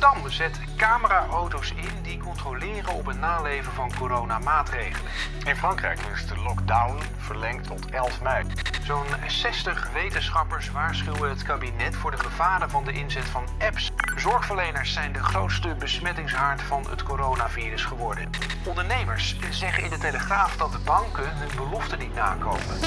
Rotterdam 0.00 0.30
zet 0.30 0.60
cameraauto's 0.76 1.72
in 1.76 2.02
die 2.02 2.18
controleren 2.18 2.94
op 2.94 3.06
het 3.06 3.20
naleven 3.20 3.72
van 3.72 3.92
coronamaatregelen. 3.98 5.10
In 5.44 5.56
Frankrijk 5.56 6.00
is 6.14 6.26
de 6.26 6.36
lockdown 6.36 6.98
verlengd 7.18 7.66
tot 7.66 7.90
11 7.90 8.22
mei. 8.22 8.46
Zo'n 8.82 9.06
60 9.26 9.90
wetenschappers 9.92 10.70
waarschuwen 10.70 11.30
het 11.30 11.42
kabinet 11.42 11.96
voor 11.96 12.10
de 12.10 12.18
gevaren 12.18 12.70
van 12.70 12.84
de 12.84 12.92
inzet 12.92 13.24
van 13.24 13.44
apps. 13.58 13.90
Zorgverleners 14.16 14.92
zijn 14.92 15.12
de 15.12 15.22
grootste 15.22 15.74
besmettingshaard 15.78 16.62
van 16.62 16.86
het 16.90 17.02
coronavirus 17.02 17.84
geworden. 17.84 18.30
Ondernemers 18.64 19.36
zeggen 19.50 19.84
in 19.84 19.90
de 19.90 19.98
Telegraaf 19.98 20.56
dat 20.56 20.72
de 20.72 20.78
banken 20.84 21.36
hun 21.36 21.56
beloften 21.56 21.98
niet 21.98 22.14
nakomen. 22.14 22.78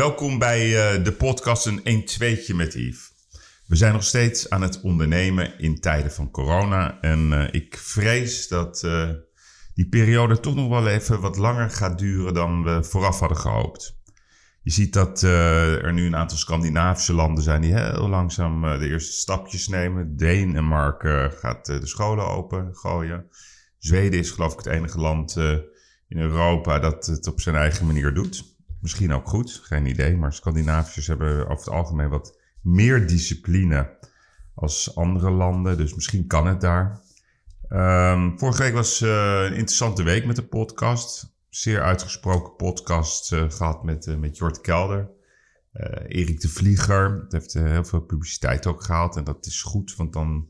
Welkom 0.00 0.38
bij 0.38 0.66
uh, 0.96 1.04
de 1.04 1.12
podcast 1.12 1.66
Een 1.66 1.84
1 1.84 2.04
2 2.04 2.54
met 2.54 2.74
Yves. 2.74 3.12
We 3.66 3.76
zijn 3.76 3.92
nog 3.92 4.04
steeds 4.04 4.50
aan 4.50 4.62
het 4.62 4.80
ondernemen 4.80 5.58
in 5.58 5.80
tijden 5.80 6.12
van 6.12 6.30
corona. 6.30 7.00
En 7.00 7.32
uh, 7.32 7.48
ik 7.50 7.76
vrees 7.78 8.48
dat 8.48 8.82
uh, 8.84 9.08
die 9.74 9.88
periode 9.88 10.40
toch 10.40 10.54
nog 10.54 10.68
wel 10.68 10.88
even 10.88 11.20
wat 11.20 11.36
langer 11.36 11.70
gaat 11.70 11.98
duren 11.98 12.34
dan 12.34 12.64
we 12.64 12.84
vooraf 12.84 13.18
hadden 13.18 13.38
gehoopt. 13.38 13.98
Je 14.62 14.70
ziet 14.70 14.92
dat 14.92 15.22
er 15.22 15.92
nu 15.92 16.06
een 16.06 16.16
aantal 16.16 16.38
Scandinavische 16.38 17.12
landen 17.14 17.44
zijn 17.44 17.60
die 17.60 17.74
heel 17.74 18.08
langzaam 18.08 18.78
de 18.78 18.88
eerste 18.88 19.12
stapjes 19.12 19.68
nemen. 19.68 20.16
Denemarken 20.16 21.32
gaat 21.32 21.66
de 21.66 21.86
scholen 21.86 22.26
open 22.26 22.76
gooien. 22.76 23.26
Zweden 23.78 24.18
is 24.18 24.30
geloof 24.30 24.52
ik 24.52 24.58
het 24.58 24.74
enige 24.74 24.98
land 24.98 25.36
in 26.08 26.18
Europa 26.18 26.78
dat 26.78 27.06
het 27.06 27.26
op 27.26 27.40
zijn 27.40 27.56
eigen 27.56 27.86
manier 27.86 28.14
doet. 28.14 28.49
Misschien 28.80 29.12
ook 29.12 29.28
goed, 29.28 29.60
geen 29.64 29.86
idee. 29.86 30.16
Maar 30.16 30.32
Scandinaviërs 30.32 31.06
hebben 31.06 31.42
over 31.42 31.64
het 31.64 31.68
algemeen 31.68 32.08
wat 32.08 32.38
meer 32.60 33.06
discipline 33.06 33.98
als 34.54 34.94
andere 34.96 35.30
landen. 35.30 35.76
Dus 35.76 35.94
misschien 35.94 36.26
kan 36.26 36.46
het 36.46 36.60
daar. 36.60 37.00
Um, 37.68 38.38
vorige 38.38 38.62
week 38.62 38.74
was 38.74 39.00
uh, 39.00 39.42
een 39.42 39.54
interessante 39.54 40.02
week 40.02 40.26
met 40.26 40.36
de 40.36 40.46
podcast. 40.46 41.34
Zeer 41.48 41.82
uitgesproken 41.82 42.56
podcast 42.56 43.32
uh, 43.32 43.50
gehad 43.50 43.84
met, 43.84 44.06
uh, 44.06 44.16
met 44.16 44.36
Jort 44.36 44.60
Kelder. 44.60 45.10
Erik 46.06 46.40
de 46.40 46.48
Vlieger. 46.48 47.20
Dat 47.20 47.32
heeft 47.32 47.52
heel 47.52 47.84
veel 47.84 48.00
publiciteit 48.00 48.66
ook 48.66 48.84
gehaald. 48.84 49.16
En 49.16 49.24
dat 49.24 49.46
is 49.46 49.62
goed, 49.62 49.96
want 49.96 50.12
dan 50.12 50.48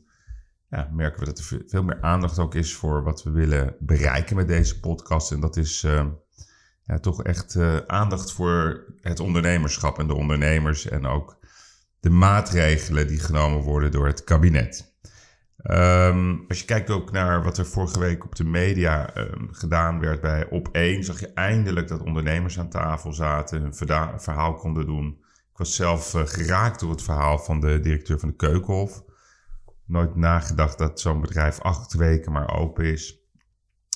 ja, 0.69 0.89
merken 0.93 1.19
we 1.19 1.25
dat 1.25 1.39
er 1.39 1.63
veel 1.67 1.83
meer 1.83 2.01
aandacht 2.01 2.39
ook 2.39 2.55
is 2.55 2.73
voor 2.75 3.03
wat 3.03 3.23
we 3.23 3.31
willen 3.31 3.75
bereiken 3.79 4.35
met 4.35 4.47
deze 4.47 4.79
podcast. 4.79 5.31
En 5.31 5.39
dat 5.39 5.57
is 5.57 5.87
toch 6.99 7.23
echt 7.23 7.55
uh, 7.55 7.77
aandacht 7.87 8.31
voor 8.31 8.85
het 9.01 9.19
ondernemerschap 9.19 9.99
en 9.99 10.07
de 10.07 10.15
ondernemers 10.15 10.87
en 10.87 11.05
ook 11.05 11.39
de 11.99 12.09
maatregelen 12.09 13.07
die 13.07 13.19
genomen 13.19 13.61
worden 13.61 13.91
door 13.91 14.07
het 14.07 14.23
kabinet. 14.23 14.91
Um, 15.63 16.45
als 16.47 16.59
je 16.59 16.65
kijkt 16.65 16.89
ook 16.89 17.11
naar 17.11 17.43
wat 17.43 17.57
er 17.57 17.65
vorige 17.65 17.99
week 17.99 18.23
op 18.23 18.35
de 18.35 18.43
media 18.43 19.17
um, 19.17 19.49
gedaan 19.51 19.99
werd 19.99 20.21
bij 20.21 20.45
Op1, 20.45 20.99
zag 20.99 21.19
je 21.19 21.31
eindelijk 21.33 21.87
dat 21.87 22.03
ondernemers 22.03 22.59
aan 22.59 22.69
tafel 22.69 23.13
zaten, 23.13 23.61
hun 23.61 23.73
verhaal 24.19 24.53
konden 24.53 24.85
doen. 24.85 25.17
Ik 25.51 25.57
was 25.57 25.75
zelf 25.75 26.13
uh, 26.13 26.21
geraakt 26.25 26.79
door 26.79 26.89
het 26.91 27.03
verhaal 27.03 27.39
van 27.39 27.59
de 27.59 27.79
directeur 27.79 28.19
van 28.19 28.29
de 28.29 28.35
Keukenhof. 28.35 29.03
Nooit 29.85 30.15
nagedacht 30.15 30.77
dat 30.77 30.99
zo'n 30.99 31.21
bedrijf 31.21 31.59
acht 31.59 31.93
weken 31.93 32.31
maar 32.31 32.55
open 32.55 32.85
is. 32.85 33.19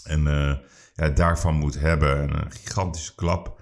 En 0.03 0.21
uh, 0.25 0.57
ja, 0.95 1.09
daarvan 1.09 1.55
moet 1.55 1.79
hebben. 1.79 2.33
een 2.33 2.51
gigantische 2.51 3.15
klap. 3.15 3.61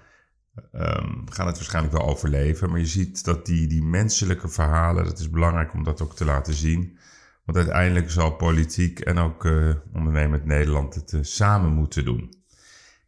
Um, 0.72 1.30
gaan 1.30 1.46
het 1.46 1.56
waarschijnlijk 1.56 1.96
wel 1.96 2.06
overleven. 2.06 2.70
Maar 2.70 2.78
je 2.78 2.86
ziet 2.86 3.24
dat 3.24 3.46
die, 3.46 3.66
die 3.66 3.82
menselijke 3.82 4.48
verhalen, 4.48 5.04
dat 5.04 5.18
is 5.18 5.30
belangrijk 5.30 5.72
om 5.72 5.84
dat 5.84 6.02
ook 6.02 6.16
te 6.16 6.24
laten 6.24 6.54
zien. 6.54 6.98
Want 7.44 7.58
uiteindelijk 7.58 8.10
zal 8.10 8.36
politiek 8.36 9.00
en 9.00 9.18
ook 9.18 9.44
uh, 9.44 9.74
ondernemend 9.92 10.44
Nederland 10.44 10.94
het 10.94 11.12
uh, 11.12 11.22
samen 11.22 11.70
moeten 11.70 12.04
doen. 12.04 12.42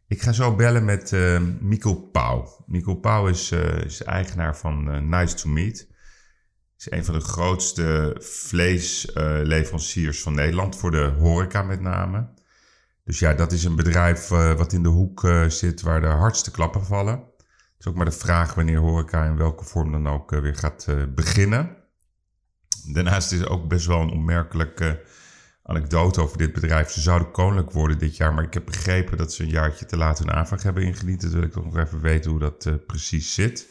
Ik 0.07 0.21
ga 0.21 0.31
zo 0.31 0.55
bellen 0.55 0.85
met 0.85 1.11
uh, 1.11 1.41
Mikkel 1.59 1.95
Pauw. 1.95 2.63
Mikkel 2.65 2.95
Pauw 2.95 3.27
is, 3.27 3.51
is 3.85 4.03
eigenaar 4.03 4.57
van 4.57 5.09
Nice 5.09 5.35
to 5.35 5.49
Meet. 5.49 5.89
Is 6.77 6.91
een 6.91 7.05
van 7.05 7.13
de 7.13 7.19
grootste 7.19 8.15
vleesleveranciers 8.19 10.21
van 10.21 10.35
Nederland, 10.35 10.77
voor 10.77 10.91
de 10.91 11.13
horeca 11.19 11.61
met 11.61 11.81
name. 11.81 12.29
Dus 13.07 13.19
ja, 13.19 13.33
dat 13.33 13.51
is 13.51 13.63
een 13.63 13.75
bedrijf 13.75 14.31
uh, 14.31 14.53
wat 14.53 14.73
in 14.73 14.83
de 14.83 14.89
hoek 14.89 15.23
uh, 15.23 15.49
zit 15.49 15.81
waar 15.81 16.01
de 16.01 16.07
hardste 16.07 16.51
klappen 16.51 16.85
vallen. 16.85 17.13
Het 17.13 17.75
is 17.79 17.87
ook 17.87 17.95
maar 17.95 18.05
de 18.05 18.11
vraag 18.11 18.53
wanneer 18.53 18.77
horeca 18.77 19.25
in 19.25 19.37
welke 19.37 19.63
vorm 19.63 19.91
dan 19.91 20.07
ook 20.07 20.31
uh, 20.31 20.39
weer 20.39 20.55
gaat 20.55 20.87
beginnen. 21.15 21.75
Daarnaast 22.93 23.31
is 23.31 23.39
er 23.39 23.49
ook 23.49 23.67
best 23.67 23.85
wel 23.85 24.01
een 24.01 24.11
opmerkelijke 24.11 25.01
anekdote 25.63 26.21
over 26.21 26.37
dit 26.37 26.53
bedrijf. 26.53 26.89
Ze 26.89 27.01
zouden 27.01 27.31
koninklijk 27.31 27.71
worden 27.71 27.97
dit 27.97 28.17
jaar, 28.17 28.33
maar 28.33 28.43
ik 28.43 28.53
heb 28.53 28.65
begrepen 28.65 29.17
dat 29.17 29.33
ze 29.33 29.43
een 29.43 29.49
jaartje 29.49 29.85
te 29.85 29.97
laat 29.97 30.19
hun 30.19 30.31
aanvraag 30.31 30.63
hebben 30.63 30.83
ingediend. 30.83 31.21
Dus 31.21 31.33
wil 31.33 31.43
ik 31.43 31.51
toch 31.51 31.65
nog 31.65 31.77
even 31.77 32.01
weten 32.01 32.31
hoe 32.31 32.39
dat 32.39 32.85
precies 32.85 33.33
zit. 33.33 33.67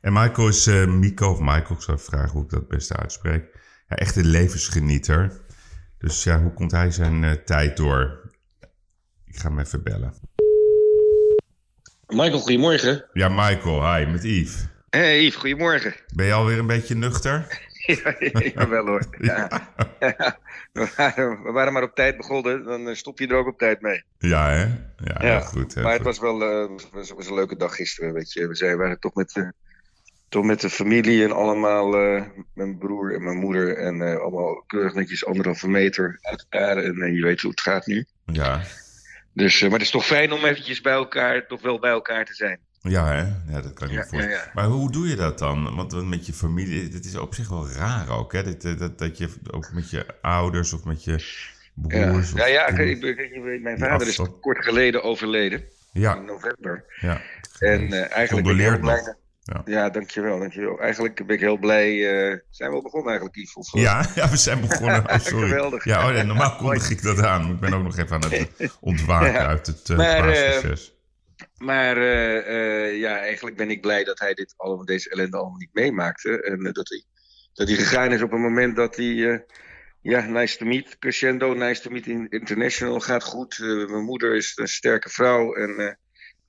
En 0.00 0.12
Michael 0.12 0.48
is 0.48 0.66
Mico, 0.86 1.30
of 1.30 1.40
Michael, 1.40 1.74
ik 1.74 1.80
zou 1.80 1.98
vragen 1.98 2.30
hoe 2.30 2.42
ik 2.42 2.50
dat 2.50 2.60
het 2.60 2.68
beste 2.68 2.96
uitspreek. 2.96 3.44
Ja, 3.88 3.96
echt 3.96 4.16
een 4.16 4.26
levensgenieter. 4.26 5.40
Dus 5.98 6.24
ja, 6.24 6.42
hoe 6.42 6.52
komt 6.52 6.70
hij 6.70 6.90
zijn 6.90 7.44
tijd 7.44 7.76
door? 7.76 8.21
Ik 9.32 9.38
ga 9.38 9.48
hem 9.48 9.58
even 9.58 9.82
bellen. 9.82 10.14
Michael, 12.06 12.40
goedemorgen. 12.40 13.04
Ja, 13.12 13.28
Michael. 13.28 13.94
Hi, 13.94 14.06
met 14.06 14.22
Yves. 14.22 14.66
Hey 14.90 15.22
Yves, 15.22 15.36
goedemorgen. 15.36 15.94
Ben 16.14 16.26
je 16.26 16.32
alweer 16.32 16.58
een 16.58 16.66
beetje 16.66 16.94
nuchter? 16.94 17.46
ja, 17.86 18.16
ja, 18.54 18.68
wel 18.68 18.86
hoor. 18.86 19.04
Ja. 19.18 19.68
ja. 20.00 20.38
We, 20.72 21.50
waren, 21.52 21.72
maar 21.72 21.82
op 21.82 21.94
tijd 21.94 22.16
begonnen, 22.16 22.64
dan 22.64 22.96
stop 22.96 23.18
je 23.18 23.26
er 23.26 23.36
ook 23.36 23.46
op 23.46 23.58
tijd 23.58 23.80
mee. 23.80 24.02
Ja, 24.18 24.50
hè? 24.50 24.66
Ja, 25.26 25.40
goed. 25.40 25.74
maar 25.74 25.92
het 25.92 26.02
was 26.02 26.18
wel 26.18 26.42
uh, 26.42 26.78
was, 26.92 27.10
was 27.10 27.26
een 27.26 27.34
leuke 27.34 27.56
dag 27.56 27.74
gisteren, 27.74 28.12
weet 28.12 28.32
je. 28.32 28.48
We 28.48 28.54
zijn, 28.54 28.76
waren 28.76 29.00
toch 29.00 29.14
met, 29.14 29.36
uh, 29.36 29.48
toch 30.28 30.44
met 30.44 30.60
de 30.60 30.70
familie 30.70 31.24
en 31.24 31.32
allemaal, 31.32 32.04
uh, 32.04 32.22
mijn 32.54 32.78
broer 32.78 33.14
en 33.14 33.24
mijn 33.24 33.38
moeder 33.38 33.76
en 33.76 34.20
allemaal 34.20 34.64
keurig 34.66 34.94
netjes 34.94 35.26
anderhalve 35.26 35.68
meter 35.68 36.18
uit 36.20 36.46
elkaar. 36.50 36.76
En 36.76 37.14
je 37.14 37.22
weet 37.22 37.40
hoe 37.40 37.50
het 37.50 37.60
gaat 37.60 37.86
nu. 37.86 38.06
Ja. 38.24 38.60
Dus, 39.34 39.60
maar 39.60 39.70
het 39.70 39.82
is 39.82 39.90
toch 39.90 40.06
fijn 40.06 40.32
om 40.32 40.44
eventjes 40.44 40.80
bij 40.80 40.92
elkaar, 40.92 41.46
toch 41.46 41.62
wel 41.62 41.78
bij 41.78 41.90
elkaar 41.90 42.24
te 42.24 42.34
zijn. 42.34 42.58
Ja, 42.80 43.06
hè? 43.06 43.52
Ja, 43.52 43.60
dat 43.60 43.72
kan 43.72 43.88
je 43.88 43.94
ja, 43.94 44.00
voorstellen. 44.00 44.28
Ja, 44.28 44.44
ja. 44.44 44.50
Maar 44.54 44.64
hoe 44.64 44.92
doe 44.92 45.08
je 45.08 45.16
dat 45.16 45.38
dan? 45.38 45.74
Want 45.74 46.08
met 46.08 46.26
je 46.26 46.32
familie, 46.32 46.88
dit 46.88 47.04
is 47.04 47.16
op 47.16 47.34
zich 47.34 47.48
wel 47.48 47.68
raar 47.68 48.08
ook, 48.08 48.32
hè? 48.32 48.42
Dat, 48.42 48.78
dat, 48.78 48.98
dat 48.98 49.18
je 49.18 49.28
ook 49.50 49.72
met 49.72 49.90
je 49.90 50.06
ouders 50.20 50.72
of 50.72 50.84
met 50.84 51.04
je 51.04 51.40
broers... 51.74 52.32
Ja, 52.32 52.46
ja, 52.46 52.66
ik, 52.66 53.02
ik, 53.02 53.60
mijn 53.62 53.78
vader 53.78 54.06
is 54.06 54.20
kort 54.40 54.64
geleden 54.64 55.02
overleden. 55.02 55.64
Ja. 55.92 56.16
In 56.16 56.24
november. 56.24 56.84
Ja. 57.00 57.20
En 57.58 57.92
uh, 57.92 58.12
eigenlijk 58.12 58.48
ik 58.48 58.56
heel 58.56 58.78
blij... 58.78 59.16
Ja. 59.44 59.62
ja, 59.64 59.90
dankjewel, 59.90 60.38
dankjewel. 60.38 60.80
Eigenlijk 60.80 61.26
ben 61.26 61.36
ik 61.36 61.40
heel 61.40 61.58
blij. 61.58 61.94
Uh, 61.94 62.38
zijn 62.50 62.70
we 62.70 62.76
al 62.76 62.82
begonnen 62.82 63.10
eigenlijk, 63.10 63.36
Yves? 63.36 63.54
Of, 63.54 63.72
ja, 63.72 64.06
ja, 64.14 64.30
we 64.30 64.36
zijn 64.36 64.60
begonnen. 64.60 65.10
Oh, 65.10 65.18
sorry. 65.18 65.48
Geweldig. 65.48 65.84
Ja, 65.84 66.08
oh, 66.08 66.22
normaal 66.22 66.56
kondig 66.56 66.90
ik 66.90 67.02
dat 67.02 67.22
aan. 67.22 67.50
Ik 67.50 67.60
ben 67.60 67.74
ook 67.74 67.82
nog 67.82 67.98
even 67.98 68.14
aan 68.14 68.30
het 68.30 68.48
ontwaken 68.80 69.32
ja. 69.32 69.46
uit 69.46 69.66
het 69.66 69.88
uh, 69.88 69.96
maar, 69.96 70.22
paasproces. 70.22 70.88
Uh, 70.88 71.66
maar 71.66 72.02
ja, 72.94 73.18
eigenlijk 73.18 73.56
ben 73.56 73.70
ik 73.70 73.80
blij 73.80 74.04
dat 74.04 74.18
hij 74.18 74.34
dit 74.34 74.54
allemaal, 74.56 74.84
deze 74.84 75.10
ellende 75.10 75.36
allemaal 75.36 75.58
niet 75.58 75.72
meemaakte. 75.74 76.42
En 76.42 76.72
dat, 76.72 76.88
hij, 76.88 77.04
dat 77.52 77.68
hij 77.68 77.76
gegaan 77.76 78.12
is 78.12 78.22
op 78.22 78.32
een 78.32 78.40
moment 78.40 78.76
dat 78.76 78.96
hij... 78.96 79.44
ja, 80.00 80.20
nice 80.20 80.56
to 80.56 80.66
meet, 80.66 80.98
Crescendo, 80.98 81.54
nice 81.54 81.82
to 81.82 81.90
meet 81.90 82.06
International, 82.28 83.00
gaat 83.00 83.24
goed. 83.24 83.58
mijn 83.58 84.04
moeder 84.04 84.34
is 84.34 84.52
een 84.54 84.68
sterke 84.68 85.08
vrouw 85.08 85.54
en 85.54 85.98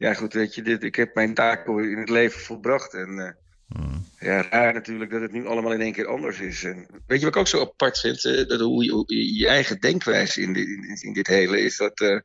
ja, 0.03 0.13
goed, 0.13 0.33
weet 0.33 0.55
je, 0.55 0.61
dit, 0.61 0.83
ik 0.83 0.95
heb 0.95 1.15
mijn 1.15 1.33
taken 1.33 1.91
in 1.91 1.97
het 1.97 2.09
leven 2.09 2.39
volbracht. 2.39 2.93
En 2.93 3.09
uh, 3.09 3.81
mm. 3.81 4.05
ja, 4.19 4.41
raar 4.49 4.73
natuurlijk 4.73 5.11
dat 5.11 5.21
het 5.21 5.31
nu 5.31 5.47
allemaal 5.47 5.73
in 5.73 5.81
één 5.81 5.93
keer 5.93 6.07
anders 6.07 6.39
is. 6.39 6.63
En 6.63 6.87
weet 7.07 7.19
je 7.19 7.25
wat 7.25 7.35
ik 7.35 7.41
ook 7.41 7.47
zo 7.47 7.61
apart 7.61 7.99
vind? 7.99 8.23
Uh, 8.23 8.47
dat 8.47 8.59
hoe, 8.59 8.91
hoe, 8.91 9.35
je 9.37 9.47
eigen 9.47 9.79
denkwijze 9.79 10.41
in, 10.41 10.53
dit, 10.53 10.67
in, 10.67 10.97
in 11.01 11.13
dit 11.13 11.27
hele 11.27 11.59
is 11.59 11.77
dat. 11.77 12.01
Uh, 12.01 12.19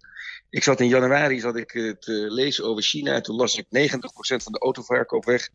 ik 0.51 0.63
zat 0.63 0.81
in 0.81 0.89
januari 0.89 1.41
zat 1.41 1.57
ik 1.57 1.71
te 2.01 2.27
lezen 2.29 2.65
over 2.65 2.83
China. 2.83 3.21
Toen 3.21 3.37
las 3.37 3.59
ik 3.59 3.65
90% 3.65 3.71
van 4.43 4.53
de 4.53 4.59
autoverkoop 4.59 5.25
weg, 5.25 5.49
80% 5.49 5.51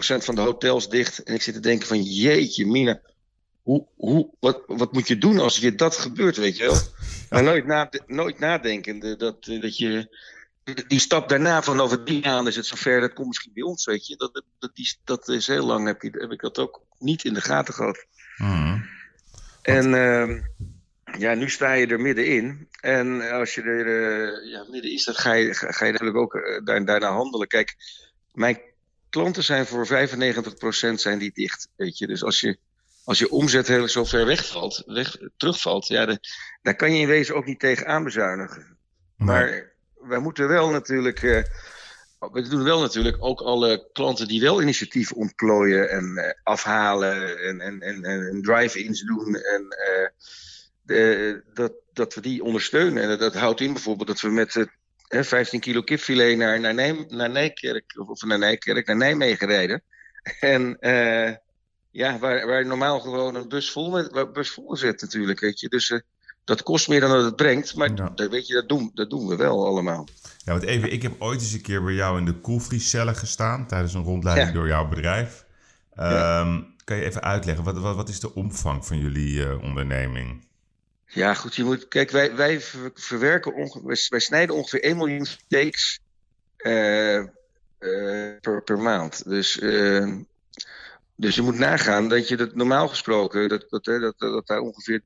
van 0.00 0.34
de 0.34 0.40
hotels 0.40 0.88
dicht. 0.88 1.22
En 1.22 1.34
ik 1.34 1.42
zit 1.42 1.54
te 1.54 1.60
denken 1.60 1.86
van 1.86 2.02
jeetje, 2.02 2.66
Mina. 2.66 3.00
Hoe, 3.62 3.86
hoe, 3.96 4.30
wat, 4.40 4.62
wat 4.66 4.92
moet 4.92 5.08
je 5.08 5.18
doen 5.18 5.38
als 5.38 5.58
je 5.58 5.74
dat 5.74 5.96
gebeurt, 5.96 6.36
weet 6.36 6.56
je 6.56 6.64
wel? 6.64 6.78
Maar 7.30 7.42
nooit, 7.42 7.66
na, 7.66 7.90
nooit 8.06 8.38
nadenkende 8.38 9.16
dat, 9.16 9.44
dat 9.44 9.78
je 9.78 10.08
die 10.86 11.00
stap 11.00 11.28
daarna 11.28 11.62
van 11.62 11.80
over 11.80 12.02
drie 12.02 12.24
maanden 12.24 12.46
is 12.46 12.56
het 12.56 12.66
zover, 12.66 13.00
dat 13.00 13.12
komt 13.12 13.26
misschien 13.26 13.52
bij 13.54 13.62
ons, 13.62 13.84
weet 13.84 14.06
je. 14.06 14.16
Dat, 14.16 14.42
dat, 14.58 14.74
die, 14.74 14.96
dat 15.04 15.28
is 15.28 15.46
heel 15.46 15.66
lang, 15.66 15.86
heb, 15.86 16.02
je, 16.02 16.10
heb 16.10 16.32
ik 16.32 16.40
dat 16.40 16.58
ook 16.58 16.82
niet 16.98 17.24
in 17.24 17.34
de 17.34 17.40
gaten 17.40 17.74
gehad. 17.74 18.06
Mm. 18.36 18.84
En 19.62 19.92
uh, 19.92 20.42
ja, 21.18 21.34
nu 21.34 21.50
sta 21.50 21.72
je 21.72 21.86
er 21.86 22.00
middenin. 22.00 22.68
En 22.80 23.30
als 23.30 23.54
je 23.54 23.62
er 23.62 23.86
uh, 23.86 24.52
ja, 24.52 24.64
midden 24.70 24.92
is, 24.92 25.04
dan 25.04 25.14
ga 25.14 25.32
je, 25.32 25.54
ga, 25.54 25.72
ga 25.72 25.84
je 25.84 25.92
natuurlijk 25.92 26.18
ook 26.18 26.34
uh, 26.34 26.64
daar, 26.64 26.84
daarna 26.84 27.12
handelen. 27.12 27.48
Kijk, 27.48 27.76
mijn, 28.32 28.60
klanten 29.10 29.44
zijn 29.44 29.66
voor 29.66 29.86
95% 29.86 29.90
zijn 30.94 31.18
die 31.18 31.32
dicht. 31.32 31.68
Weet 31.76 31.98
je? 31.98 32.06
Dus 32.06 32.22
als 32.22 32.40
je, 32.40 32.58
als 33.04 33.18
je 33.18 33.30
omzet 33.30 33.68
heel 33.68 33.88
zo 33.88 34.04
ver 34.04 34.26
wegvalt, 34.26 34.82
weg, 34.86 35.16
terugvalt, 35.36 35.86
ja, 35.86 36.06
de, 36.06 36.18
daar 36.62 36.76
kan 36.76 36.92
je 36.92 37.00
in 37.00 37.06
wezen 37.06 37.34
ook 37.34 37.46
niet 37.46 37.60
tegen 37.60 37.86
aanbezuinigen. 37.86 38.76
Maar 39.16 39.72
wij 40.08 40.18
moeten 40.18 40.48
wel 40.48 40.70
natuurlijk. 40.70 41.22
Uh, 41.22 41.42
we 42.18 42.48
doen 42.48 42.62
wel 42.62 42.80
natuurlijk 42.80 43.16
ook 43.20 43.40
alle 43.40 43.88
klanten 43.92 44.28
die 44.28 44.40
wel 44.40 44.62
initiatieven 44.62 45.16
ontplooien 45.16 45.90
en 45.90 46.12
uh, 46.14 46.30
afhalen 46.42 47.38
en, 47.38 47.60
en, 47.60 48.04
en, 48.04 48.42
drive-ins 48.42 49.02
doen. 49.02 49.34
En 49.34 49.62
uh, 49.62 50.08
de, 50.82 51.42
dat, 51.54 51.72
dat 51.92 52.14
we 52.14 52.20
die 52.20 52.42
ondersteunen. 52.42 53.02
En 53.02 53.18
dat, 53.18 53.34
houdt 53.34 53.60
in 53.60 53.72
bijvoorbeeld 53.72 54.08
dat 54.08 54.20
we 54.20 54.28
met 54.28 54.66
15 55.08 55.60
kilo 55.60 55.82
kipfilet 55.82 56.36
naar, 56.36 56.60
naar, 56.60 56.74
Nij, 56.74 57.04
naar 57.08 57.30
Nijkerk, 57.30 57.94
of 58.06 58.22
naar 58.22 58.38
Nijkerk, 58.38 58.86
naar 58.86 58.96
Nijmegen 58.96 59.46
rijden. 59.46 59.82
En 60.40 60.76
ja, 61.90 62.18
waar, 62.18 62.46
waar 62.46 62.66
normaal 62.66 63.00
gewoon 63.00 63.34
een 63.34 63.48
bus 63.48 63.70
vol, 63.70 63.90
met, 63.90 64.32
bus 64.32 64.50
vol 64.50 64.76
zit 64.76 65.00
natuurlijk, 65.00 65.40
weet 65.40 65.60
je. 65.60 65.68
Dus 65.68 66.02
dat 66.48 66.62
kost 66.62 66.88
meer 66.88 67.00
dan 67.00 67.10
dat 67.10 67.24
het 67.24 67.36
brengt, 67.36 67.74
maar 67.74 67.90
ja. 67.94 68.12
dat, 68.14 68.30
weet 68.30 68.46
je, 68.46 68.54
dat 68.54 68.68
doen, 68.68 68.90
dat 68.94 69.10
doen 69.10 69.26
we 69.26 69.36
wel 69.36 69.66
allemaal. 69.66 70.08
Ja, 70.44 70.52
want 70.52 70.64
even, 70.64 70.92
ik 70.92 71.02
heb 71.02 71.14
ooit 71.18 71.40
eens 71.40 71.52
een 71.52 71.60
keer 71.60 71.82
bij 71.82 71.92
jou 71.92 72.18
in 72.18 72.24
de 72.24 72.32
koelvriescellen 72.32 73.16
gestaan 73.16 73.66
tijdens 73.66 73.94
een 73.94 74.02
rondleiding 74.02 74.48
ja. 74.48 74.54
door 74.54 74.66
jouw 74.66 74.88
bedrijf. 74.88 75.44
Um, 75.98 76.04
ja. 76.04 76.64
Kan 76.84 76.96
je 76.96 77.04
even 77.04 77.22
uitleggen, 77.22 77.64
wat, 77.64 77.78
wat, 77.78 77.96
wat 77.96 78.08
is 78.08 78.20
de 78.20 78.34
omvang 78.34 78.86
van 78.86 78.98
jullie 78.98 79.34
uh, 79.34 79.62
onderneming? 79.62 80.46
Ja, 81.06 81.34
goed. 81.34 81.56
Je 81.56 81.64
moet, 81.64 81.88
kijk, 81.88 82.10
wij, 82.10 82.36
wij 82.36 82.60
verwerken 82.94 83.54
ongeveer, 83.54 84.06
wij 84.08 84.20
snijden 84.20 84.54
ongeveer 84.54 84.82
1 84.82 84.96
miljoen 84.96 85.26
steaks 85.26 86.00
uh, 86.58 87.16
uh, 87.16 87.26
per, 88.40 88.62
per 88.64 88.78
maand. 88.78 89.28
Dus, 89.28 89.60
uh, 89.60 90.16
dus 91.14 91.34
je 91.34 91.42
moet 91.42 91.58
nagaan 91.58 92.08
dat 92.08 92.28
je 92.28 92.36
dat 92.36 92.54
normaal 92.54 92.88
gesproken, 92.88 93.48
dat, 93.48 93.66
dat, 93.68 93.84
dat, 93.84 94.00
dat, 94.00 94.18
dat 94.18 94.46
daar 94.46 94.60
ongeveer 94.60 95.02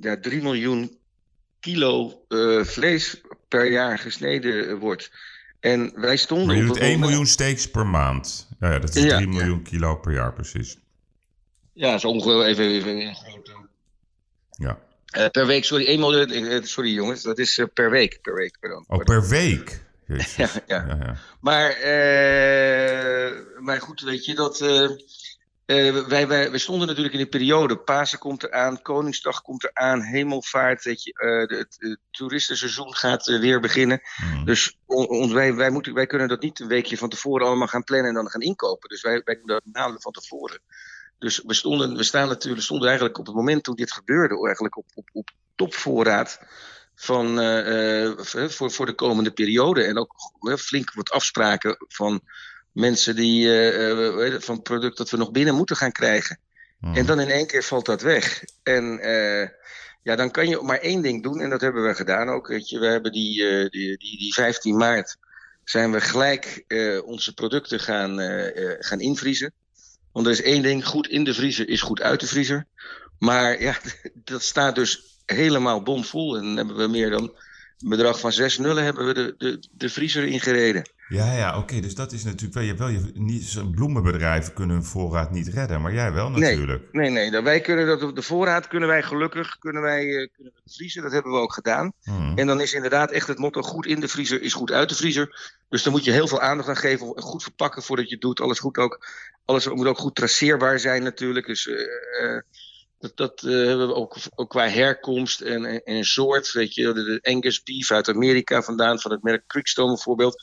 ja, 0.00 0.16
3 0.20 0.42
miljoen 0.42 0.98
kilo 1.60 2.24
vlees 2.62 3.20
per 3.48 3.70
jaar 3.70 3.98
gesneden 3.98 4.78
wordt. 4.78 5.10
En 5.60 5.92
wij 5.94 6.16
stonden. 6.16 6.46
Maar 6.46 6.56
je 6.56 6.64
doet 6.64 6.76
1 6.76 7.00
miljoen 7.00 7.26
steaks 7.26 7.70
per 7.70 7.86
maand. 7.86 8.48
Ja, 8.60 8.78
dat 8.78 8.88
is 8.88 9.02
3 9.02 9.06
ja, 9.06 9.20
miljoen 9.20 9.60
ja. 9.64 9.70
kilo 9.70 9.96
per 9.96 10.12
jaar, 10.12 10.32
precies. 10.32 10.78
Ja, 11.72 11.98
zo 11.98 12.08
ongeveer 12.08 12.44
even, 12.44 12.64
even 12.64 13.00
een 13.00 13.14
grote 13.14 13.52
ja. 14.50 14.78
Uh, 15.16 15.28
per 15.28 15.46
week, 15.46 15.64
sorry, 15.64 15.86
1 15.86 16.00
miljoen. 16.00 16.66
Sorry 16.66 16.94
jongens, 16.94 17.22
dat 17.22 17.38
is 17.38 17.58
uh, 17.58 17.66
per 17.74 17.90
week. 17.90 18.18
Per 18.22 18.34
week 18.34 18.56
pardon. 18.60 18.84
Oh, 18.86 19.04
per 19.04 19.28
week? 19.28 19.84
ja, 20.06 20.24
ja. 20.36 20.50
ja, 20.66 20.84
ja. 20.86 21.16
Maar, 21.40 21.70
uh, 21.76 23.38
maar 23.58 23.80
goed, 23.80 24.00
weet 24.00 24.24
je 24.24 24.34
dat. 24.34 24.60
Wij, 25.66 26.28
wij, 26.28 26.50
wij 26.50 26.58
stonden 26.58 26.86
natuurlijk 26.86 27.14
in 27.14 27.20
een 27.20 27.28
periode. 27.28 27.76
Pasen 27.76 28.18
komt 28.18 28.42
eraan, 28.42 28.82
Koningsdag 28.82 29.42
komt 29.42 29.64
eraan, 29.64 30.02
Hemelvaart. 30.02 30.84
Weet 30.84 31.02
je, 31.02 31.12
de, 31.48 31.56
het, 31.56 31.76
het, 31.78 31.98
toeristenseizoen 32.10 32.94
gaat 32.94 33.26
weer 33.26 33.60
beginnen. 33.60 34.00
Mm. 34.34 34.44
Dus 34.44 34.78
on, 34.86 35.08
on, 35.08 35.34
wij, 35.34 35.54
wij, 35.54 35.70
moeten, 35.70 35.94
wij 35.94 36.06
kunnen 36.06 36.28
dat 36.28 36.42
niet 36.42 36.60
een 36.60 36.68
weekje 36.68 36.98
van 36.98 37.08
tevoren 37.08 37.46
allemaal 37.46 37.68
gaan 37.68 37.84
plannen 37.84 38.08
en 38.08 38.14
dan 38.14 38.30
gaan 38.30 38.40
inkopen. 38.40 38.88
Dus 38.88 39.02
wij, 39.02 39.20
wij 39.24 39.34
doen 39.34 39.46
dat 39.46 39.62
maanden 39.72 40.00
van 40.00 40.12
tevoren. 40.12 40.60
Dus 41.18 41.42
we, 41.46 41.54
stonden, 41.54 41.96
we 41.96 42.02
staan 42.02 42.28
natuurlijk, 42.28 42.62
stonden 42.62 42.88
eigenlijk 42.88 43.18
op 43.18 43.26
het 43.26 43.34
moment 43.34 43.64
toen 43.64 43.74
dit 43.74 43.92
gebeurde, 43.92 44.44
eigenlijk 44.44 44.76
op, 44.76 44.86
op, 44.94 45.08
op 45.12 45.30
topvoorraad 45.54 46.40
van, 46.94 47.38
uh, 47.38 48.06
uh, 48.06 48.48
voor, 48.48 48.70
voor 48.70 48.86
de 48.86 48.94
komende 48.94 49.30
periode. 49.30 49.82
En 49.82 49.98
ook 49.98 50.14
uh, 50.40 50.54
flink 50.54 50.92
wat 50.94 51.10
afspraken 51.10 51.76
van 51.88 52.20
mensen 52.72 53.16
die 53.16 53.48
van 54.38 54.54
het 54.54 54.62
product 54.62 54.96
dat 54.96 55.10
we 55.10 55.16
nog 55.16 55.30
binnen 55.30 55.54
moeten 55.54 55.76
gaan 55.76 55.92
krijgen. 55.92 56.38
Mm. 56.80 56.94
En 56.94 57.06
dan 57.06 57.20
in 57.20 57.28
één 57.28 57.46
keer 57.46 57.62
valt 57.62 57.86
dat 57.86 58.02
weg. 58.02 58.44
En 58.62 59.00
ja, 60.02 60.16
dan 60.16 60.30
kan 60.30 60.48
je 60.48 60.60
maar 60.62 60.78
één 60.78 61.02
ding 61.02 61.22
doen, 61.22 61.40
en 61.40 61.50
dat 61.50 61.60
hebben 61.60 61.86
we 61.86 61.94
gedaan 61.94 62.28
ook. 62.28 62.46
Weet 62.46 62.68
je, 62.68 62.78
we 62.78 62.86
hebben 62.86 63.12
die, 63.12 63.36
die, 63.70 63.96
die, 63.96 64.18
die 64.18 64.34
15 64.34 64.76
maart 64.76 65.16
zijn 65.64 65.92
we 65.92 66.00
gelijk 66.00 66.64
onze 67.04 67.34
producten 67.34 67.80
gaan, 67.80 68.18
gaan 68.78 69.00
invriezen. 69.00 69.52
Want 70.12 70.26
er 70.26 70.32
is 70.32 70.42
één 70.42 70.62
ding, 70.62 70.86
goed 70.86 71.08
in 71.08 71.24
de 71.24 71.34
vriezer 71.34 71.68
is 71.68 71.80
goed 71.80 72.00
uit 72.00 72.20
de 72.20 72.26
vriezer. 72.26 72.66
Maar 73.18 73.62
ja, 73.62 73.76
dat 74.24 74.42
staat 74.42 74.74
dus 74.74 75.20
helemaal 75.26 75.82
bomvol. 75.82 76.36
En 76.36 76.42
dan 76.42 76.56
hebben 76.56 76.76
we 76.76 76.86
meer 76.86 77.10
dan 77.10 77.22
een 77.78 77.88
bedrag 77.88 78.20
van 78.20 78.32
zes 78.32 78.58
nullen 78.58 78.84
hebben 78.84 79.06
we 79.06 79.14
de, 79.14 79.34
de, 79.38 79.68
de 79.70 79.88
vriezer 79.88 80.24
ingereden. 80.24 80.90
Ja, 81.12 81.32
ja, 81.32 81.58
oké. 81.58 81.80
Dus 81.80 81.94
dat 81.94 82.12
is 82.12 82.24
natuurlijk 82.24 82.54
wel... 82.54 82.62
Je, 82.62 82.74
wel 82.74 82.88
je, 82.88 83.10
niet, 83.14 83.70
bloemenbedrijven 83.70 84.54
kunnen 84.54 84.76
hun 84.76 84.84
voorraad 84.84 85.30
niet 85.30 85.48
redden, 85.48 85.80
maar 85.80 85.92
jij 85.92 86.12
wel 86.12 86.30
natuurlijk. 86.30 86.92
Nee, 86.92 87.10
nee, 87.10 87.30
nee. 87.30 87.40
Wij 87.42 87.60
kunnen 87.60 87.86
dat, 87.86 88.16
de 88.16 88.22
voorraad 88.22 88.68
kunnen 88.68 88.88
wij 88.88 89.02
gelukkig 89.02 89.58
kunnen 89.58 89.82
wij, 89.82 90.04
uh, 90.04 90.28
kunnen 90.34 90.52
we 90.54 90.72
vriezen. 90.72 91.02
Dat 91.02 91.12
hebben 91.12 91.32
we 91.32 91.38
ook 91.38 91.52
gedaan. 91.52 91.92
Hmm. 92.02 92.38
En 92.38 92.46
dan 92.46 92.60
is 92.60 92.72
inderdaad 92.72 93.10
echt 93.10 93.28
het 93.28 93.38
motto 93.38 93.62
goed 93.62 93.86
in 93.86 94.00
de 94.00 94.08
vriezer 94.08 94.42
is 94.42 94.52
goed 94.52 94.72
uit 94.72 94.88
de 94.88 94.94
vriezer. 94.94 95.52
Dus 95.68 95.82
dan 95.82 95.92
moet 95.92 96.04
je 96.04 96.10
heel 96.10 96.28
veel 96.28 96.40
aandacht 96.40 96.68
aan 96.68 96.76
geven. 96.76 97.22
Goed 97.22 97.42
verpakken 97.42 97.82
voordat 97.82 98.06
je 98.06 98.12
het 98.12 98.22
doet. 98.22 98.40
Alles 98.40 98.58
goed 98.58 98.78
ook. 98.78 99.06
Alles 99.44 99.68
moet 99.68 99.86
ook 99.86 99.98
goed 99.98 100.14
traceerbaar 100.14 100.78
zijn 100.78 101.02
natuurlijk. 101.02 101.46
Dus... 101.46 101.66
Uh, 101.66 101.78
uh, 102.22 102.40
dat, 102.98 103.16
dat 103.16 103.42
uh, 103.42 103.66
hebben 103.66 103.88
we 103.88 103.94
ook, 103.94 104.16
ook, 104.34 104.50
qua 104.50 104.68
herkomst 104.68 105.40
en, 105.40 105.64
en, 105.64 105.82
en, 105.84 106.04
soort. 106.04 106.52
Weet 106.52 106.74
je, 106.74 106.92
de, 106.92 107.04
de 107.04 107.18
Angus 107.22 107.62
beef 107.62 107.90
uit 107.90 108.08
Amerika 108.08 108.62
vandaan, 108.62 109.00
van 109.00 109.10
het 109.10 109.22
merk 109.22 109.46
Creekstone 109.46 109.88
bijvoorbeeld. 109.88 110.42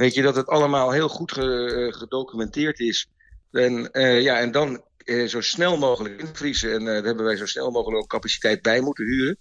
Weet 0.00 0.14
je, 0.14 0.22
dat 0.22 0.36
het 0.36 0.46
allemaal 0.46 0.90
heel 0.90 1.08
goed 1.08 1.32
ge, 1.32 1.88
gedocumenteerd 1.96 2.80
is. 2.80 3.08
En, 3.50 3.88
uh, 3.92 4.22
ja, 4.22 4.38
en 4.38 4.52
dan 4.52 4.84
uh, 5.04 5.28
zo 5.28 5.40
snel 5.40 5.76
mogelijk 5.76 6.20
invriezen. 6.20 6.72
En 6.72 6.84
daar 6.84 7.02
hebben 7.02 7.24
wij 7.24 7.36
zo 7.36 7.46
snel 7.46 7.70
mogelijk 7.70 8.02
ook 8.02 8.08
capaciteit 8.08 8.62
bij 8.62 8.80
moeten 8.80 9.04
huren. 9.04 9.36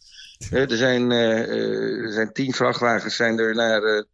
er, 0.52 0.78
zijn, 0.78 1.12
er 1.12 2.12
zijn 2.14 2.34
tien 2.34 2.54
vrachtwagens 2.54 3.16
zijn 3.16 3.40
er 3.40 3.56
naar 3.56 4.06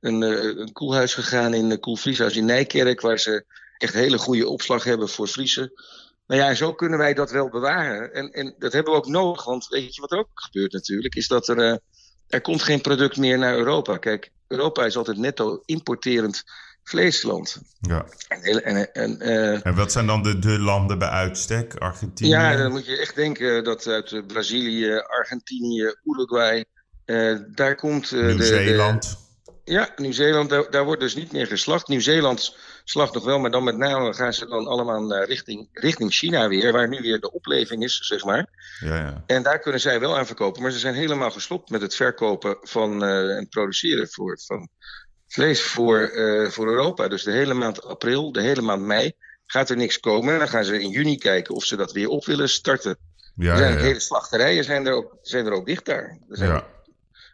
een, 0.00 0.22
een 0.22 0.72
koelhuis 0.72 1.14
gegaan 1.14 1.54
in 1.54 1.70
een 1.70 1.80
koelvrieshuis 1.80 2.36
in 2.36 2.44
Nijkerk. 2.44 3.00
Waar 3.00 3.18
ze 3.18 3.44
echt 3.78 3.94
hele 3.94 4.18
goede 4.18 4.48
opslag 4.48 4.84
hebben 4.84 5.08
voor 5.08 5.28
vriezen. 5.28 5.72
Nou 6.26 6.40
ja, 6.40 6.54
zo 6.54 6.72
kunnen 6.72 6.98
wij 6.98 7.14
dat 7.14 7.30
wel 7.30 7.48
bewaren. 7.48 8.14
En, 8.14 8.30
en 8.30 8.54
dat 8.58 8.72
hebben 8.72 8.92
we 8.92 8.98
ook 8.98 9.08
nodig, 9.08 9.44
want 9.44 9.66
weet 9.68 9.94
je 9.94 10.00
wat 10.00 10.12
er 10.12 10.18
ook 10.18 10.30
gebeurt 10.34 10.72
natuurlijk, 10.72 11.14
is 11.14 11.28
dat 11.28 11.48
er, 11.48 11.58
uh, 11.58 11.76
er 12.28 12.40
komt 12.40 12.62
geen 12.62 12.80
product 12.80 13.16
meer 13.16 13.38
naar 13.38 13.56
Europa. 13.56 13.96
Kijk, 13.96 14.30
Europa 14.48 14.84
is 14.84 14.96
altijd 14.96 15.16
netto 15.16 15.62
importerend 15.64 16.44
vleesland. 16.84 17.62
Ja. 17.80 18.06
En, 18.28 18.64
en, 18.64 18.92
en, 18.92 19.16
uh, 19.20 19.66
en 19.66 19.74
wat 19.74 19.92
zijn 19.92 20.06
dan 20.06 20.22
de, 20.22 20.38
de 20.38 20.58
landen 20.58 20.98
bij 20.98 21.08
uitstek? 21.08 21.74
Argentinië? 21.74 22.30
Ja, 22.30 22.56
dan 22.56 22.70
moet 22.70 22.86
je 22.86 22.98
echt 22.98 23.14
denken 23.14 23.64
dat 23.64 23.86
uit 23.86 24.26
Brazilië, 24.26 24.96
Argentinië, 24.96 25.94
Uruguay, 26.04 26.64
uh, 27.06 27.38
daar 27.48 27.74
komt... 27.74 28.10
Nieuw-Zeeland. 28.10 29.24
Ja, 29.68 29.88
Nieuw-Zeeland, 29.96 30.50
daar, 30.50 30.70
daar, 30.70 30.84
wordt 30.84 31.00
dus 31.00 31.14
niet 31.14 31.32
meer 31.32 31.46
geslacht. 31.46 31.88
Nieuw-Zeeland 31.88 32.56
slacht 32.84 33.14
nog 33.14 33.24
wel, 33.24 33.38
maar 33.38 33.50
dan 33.50 33.64
met 33.64 33.76
name 33.76 34.14
gaan 34.14 34.32
ze 34.32 34.46
dan 34.46 34.66
allemaal 34.66 35.12
uh, 35.12 35.26
richting, 35.26 35.68
richting 35.72 36.12
China 36.12 36.48
weer, 36.48 36.72
waar 36.72 36.88
nu 36.88 37.00
weer 37.00 37.20
de 37.20 37.32
opleving 37.32 37.82
is, 37.82 37.98
zeg 37.98 38.24
maar. 38.24 38.46
Ja, 38.80 38.96
ja. 38.96 39.22
En 39.26 39.42
daar 39.42 39.58
kunnen 39.58 39.80
zij 39.80 40.00
wel 40.00 40.16
aan 40.16 40.26
verkopen, 40.26 40.62
maar 40.62 40.70
ze 40.70 40.78
zijn 40.78 40.94
helemaal 40.94 41.30
gestopt 41.30 41.70
met 41.70 41.80
het 41.80 41.94
verkopen 41.94 42.56
van 42.60 43.04
uh, 43.04 43.36
en 43.36 43.48
produceren 43.48 44.08
voor, 44.08 44.38
van 44.46 44.68
vlees 45.28 45.62
voor, 45.62 46.10
uh, 46.12 46.50
voor 46.50 46.66
Europa. 46.66 47.08
Dus 47.08 47.22
de 47.22 47.32
hele 47.32 47.54
maand 47.54 47.84
april, 47.84 48.32
de 48.32 48.42
hele 48.42 48.62
maand 48.62 48.82
mei 48.82 49.12
gaat 49.46 49.70
er 49.70 49.76
niks 49.76 50.00
komen. 50.00 50.32
En 50.32 50.38
dan 50.38 50.48
gaan 50.48 50.64
ze 50.64 50.80
in 50.80 50.90
juni 50.90 51.18
kijken 51.18 51.54
of 51.54 51.64
ze 51.64 51.76
dat 51.76 51.92
weer 51.92 52.08
op 52.08 52.24
willen 52.24 52.48
starten. 52.48 52.96
Ja, 53.34 53.50
er 53.52 53.58
zijn 53.58 53.72
ja, 53.72 53.78
ja. 53.78 53.84
hele 53.84 54.00
slachterijen 54.00 54.64
zijn 54.64 54.86
er 54.86 54.92
ook, 54.92 55.16
zijn 55.22 55.46
er 55.46 55.52
ook 55.52 55.66
dicht 55.66 55.84
daar. 55.84 56.18
Er 56.28 56.36
zijn, 56.36 56.50
ja. 56.50 56.66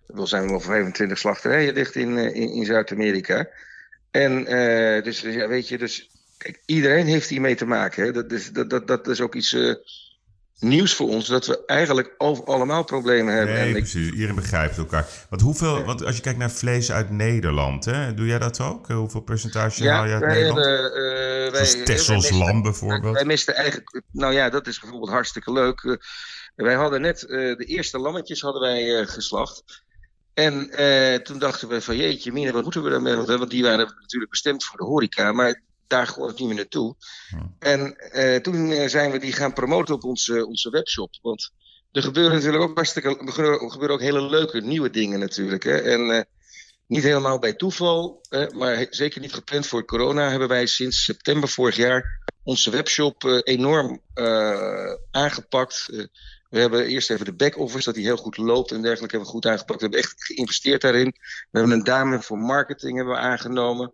Er 0.07 0.29
zijn 0.29 0.49
wel 0.49 0.61
25 0.61 1.19
slachterijen 1.19 1.75
dicht 1.75 1.95
in, 1.95 2.19
in, 2.19 2.53
in 2.53 2.65
Zuid-Amerika. 2.65 3.49
En 4.13 4.39
uh, 4.39 5.03
dus, 5.03 5.21
dus, 5.21 5.35
ja, 5.35 5.49
weet 5.49 5.69
je, 5.69 5.79
dus 5.79 6.11
kijk, 6.39 6.63
iedereen 6.67 7.07
heeft 7.07 7.29
hiermee 7.29 7.55
te 7.55 7.67
maken. 7.67 8.05
Hè. 8.05 8.13
Dat, 8.13 8.33
is, 8.33 8.53
dat, 8.53 8.71
dat, 8.71 8.87
dat 8.87 9.09
is 9.09 9.21
ook 9.21 9.35
iets 9.35 9.53
uh, 9.53 9.75
nieuws 10.59 10.95
voor 10.95 11.09
ons, 11.09 11.27
dat 11.27 11.47
we 11.47 11.65
eigenlijk 11.67 12.15
over 12.19 12.45
allemaal 12.45 12.85
problemen 12.85 13.35
hebben. 13.35 13.55
Nee, 13.55 13.67
en 13.67 13.73
precies. 13.73 14.07
Ik... 14.07 14.13
Iedereen 14.13 14.35
begrijpt 14.35 14.79
elkaar. 14.79 15.07
Want 15.31 15.43
hoeveel, 15.43 15.79
ja. 15.79 15.85
want 15.85 16.05
als 16.05 16.17
je 16.17 16.23
kijkt 16.23 16.39
naar 16.39 16.51
vlees 16.51 16.93
uit 16.93 17.11
Nederland, 17.11 17.85
hè, 17.85 18.15
doe 18.15 18.27
jij 18.27 18.39
dat 18.39 18.61
ook? 18.61 18.87
Hoeveel 18.87 19.21
percentage 19.21 19.83
ja, 19.83 19.95
haal 19.95 20.07
je 20.07 20.13
uit 20.13 20.21
wij, 20.21 20.35
Nederland? 20.35 20.67
Uh, 20.67 21.45
uh, 21.45 21.53
Zoals 21.53 21.85
Tessels 21.85 22.31
lam 22.31 22.63
bijvoorbeeld. 22.63 23.15
Wij 23.15 23.25
misten 23.25 23.55
eigenlijk, 23.55 24.03
nou 24.11 24.33
ja, 24.33 24.51
dat 24.51 24.67
is 24.67 24.81
bijvoorbeeld 24.81 25.11
hartstikke 25.11 25.53
leuk. 25.53 25.99
wij 26.57 26.75
hadden 26.75 27.01
net 27.01 27.21
de 27.29 27.65
eerste 27.67 27.99
lammetjes 27.99 28.41
hadden 28.41 28.63
wij 28.63 29.07
geslacht. 29.07 29.83
En 30.35 30.81
uh, 30.81 31.15
toen 31.15 31.39
dachten 31.39 31.69
we 31.69 31.81
van 31.81 31.97
jeetje, 31.97 32.33
Mina, 32.33 32.53
wat 32.53 32.63
moeten 32.63 32.83
we 32.83 32.91
daarmee? 32.91 33.17
Want 33.17 33.51
die 33.51 33.63
waren 33.63 33.95
natuurlijk 34.01 34.31
bestemd 34.31 34.65
voor 34.65 34.79
de 34.79 34.85
horeca, 34.85 35.33
maar 35.33 35.63
daar 35.87 36.07
gewoon 36.07 36.33
niet 36.37 36.47
meer 36.47 36.55
naartoe. 36.55 36.95
Hmm. 37.29 37.57
En 37.59 37.97
uh, 38.13 38.37
toen 38.37 38.89
zijn 38.89 39.11
we 39.11 39.19
die 39.19 39.33
gaan 39.33 39.53
promoten 39.53 39.95
op 39.95 40.05
onze, 40.05 40.47
onze 40.47 40.71
webshop. 40.71 41.19
Want 41.23 41.51
er 41.93 42.03
gebeuren 42.03 42.35
natuurlijk 42.35 42.63
ook 42.63 42.75
hartstikke, 42.75 43.17
gebeuren 43.27 43.91
ook 43.91 44.01
hele 44.01 44.23
leuke 44.23 44.61
nieuwe 44.61 44.91
dingen 44.91 45.19
natuurlijk. 45.19 45.63
Hè? 45.63 45.77
En 45.77 46.27
niet 46.87 47.03
helemaal 47.03 47.39
bij 47.39 47.53
toeval, 47.53 48.21
eh, 48.29 48.49
maar 48.49 48.87
zeker 48.91 49.21
niet 49.21 49.33
gepland 49.33 49.67
voor 49.67 49.85
corona, 49.85 50.31
hebben 50.31 50.49
wij 50.49 50.67
sinds 50.67 51.05
september 51.05 51.49
vorig 51.49 51.77
jaar 51.77 52.21
onze 52.43 52.71
webshop 52.71 53.25
eh, 53.25 53.39
enorm 53.43 54.01
aangepakt. 55.11 56.09
We 56.53 56.61
hebben 56.61 56.87
eerst 56.87 57.11
even 57.11 57.25
de 57.25 57.33
back-office, 57.33 57.85
dat 57.85 57.95
die 57.95 58.05
heel 58.05 58.17
goed 58.17 58.37
loopt 58.37 58.71
en 58.71 58.83
dergelijke, 58.83 59.17
hebben 59.17 59.33
we 59.33 59.39
goed 59.39 59.47
aangepakt. 59.47 59.81
We 59.81 59.87
hebben 59.87 60.03
echt 60.03 60.25
geïnvesteerd 60.25 60.81
daarin. 60.81 61.15
We 61.51 61.59
hebben 61.59 61.77
een 61.77 61.85
dame 61.85 62.23
voor 62.23 62.39
marketing 62.39 62.97
hebben 62.97 63.15
we 63.15 63.21
aangenomen. 63.21 63.93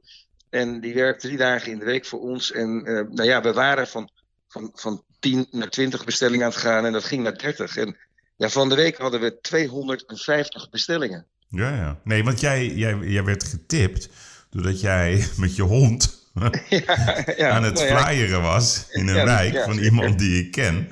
En 0.50 0.80
die 0.80 0.94
werkt 0.94 1.20
drie 1.20 1.36
dagen 1.36 1.72
in 1.72 1.78
de 1.78 1.84
week 1.84 2.06
voor 2.06 2.20
ons. 2.20 2.52
En 2.52 2.82
nou 2.82 3.24
ja, 3.24 3.42
we 3.42 3.52
waren 3.52 3.86
van, 3.86 4.10
van, 4.48 4.70
van 4.74 5.02
10 5.20 5.46
naar 5.50 5.68
20 5.68 6.04
bestellingen 6.04 6.44
aan 6.44 6.52
het 6.52 6.60
gaan 6.60 6.86
en 6.86 6.92
dat 6.92 7.04
ging 7.04 7.22
naar 7.22 7.38
30. 7.38 7.76
En 7.76 7.96
ja, 8.36 8.48
van 8.48 8.68
de 8.68 8.74
week 8.74 8.96
hadden 8.96 9.20
we 9.20 9.40
250 9.40 10.70
bestellingen. 10.70 11.26
Ja, 11.48 11.74
ja. 11.74 12.00
Nee, 12.04 12.24
want 12.24 12.40
jij, 12.40 12.66
jij, 12.66 12.96
jij 12.96 13.24
werd 13.24 13.44
getipt 13.44 14.08
doordat 14.50 14.80
jij 14.80 15.26
met 15.36 15.56
je 15.56 15.62
hond 15.62 16.16
ja, 16.68 17.24
ja, 17.36 17.50
aan 17.50 17.64
het 17.64 17.74
nou 17.74 17.86
ja, 17.86 18.04
flyeren 18.04 18.42
was 18.42 18.86
in 18.90 19.08
een 19.08 19.24
wijk 19.24 19.62
van 19.64 19.78
iemand 19.78 20.18
die 20.18 20.44
ik 20.44 20.50
ken. 20.52 20.88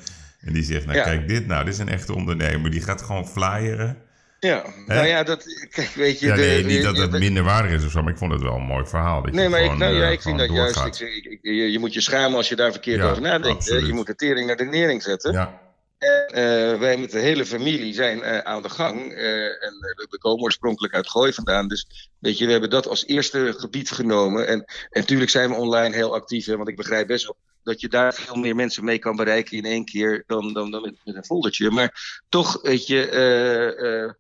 En 0.46 0.52
die 0.52 0.62
zegt, 0.62 0.86
nou 0.86 1.02
kijk 1.02 1.28
dit 1.28 1.46
nou, 1.46 1.64
dit 1.64 1.74
is 1.74 1.78
een 1.78 1.88
echte 1.88 2.14
ondernemer. 2.14 2.70
Die 2.70 2.82
gaat 2.82 3.02
gewoon 3.02 3.28
flyeren. 3.28 3.96
Ja, 4.40 4.64
nou 4.86 5.06
ja, 5.06 5.22
dat, 5.22 5.44
kijk, 5.70 5.88
weet 5.88 6.20
je... 6.20 6.26
Ja, 6.26 6.34
nee, 6.34 6.64
niet 6.64 6.82
dat 6.82 6.96
het 6.96 7.10
minder 7.10 7.42
waardig 7.42 7.72
is 7.72 7.84
of 7.84 7.90
zo, 7.90 8.02
maar 8.02 8.12
ik 8.12 8.18
vond 8.18 8.32
het 8.32 8.42
wel 8.42 8.54
een 8.54 8.62
mooi 8.62 8.86
verhaal. 8.86 9.22
Dat 9.22 9.32
nee, 9.32 9.48
maar 9.48 9.62
ik, 9.62 9.76
nou, 9.76 9.94
ja, 9.94 10.08
ik 10.08 10.22
vind 10.22 10.38
dat 10.38 10.52
juist... 10.52 11.00
Ik, 11.00 11.24
ik, 11.24 11.38
je, 11.42 11.72
je, 11.72 11.78
moet 11.78 11.94
je 11.94 12.00
schamen 12.00 12.36
als 12.36 12.48
je 12.48 12.56
daar 12.56 12.72
verkeerd 12.72 13.02
over 13.02 13.22
nadenkt. 13.22 13.64
Je 13.64 13.92
moet 13.92 14.06
de 14.06 14.14
tering 14.14 14.46
naar 14.46 14.56
de 14.56 14.64
nering 14.64 15.02
zetten. 15.02 15.32
Ja. 15.32 15.60
Uh, 15.98 16.78
wij 16.78 16.96
met 16.96 17.10
de 17.10 17.18
hele 17.18 17.46
familie 17.46 17.94
zijn 17.94 18.18
uh, 18.18 18.38
aan 18.38 18.62
de 18.62 18.68
gang. 18.68 19.12
En 19.12 19.72
we 20.10 20.18
komen 20.18 20.42
oorspronkelijk 20.42 20.94
uit 20.94 21.10
Gooi 21.10 21.32
vandaan. 21.32 21.68
Dus 21.68 22.10
weet 22.18 22.38
je, 22.38 22.44
we 22.44 22.50
hebben 22.50 22.70
dat 22.70 22.86
als 22.86 23.06
eerste 23.06 23.54
gebied 23.56 23.90
genomen. 23.90 24.46
En, 24.46 24.64
en 24.64 25.00
natuurlijk 25.00 25.30
zijn 25.30 25.50
we 25.50 25.56
online 25.56 25.94
heel 25.94 26.14
actief. 26.14 26.46
Hè, 26.46 26.56
want 26.56 26.68
ik 26.68 26.76
begrijp 26.76 27.06
best 27.06 27.24
wel 27.24 27.36
dat 27.62 27.80
je 27.80 27.88
daar 27.88 28.14
veel 28.14 28.34
meer 28.34 28.54
mensen 28.54 28.84
mee 28.84 28.98
kan 28.98 29.16
bereiken 29.16 29.56
in 29.56 29.64
één 29.64 29.84
keer 29.84 30.24
dan, 30.26 30.52
dan, 30.52 30.70
dan 30.70 30.82
met, 30.82 31.16
een 31.16 31.24
foldertje. 31.24 31.70
Maar 31.70 32.20
toch, 32.28 32.62
weet 32.62 32.86
je, 32.86 34.14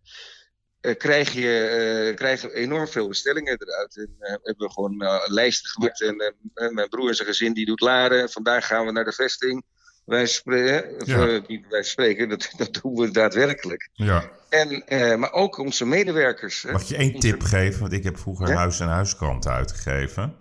krijg 0.80 1.32
je 1.32 2.50
enorm 2.54 2.88
veel 2.88 3.08
bestellingen 3.08 3.56
eruit. 3.58 3.96
En 3.96 4.16
hebben 4.18 4.66
we 4.66 4.72
gewoon 4.72 5.22
lijsten 5.26 5.70
gemaakt. 5.70 6.00
En 6.00 6.34
mijn 6.74 6.88
broer 6.88 7.08
en 7.08 7.14
zijn 7.14 7.28
gezin 7.28 7.52
die 7.52 7.66
doet 7.66 7.80
laren. 7.80 8.30
Vandaag 8.30 8.66
gaan 8.66 8.86
we 8.86 8.92
naar 8.92 9.04
de 9.04 9.12
vesting. 9.12 9.64
Wij 10.06 10.26
spreken, 10.26 11.06
ja. 11.06 11.40
niet 11.46 11.66
wij 11.68 11.82
spreken, 11.82 12.28
dat, 12.28 12.52
dat 12.56 12.78
doen 12.82 12.94
we 12.94 13.10
daadwerkelijk. 13.10 13.88
Ja. 13.92 14.30
En, 14.48 14.86
eh, 14.86 15.16
maar 15.16 15.32
ook 15.32 15.58
onze 15.58 15.86
medewerkers. 15.86 16.64
Mag 16.64 16.82
je 16.82 16.96
één 16.96 17.18
tip 17.18 17.42
geven? 17.42 17.80
Want 17.80 17.92
ik 17.92 18.04
heb 18.04 18.18
vroeger 18.18 18.54
huis- 18.54 18.80
en 18.80 18.88
huiskranten 18.88 19.52
uitgegeven. 19.52 20.34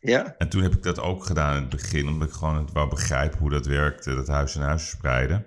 Ja. 0.00 0.34
En 0.38 0.48
toen 0.48 0.62
heb 0.62 0.74
ik 0.74 0.82
dat 0.82 1.00
ook 1.00 1.24
gedaan 1.24 1.54
in 1.54 1.60
het 1.60 1.70
begin, 1.70 2.08
omdat 2.08 2.28
ik 2.28 2.34
gewoon 2.34 2.56
het 2.56 2.72
wou 2.72 2.88
begrijpen 2.88 3.38
hoe 3.38 3.50
dat 3.50 3.66
werkte, 3.66 4.14
dat 4.14 4.28
huis 4.28 4.56
en 4.56 4.62
huis 4.62 4.88
spreiden. 4.88 5.46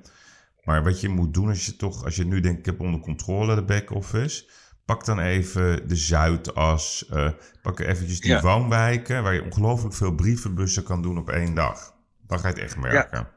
Maar 0.63 0.83
wat 0.83 1.01
je 1.01 1.09
moet 1.09 1.33
doen 1.33 1.49
als 1.49 1.65
je 1.65 1.75
toch, 1.75 2.03
als 2.03 2.15
je 2.15 2.25
nu 2.25 2.39
denkt, 2.39 2.59
ik 2.59 2.65
heb 2.65 2.79
onder 2.79 2.99
controle 2.99 3.55
de 3.55 3.63
back-office, 3.63 4.45
pak 4.85 5.05
dan 5.05 5.19
even 5.19 5.87
de 5.87 5.95
Zuidas, 5.95 7.05
uh, 7.13 7.29
pak 7.61 7.79
eventjes 7.79 8.19
die 8.19 8.39
woonwijken, 8.39 9.23
waar 9.23 9.33
je 9.33 9.43
ongelooflijk 9.43 9.95
veel 9.95 10.15
brievenbussen 10.15 10.83
kan 10.83 11.01
doen 11.01 11.17
op 11.17 11.29
één 11.29 11.53
dag. 11.53 11.93
Dan 12.27 12.39
ga 12.39 12.47
je 12.47 12.53
het 12.53 12.63
echt 12.63 12.77
merken. 12.77 13.19
Ja. 13.19 13.31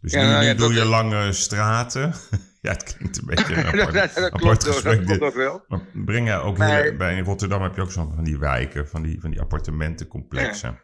Dus 0.00 0.12
ja, 0.12 0.40
nu, 0.40 0.44
nou, 0.44 0.54
doe 0.56 0.72
je 0.72 0.84
lange 0.84 1.32
straten. 1.32 2.14
ja, 2.62 2.70
het 2.70 2.82
klinkt 2.82 3.18
een 3.18 3.26
beetje 3.26 3.54
een 3.56 3.66
apart, 3.66 3.92
dat, 3.92 4.14
dat, 4.14 4.40
klopt, 4.40 4.64
gesprek. 4.64 5.06
Dat 5.06 5.18
klopt 5.18 5.34
wel. 5.34 5.64
Maar 5.68 5.80
breng 5.92 6.28
je 6.28 6.34
ook 6.34 6.58
maar, 6.58 6.96
bij 6.96 7.16
in 7.16 7.24
Rotterdam 7.24 7.62
heb 7.62 7.74
je 7.74 7.82
ook 7.82 7.92
zo'n 7.92 8.12
van 8.14 8.24
die 8.24 8.38
wijken, 8.38 8.88
van 8.88 9.02
die, 9.02 9.20
van 9.20 9.30
die 9.30 9.40
appartementencomplexen. 9.40 10.80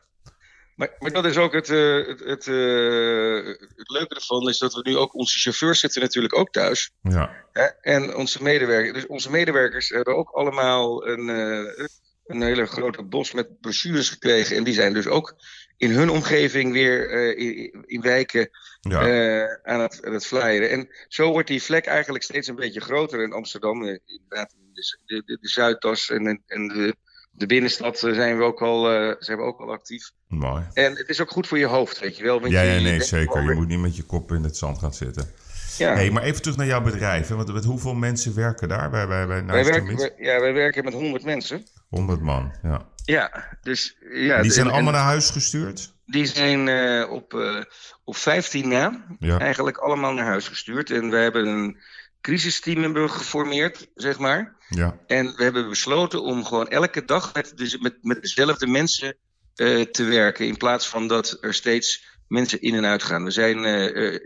Maar, 0.77 0.97
maar, 0.99 1.13
dat 1.13 1.25
is 1.25 1.37
ook 1.37 1.53
het, 1.53 1.69
uh, 1.69 2.07
het, 2.07 2.21
het, 2.21 2.47
uh, 2.47 3.47
het, 3.77 3.91
leuke 3.91 4.15
ervan, 4.15 4.49
is 4.49 4.59
dat 4.59 4.75
we 4.75 4.81
nu 4.83 4.97
ook 4.97 5.15
onze 5.15 5.39
chauffeurs 5.39 5.81
zitten 5.81 6.03
natuurlijk 6.03 6.37
ook 6.37 6.53
thuis. 6.53 6.91
Ja. 7.03 7.31
Hè? 7.53 7.65
En 7.65 8.17
onze 8.17 8.43
medewerkers. 8.43 8.93
Dus 8.93 9.07
onze 9.07 9.31
medewerkers 9.31 9.89
hebben 9.89 10.17
ook 10.17 10.31
allemaal 10.31 11.07
een, 11.07 11.29
uh, 11.29 11.87
een 12.27 12.43
hele 12.43 12.67
grote 12.67 13.03
bos 13.03 13.33
met 13.33 13.61
brochures 13.61 14.09
gekregen. 14.09 14.57
En 14.57 14.65
die 14.65 14.75
zijn 14.75 14.93
dus 14.93 15.07
ook 15.07 15.37
in 15.77 15.91
hun 15.91 16.11
omgeving 16.11 16.73
weer 16.73 17.11
in, 17.37 17.85
in, 17.87 18.01
wijken 18.01 18.49
ja. 18.81 19.07
uh, 19.07 19.55
aan, 19.63 19.81
het, 19.81 20.05
aan 20.05 20.13
het 20.13 20.27
flyeren. 20.27 20.71
En 20.71 20.89
zo 21.09 21.31
wordt 21.31 21.49
die 21.49 21.63
vlek 21.63 21.87
eigenlijk 21.87 22.25
steeds 22.25 22.49
een 22.49 22.55
beetje 22.55 22.81
groter 22.81 23.23
in 23.23 23.33
Amsterdam. 23.33 23.83
Uh, 23.83 23.99
inderdaad, 24.05 24.55
de, 24.73 25.23
de, 25.27 25.39
de, 25.41 25.49
Zuidas 25.49 26.11
en, 26.11 26.43
en 26.47 26.69
de, 26.69 26.97
de 27.31 27.47
binnenstad 27.47 27.99
zijn 27.99 28.39
we, 28.39 28.45
ook 28.45 28.63
al, 28.63 28.93
uh, 28.93 29.15
zijn 29.19 29.39
we 29.39 29.45
ook 29.45 29.61
al 29.61 29.73
actief. 29.73 30.11
Mooi. 30.29 30.65
En 30.73 30.97
het 30.97 31.09
is 31.09 31.21
ook 31.21 31.31
goed 31.31 31.47
voor 31.47 31.59
je 31.59 31.67
hoofd, 31.67 31.99
weet 31.99 32.17
je 32.17 32.23
wel. 32.23 32.41
Want 32.41 32.53
ja, 32.53 32.63
je, 32.63 32.71
ja, 32.71 32.81
nee, 32.81 33.03
zeker. 33.03 33.43
Je 33.43 33.55
moet 33.55 33.69
niet 33.69 33.79
met 33.79 33.97
je 33.97 34.03
kop 34.03 34.33
in 34.33 34.43
het 34.43 34.57
zand 34.57 34.79
gaan 34.79 34.95
zitten. 34.95 35.33
Ja. 35.77 35.95
Hey, 35.95 36.11
maar 36.11 36.23
even 36.23 36.43
terug 36.43 36.57
naar 36.57 36.67
jouw 36.67 36.83
bedrijf. 36.83 37.29
Want 37.29 37.53
met 37.53 37.65
hoeveel 37.65 37.95
mensen 37.95 38.35
werken 38.35 38.69
daar 38.69 38.91
bij, 38.91 39.07
bij, 39.07 39.27
bij 39.27 39.45
wij 39.45 39.65
werken, 39.65 39.97
wij, 39.97 40.13
Ja, 40.19 40.41
wij 40.41 40.53
werken 40.53 40.85
met 40.85 40.93
100 40.93 41.25
mensen. 41.25 41.67
100 41.89 42.21
man, 42.21 42.53
ja. 42.63 42.89
Ja, 43.05 43.59
dus... 43.63 43.97
Ja, 44.11 44.43
die 44.43 44.51
zijn 44.51 44.71
allemaal 44.71 44.93
naar 44.93 45.03
huis 45.03 45.31
gestuurd? 45.31 45.95
Die 46.07 46.27
zijn 46.27 46.67
uh, 46.67 47.11
op, 47.11 47.35
uh, 47.35 47.63
op 48.05 48.17
15 48.17 48.69
na 48.69 49.07
ja. 49.19 49.39
eigenlijk 49.39 49.77
allemaal 49.77 50.13
naar 50.13 50.25
huis 50.25 50.49
gestuurd. 50.49 50.91
En 50.91 51.11
we 51.11 51.17
hebben 51.17 51.47
een 51.47 51.79
crisisteam 52.21 52.83
hebben 52.83 53.11
geformeerd, 53.11 53.89
zeg 53.95 54.19
maar. 54.19 54.57
Ja. 54.69 54.99
En 55.07 55.37
we 55.37 55.43
hebben 55.43 55.69
besloten 55.69 56.23
om 56.23 56.45
gewoon 56.45 56.69
elke 56.69 57.05
dag 57.05 57.35
met, 57.35 57.77
met, 57.81 57.99
met 58.03 58.23
dezelfde 58.23 58.67
mensen 58.67 59.17
uh, 59.57 59.83
te 59.83 60.05
werken. 60.05 60.47
In 60.47 60.57
plaats 60.57 60.89
van 60.89 61.09
dat 61.09 61.39
er 61.41 61.55
steeds 61.55 62.16
mensen 62.29 62.61
in 62.61 62.75
en 62.75 62.85
uit 62.85 63.03
gaan. 63.03 63.25
We 63.25 63.31
zijn, 63.31 63.59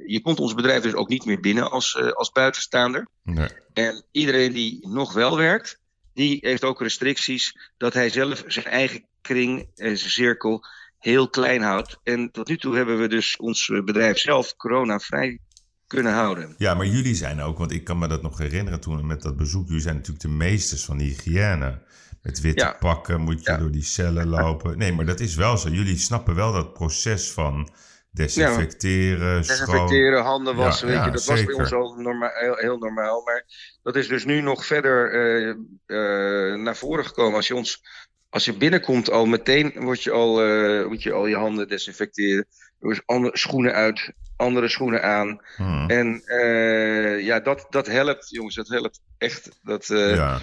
je 0.07 0.21
komt 0.23 0.39
ons 0.39 0.55
bedrijf 0.55 0.83
dus 0.83 0.95
ook 0.95 1.09
niet 1.09 1.25
meer 1.25 1.41
binnen 1.41 1.71
als, 1.71 2.15
als 2.15 2.33
buitenstaander. 2.33 3.07
Nee. 3.23 3.49
En 3.73 4.05
iedereen 4.11 4.53
die 4.53 4.89
nog 4.89 5.13
wel 5.13 5.37
werkt, 5.37 5.81
die 6.15 6.39
heeft 6.41 6.65
ook 6.65 6.81
restricties 6.81 7.73
dat 7.77 7.95
hij 7.95 8.11
zelf 8.11 8.45
zijn 8.47 8.67
eigen 8.67 9.05
kring 9.21 9.67
en 9.77 9.99
zijn 9.99 10.11
cirkel 10.11 10.65
heel 10.99 11.29
klein 11.29 11.63
houdt. 11.63 11.99
En 12.03 12.31
tot 12.31 12.49
nu 12.49 12.57
toe 12.57 12.77
hebben 12.77 12.99
we 13.01 13.09
dus 13.09 13.37
ons 13.37 13.67
bedrijf 13.85 14.19
zelf 14.19 14.57
corona-vrij 14.57 15.39
kunnen 15.87 16.13
houden. 16.13 16.55
Ja, 16.59 16.75
maar 16.75 16.87
jullie 16.87 17.15
zijn 17.15 17.41
ook, 17.41 17.59
want 17.59 17.73
ik 17.73 17.85
kan 17.85 17.99
me 17.99 18.09
dat 18.09 18.23
nog 18.23 18.39
herinneren 18.39 18.81
toen 18.81 19.07
met 19.07 19.23
dat 19.23 19.37
bezoek. 19.37 19.67
Jullie 19.67 19.83
zijn 19.83 19.95
natuurlijk 19.95 20.23
de 20.23 20.29
meesters 20.29 20.85
van 20.85 20.99
de 20.99 21.05
hygiëne. 21.05 21.83
Met 22.23 22.41
witte 22.41 22.65
ja. 22.65 22.77
pakken 22.79 23.21
moet 23.21 23.45
je 23.45 23.51
ja. 23.51 23.57
door 23.57 23.71
die 23.71 23.83
cellen 23.83 24.27
lopen. 24.27 24.79
Nee, 24.79 24.93
maar 24.93 25.07
dat 25.07 25.21
is 25.21 25.35
wel 25.35 25.57
zo. 25.57 25.69
Jullie 25.69 25.99
snappen 25.99 26.35
wel 26.35 26.53
dat 26.53 26.73
proces 26.73 27.31
van 27.31 27.69
desinfecteren, 28.11 29.35
ja, 29.35 29.41
Desinfecteren, 29.41 30.23
handen 30.23 30.57
wassen, 30.57 30.89
weet 30.89 31.05
je, 31.05 31.11
dat 31.11 31.23
zeker. 31.23 31.45
was 31.45 31.55
bij 31.55 31.65
ons 31.65 31.73
al 31.73 32.03
normaal, 32.03 32.31
heel, 32.35 32.57
heel, 32.57 32.79
normaal. 32.79 33.23
Maar 33.23 33.45
dat 33.83 33.97
is 33.97 34.09
dus 34.09 34.25
nu 34.25 34.41
nog 34.41 34.67
verder 34.67 35.15
uh, 35.15 35.55
uh, 35.87 36.63
naar 36.63 36.77
voren 36.77 37.05
gekomen. 37.05 37.37
Als 37.37 37.49
je 37.49 37.55
ons 37.55 37.83
als 38.31 38.45
je 38.45 38.57
binnenkomt 38.57 39.11
al 39.11 39.27
meteen 39.27 39.73
word 39.77 40.03
je 40.03 40.11
al, 40.11 40.47
uh, 40.47 40.87
moet 40.87 41.03
je 41.03 41.13
al 41.13 41.27
je 41.27 41.37
handen 41.37 41.69
desinfecteren. 41.69 42.47
Dus 42.81 43.01
andere 43.07 43.39
schoenen 43.39 43.73
uit, 43.73 44.13
andere 44.37 44.69
schoenen 44.69 45.03
aan. 45.03 45.41
Hmm. 45.57 45.91
En 45.91 46.23
uh, 46.27 47.25
ja, 47.25 47.41
dat, 47.41 47.67
dat 47.71 47.87
helpt, 47.87 48.29
jongens. 48.29 48.55
Dat 48.55 48.69
helpt 48.69 49.01
echt. 49.19 49.59
Dat, 49.63 49.89
uh, 49.89 50.15
ja. 50.15 50.41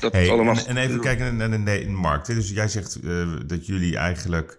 dat 0.00 0.12
hey, 0.12 0.30
allemaal 0.30 0.56
en, 0.56 0.66
en, 0.66 0.76
even 0.76 1.00
kijken 1.00 1.36
naar 1.36 1.50
de, 1.50 1.58
naar 1.58 1.78
de 1.78 1.88
markt. 1.88 2.26
Dus 2.26 2.50
jij 2.50 2.68
zegt 2.68 2.98
dat 3.48 3.66
jullie 3.66 3.96
eigenlijk 3.96 4.58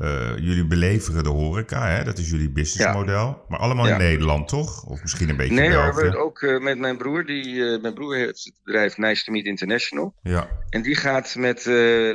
uh, 0.00 0.38
jullie 0.38 0.66
beleveren 0.66 1.22
de 1.22 1.28
horeca, 1.28 1.88
hè? 1.88 2.04
dat 2.04 2.18
is 2.18 2.30
jullie 2.30 2.50
businessmodel. 2.50 3.26
Ja. 3.26 3.38
Maar 3.48 3.58
allemaal 3.58 3.88
in 3.88 3.98
Nederland, 3.98 4.48
toch? 4.48 4.84
Of 4.84 5.02
misschien 5.02 5.28
een 5.28 5.36
beetje 5.36 5.54
Nee, 5.54 5.68
België? 5.68 6.08
we 6.08 6.16
ook 6.16 6.40
uh, 6.40 6.60
met 6.60 6.78
mijn 6.78 6.96
broer. 6.96 7.26
Die, 7.26 7.46
uh, 7.46 7.82
mijn 7.82 7.94
broer 7.94 8.16
heeft 8.16 8.44
het 8.44 8.54
bedrijf 8.64 8.96
Nice 8.96 9.24
to 9.24 9.32
Meet 9.32 9.44
International. 9.44 10.14
Ja. 10.22 10.48
En 10.68 10.82
die 10.82 10.94
gaat 10.94 11.36
met, 11.36 11.64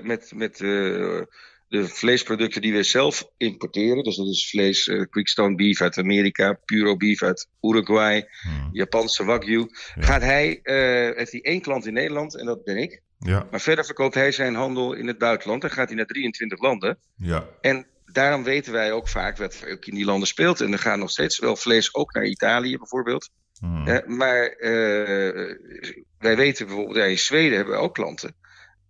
met, 0.04 0.32
met 0.36 0.58
de 0.58 1.88
vleesproducten 1.88 2.62
die 2.62 2.74
we 2.74 2.84
zelf 2.84 3.30
importeren. 3.38 4.04
Dus 4.04 4.16
dat 4.16 4.28
is 4.28 4.50
vlees, 4.50 4.92
Quickstone 5.10 5.56
beef 5.56 5.82
uit 5.82 5.98
Amerika, 5.98 6.60
Puro 6.66 6.98
beef 6.98 7.24
uit 7.24 7.48
Uruguay, 7.62 8.28
hmm. 8.42 8.70
Japanse 8.72 9.26
Wagyu. 9.26 9.70
Ja. 9.96 10.02
Gaat 10.02 10.22
hij, 10.22 10.60
heeft 11.16 11.32
hij 11.32 11.42
één 11.42 11.62
klant 11.62 11.86
in 11.86 11.94
Nederland 11.94 12.38
en 12.38 12.46
dat 12.46 12.64
ben 12.64 12.78
ik. 12.78 13.02
Ja. 13.20 13.48
Maar 13.52 13.62
verder 13.62 13.86
verkoopt 13.86 14.14
hij 14.14 14.32
zijn 14.32 14.56
handel 14.56 14.94
in 14.94 15.08
het 15.08 15.18
buitenland. 15.18 15.62
Dan 15.62 15.72
gaat 15.72 15.88
hij 15.88 15.98
naar 15.98 16.06
23 16.06 16.62
landen. 16.62 16.98
Ja. 17.16 17.46
En 17.62 17.86
daarom 18.06 18.44
weten 18.44 18.74
wij 18.74 18.92
ook 18.92 19.08
vaak 19.08 19.38
wat 19.38 19.66
ook 19.72 19.86
in 19.86 19.96
die 19.96 20.06
landen 20.06 20.28
speelt. 20.28 20.62
En 20.62 20.72
er 20.72 20.80
gaat 20.80 20.98
nog 20.98 21.10
steeds 21.10 21.40
wel 21.40 21.56
vlees 21.56 21.94
ook 21.94 22.14
naar 22.14 22.26
Italië 22.26 22.78
bijvoorbeeld. 22.78 23.30
Hmm. 23.60 23.88
Uh, 23.88 24.06
maar 24.06 24.56
wij 26.18 26.36
weten 26.36 26.66
bijvoorbeeld, 26.66 26.96
ja, 26.98 27.04
in 27.04 27.20
Zweden 27.20 27.58
hebben 27.58 27.76
we 27.76 27.82
ook 27.82 27.94
klanten. 27.94 28.36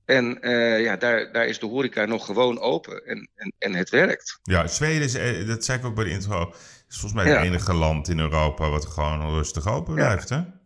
En 0.09 0.38
uh, 0.41 0.81
ja, 0.81 0.98
daar, 0.98 1.31
daar 1.31 1.45
is 1.45 1.59
de 1.59 1.65
horeca 1.65 2.05
nog 2.05 2.25
gewoon 2.25 2.59
open 2.59 3.05
en, 3.05 3.29
en, 3.36 3.53
en 3.57 3.74
het 3.74 3.89
werkt. 3.89 4.39
Ja, 4.43 4.67
Zweden 4.67 5.01
is, 5.01 5.13
eh, 5.13 5.48
dat 5.48 5.65
zei 5.65 5.79
ik 5.79 5.86
ook 5.86 5.95
bij 5.95 6.03
de 6.03 6.09
intro, 6.09 6.53
is 6.88 7.00
volgens 7.00 7.13
mij 7.13 7.33
het 7.33 7.43
enige 7.43 7.74
land 7.74 8.07
in 8.07 8.19
Europa 8.19 8.69
wat 8.69 8.86
gewoon 8.86 9.33
rustig 9.33 9.67
open 9.67 9.93
blijft, 9.93 10.29
ja. 10.29 10.36
hè? 10.36 10.59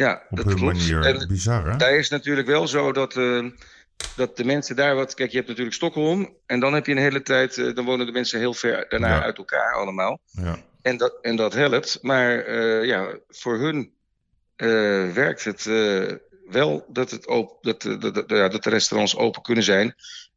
Ja, 0.00 0.22
op 0.30 0.36
dat 0.36 0.46
hun 0.46 0.56
klopt. 0.56 0.76
manier. 0.76 1.04
En 1.04 1.28
Bizar, 1.28 1.70
hè? 1.70 1.76
daar 1.76 1.94
is 1.94 2.08
natuurlijk 2.08 2.46
wel 2.46 2.68
zo 2.68 2.92
dat, 2.92 3.16
eh, 3.16 3.44
dat 4.16 4.36
de 4.36 4.44
mensen 4.44 4.76
daar 4.76 4.94
wat... 4.94 5.14
Kijk, 5.14 5.30
je 5.30 5.36
hebt 5.36 5.48
natuurlijk 5.48 5.76
Stockholm. 5.76 6.34
En 6.46 6.60
dan 6.60 6.74
heb 6.74 6.86
je 6.86 6.92
een 6.92 6.98
hele 6.98 7.22
tijd... 7.22 7.58
eh, 7.58 7.74
dan 7.74 7.84
wonen 7.84 8.06
de 8.06 8.12
mensen 8.12 8.38
heel 8.38 8.54
ver 8.54 8.86
daarna 8.88 9.08
Ja. 9.08 9.22
uit 9.22 9.38
elkaar 9.38 9.74
allemaal. 9.74 10.20
Ja. 10.30 10.58
En 10.82 10.96
dat, 10.96 11.18
en 11.22 11.36
dat 11.36 11.54
helpt. 11.54 11.98
Maar 12.02 12.38
eh, 12.38 12.84
ja, 12.84 13.18
voor 13.28 13.58
hun 13.58 13.92
eh, 14.56 14.68
werkt 15.12 15.44
het 15.44 15.64
wel 16.50 16.84
dat, 16.88 17.10
het 17.10 17.26
op, 17.26 17.58
dat, 17.60 17.82
dat, 17.82 18.14
dat, 18.14 18.24
ja, 18.26 18.48
dat 18.48 18.62
de 18.64 18.70
restaurants 18.70 19.16
open 19.16 19.42
kunnen 19.42 19.64
zijn. 19.64 19.94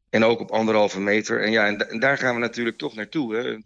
En 0.10 0.24
ook 0.26 0.40
op 0.40 0.52
anderhalve 0.52 1.00
meter. 1.00 1.42
En, 1.44 1.52
ja, 1.52 1.68
en, 1.68 1.90
en 1.90 2.00
daar 2.00 2.18
gaan 2.18 2.34
we 2.34 2.40
natuurlijk 2.40 2.78
toch 2.78 2.96
naartoe. 2.96 3.36
Hè. 3.36 3.58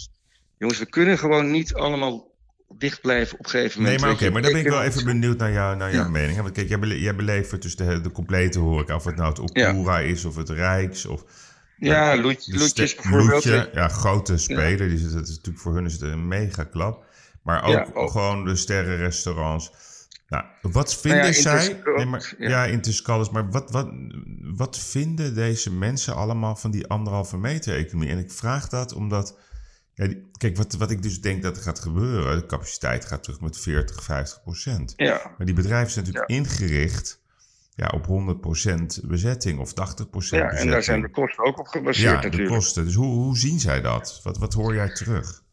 Jongens, 0.58 0.80
we 0.80 0.86
kunnen 0.86 1.18
gewoon 1.18 1.51
niet 1.51 1.74
allemaal 1.74 2.36
dicht 2.78 3.02
blijven 3.02 3.38
op 3.40 3.46
een 3.46 3.52
gegeven 3.52 3.82
Nee, 3.82 3.86
moment. 3.86 4.02
maar 4.02 4.10
weet 4.10 4.22
oké, 4.22 4.32
maar 4.32 4.42
dan 4.42 4.52
ben 4.52 4.62
ik 4.62 4.68
wel 4.68 4.84
even 4.84 5.06
benieuwd 5.06 5.38
naar, 5.38 5.52
jou, 5.52 5.76
naar 5.78 5.94
jouw 5.94 6.04
Ja. 6.04 6.10
mening. 6.10 6.38
Want 6.42 6.52
kijk, 6.52 6.68
jij, 6.70 6.80
bele- 6.80 7.00
jij 7.00 7.16
belevert 7.16 7.62
dus 7.62 7.76
de, 7.76 8.02
de 8.02 8.12
complete 8.12 8.60
horeca. 8.60 8.96
Of 8.96 9.04
het 9.04 9.16
nou 9.16 9.30
het 9.30 9.40
Okura 9.40 10.00
is 10.00 10.26
of 10.26 10.36
het 10.36 10.50
Rijks 10.50 11.06
of... 11.06 11.24
Ja, 11.78 12.16
Loet, 12.16 12.46
de 12.46 12.58
Loetjes 12.58 12.90
ste- 12.92 13.02
bijvoorbeeld. 13.02 13.46
Loetje, 13.46 13.70
ja, 13.74 13.88
grote 13.88 14.38
speler. 14.38 14.88
Die, 14.90 14.98
is- 14.98 15.12
dat 15.14 15.24
is 15.28 15.30
natuurlijk 15.36 15.60
voor 15.60 15.74
hun 15.76 15.86
is 15.86 15.94
het 15.94 16.02
een 16.02 16.28
mega 16.28 16.64
klap. 16.64 17.06
Maar 17.44 17.64
ook, 17.64 18.10
gewoon 18.12 18.46
de 18.46 18.56
sterrenrestaurants. 18.56 19.72
Nou, 20.28 20.46
wat 20.62 20.96
vinden 20.96 21.26
ja, 21.26 21.32
zij... 21.32 21.82
Nee, 21.96 22.06
maar, 22.06 22.34
ja, 22.38 22.50
ja. 22.50 22.66
Interscalus. 22.66 23.30
Maar 23.30 23.50
wat, 23.52 23.72
wat, 23.72 23.90
wat 24.56 24.80
vinden 24.80 25.36
deze 25.36 25.74
mensen 25.74 26.16
allemaal 26.16 26.56
van 26.56 26.72
die 26.72 26.88
anderhalve 26.88 27.38
meter 27.38 27.76
economie? 27.76 28.10
En 28.10 28.18
ik 28.18 28.32
vraag 28.32 28.70
dat 28.70 28.94
omdat... 28.94 29.38
Ja, 29.98 30.08
die- 30.08 30.25
kijk, 30.38 30.58
wat, 30.58 30.74
wat 30.74 30.92
ik 30.92 31.01
dus 31.01 31.22
denk 31.22 31.42
dat 31.44 31.58
er 31.58 31.63
gaat 31.63 31.80
gebeuren... 31.80 32.39
de 32.39 32.46
capaciteit 32.46 33.06
gaat 33.06 33.24
terug 33.24 33.42
met 33.42 33.58
40, 33.60 34.04
50 34.04 34.42
procent. 34.44 34.94
Ja, 34.96 35.34
Maar 35.38 35.46
die 35.46 35.56
bedrijven 35.56 35.92
zijn 35.92 36.06
natuurlijk 36.06 36.32
ingericht 36.32 37.22
ja, 37.75 37.88
op 37.88 38.06
100% 39.01 39.06
bezetting 39.08 39.60
of 39.60 39.70
80% 39.72 39.74
ja, 39.74 40.08
bezetting. 40.12 40.51
en 40.60 40.68
daar 40.68 40.84
zijn 40.84 41.01
de 41.01 41.10
kosten 41.10 41.44
ook 41.46 41.60
op 41.60 41.68
gebaseerd 41.68 42.13
Ja, 42.13 42.18
de 42.20 42.24
natuurlijk. 42.25 42.51
kosten. 42.51 42.86
Dus 42.86 42.96
hoe, 42.96 43.13
hoe 43.13 43.38
zien 43.38 43.60
zij 43.60 43.82
dat? 43.82 44.20
Wat, 44.24 44.38
wat 44.38 44.54
hoor 44.54 44.74
jij 44.74 44.94
terug? 44.94 45.44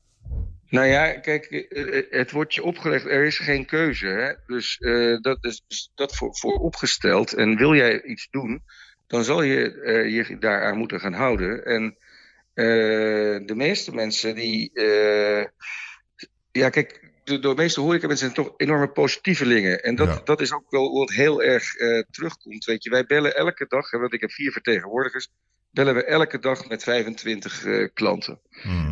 Nou 0.69 0.87
ja, 0.87 1.13
kijk, 1.21 1.45
eh, 1.45 1.99
eh, 1.99 2.05
het 2.11 2.31
wordt 2.31 2.55
je 2.55 2.63
opgelegd, 2.63 3.05
er 3.05 3.25
is 3.25 3.39
geen 3.39 3.67
keuze. 3.67 4.07
Hè? 4.07 4.33
Dus 4.55 4.79
eh, 4.79 5.21
dat 5.21 5.45
is 5.45 5.63
dus 5.69 5.91
dat 5.95 6.17
voor, 6.17 6.37
voor 6.37 6.59
opgesteld. 6.59 7.33
En 7.33 7.57
wil 7.57 7.75
jij 7.75 8.03
iets 8.03 8.29
doen, 8.31 8.63
dan 9.07 9.25
zal 9.25 9.43
je 9.43 9.81
eh, 9.83 10.15
je 10.29 10.39
daaraan 10.39 10.79
moeten 10.79 11.01
gaan 11.01 11.13
houden. 11.13 11.65
En 11.65 11.97
de 12.55 13.53
meeste 13.55 13.95
mensen 13.95 14.35
die. 14.35 14.71
eh, 14.73 15.45
ja, 16.53 16.69
kijk, 16.69 17.11
de, 17.25 17.39
de 17.39 17.55
meeste 17.57 17.81
horecamensen 17.81 18.31
zijn 18.33 18.47
toch 18.47 18.55
enorme 18.57 18.89
positievelingen. 18.89 19.83
En 19.83 19.95
dat, 19.95 20.09
Ja. 20.09 20.21
dat 20.25 20.41
is 20.41 20.53
ook 20.53 20.71
wel 20.71 20.93
wat 20.99 21.11
heel 21.11 21.43
erg 21.43 21.75
eh, 21.77 22.03
terugkomt. 22.11 22.65
Weet 22.65 22.85
je, 22.85 22.91
wij 22.91 23.05
bellen 23.07 23.37
elke 23.37 23.67
dag, 23.69 23.91
want 23.91 24.13
ik 24.13 24.21
heb 24.21 24.31
vier 24.31 24.53
vertegenwoordigers. 24.53 25.29
Bellen 25.71 25.95
we 25.95 26.05
elke 26.05 26.39
dag 26.39 26.69
met 26.69 26.83
25 26.83 27.65
eh, 27.65 27.89
klanten. 27.95 28.41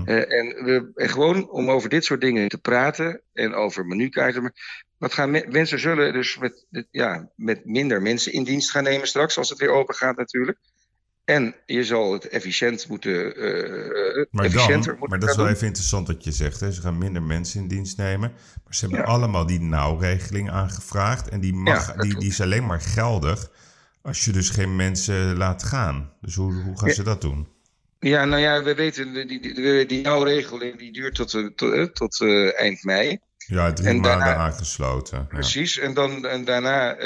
Eh, 0.06 0.38
en, 0.38 0.64
we, 0.64 0.90
en 0.94 1.08
gewoon 1.08 1.50
om 1.50 1.70
over 1.70 1.88
dit 1.88 2.04
soort 2.04 2.20
dingen 2.20 2.48
te 2.48 2.58
praten 2.58 3.20
en 3.32 3.54
over 3.54 3.86
menukaarten. 3.86 4.52
Wat 4.98 5.12
gaan 5.14 5.30
me- 5.30 5.46
mensen 5.48 5.78
zullen 5.78 6.12
dus 6.12 6.38
met, 6.38 6.66
ja, 6.90 7.30
met 7.36 7.64
minder 7.64 8.02
mensen 8.02 8.32
in 8.32 8.44
dienst 8.44 8.70
gaan 8.70 8.82
nemen 8.84 9.06
straks, 9.08 9.38
als 9.38 9.48
het 9.48 9.58
weer 9.58 9.70
open 9.70 9.94
gaat 9.94 10.16
natuurlijk. 10.16 10.58
En 11.24 11.54
je 11.66 11.84
zal 11.84 12.12
het 12.12 12.28
efficiënt 12.28 12.88
moeten, 12.88 13.36
eh, 13.36 14.26
Maar, 14.30 14.44
efficiënter 14.44 14.90
dan, 14.90 14.98
moeten 14.98 15.08
maar 15.08 15.18
dat 15.18 15.28
is 15.28 15.36
wel 15.36 15.44
doen. 15.44 15.54
even 15.54 15.66
interessant 15.66 16.06
wat 16.06 16.24
je 16.24 16.32
zegt. 16.32 16.60
Hè? 16.60 16.72
Ze 16.72 16.80
gaan 16.80 16.98
minder 16.98 17.22
mensen 17.22 17.60
in 17.60 17.68
dienst 17.68 17.96
nemen. 17.96 18.32
Maar 18.64 18.74
ze 18.74 18.80
hebben 18.80 18.98
Ja. 18.98 19.04
allemaal 19.04 19.46
die 19.46 19.60
nauwregeling 19.60 20.50
aangevraagd. 20.50 21.28
En 21.28 21.40
die, 21.40 21.54
mag, 21.54 21.86
Ja, 21.86 21.92
dat 21.92 22.02
die, 22.02 22.18
die 22.18 22.28
is 22.28 22.40
alleen 22.40 22.66
maar 22.66 22.80
geldig 22.80 23.50
als 24.02 24.24
je 24.24 24.32
dus 24.32 24.50
geen 24.50 24.76
mensen 24.76 25.36
laat 25.36 25.62
gaan. 25.62 26.12
Dus 26.20 26.34
hoe, 26.34 26.52
hoe 26.52 26.78
gaan 26.78 26.88
Ja. 26.88 26.94
ze 26.94 27.02
dat 27.02 27.20
doen? 27.20 27.48
Ja, 27.98 28.24
nou 28.24 28.42
ja, 28.42 28.62
we 28.62 28.74
weten, 28.74 29.12
die, 29.12 29.26
die, 29.40 29.54
die, 29.54 29.86
die 29.86 30.02
nauwe 30.02 30.24
regeling 30.24 30.78
die 30.78 30.92
duurt 30.92 31.14
tot, 31.14 31.34
eh, 31.34 31.44
tot, 31.54 31.94
tot 31.94 32.20
eind 32.56 32.84
mei. 32.84 33.18
Ja, 33.46 33.72
drie 33.72 33.88
En 33.88 33.94
maanden 34.00 34.18
daarna- 34.18 34.34
aangesloten. 34.42 35.26
Precies, 35.26 35.78
en, 35.78 35.94
dan, 35.94 36.26
en 36.26 36.44
daarna 36.44 36.96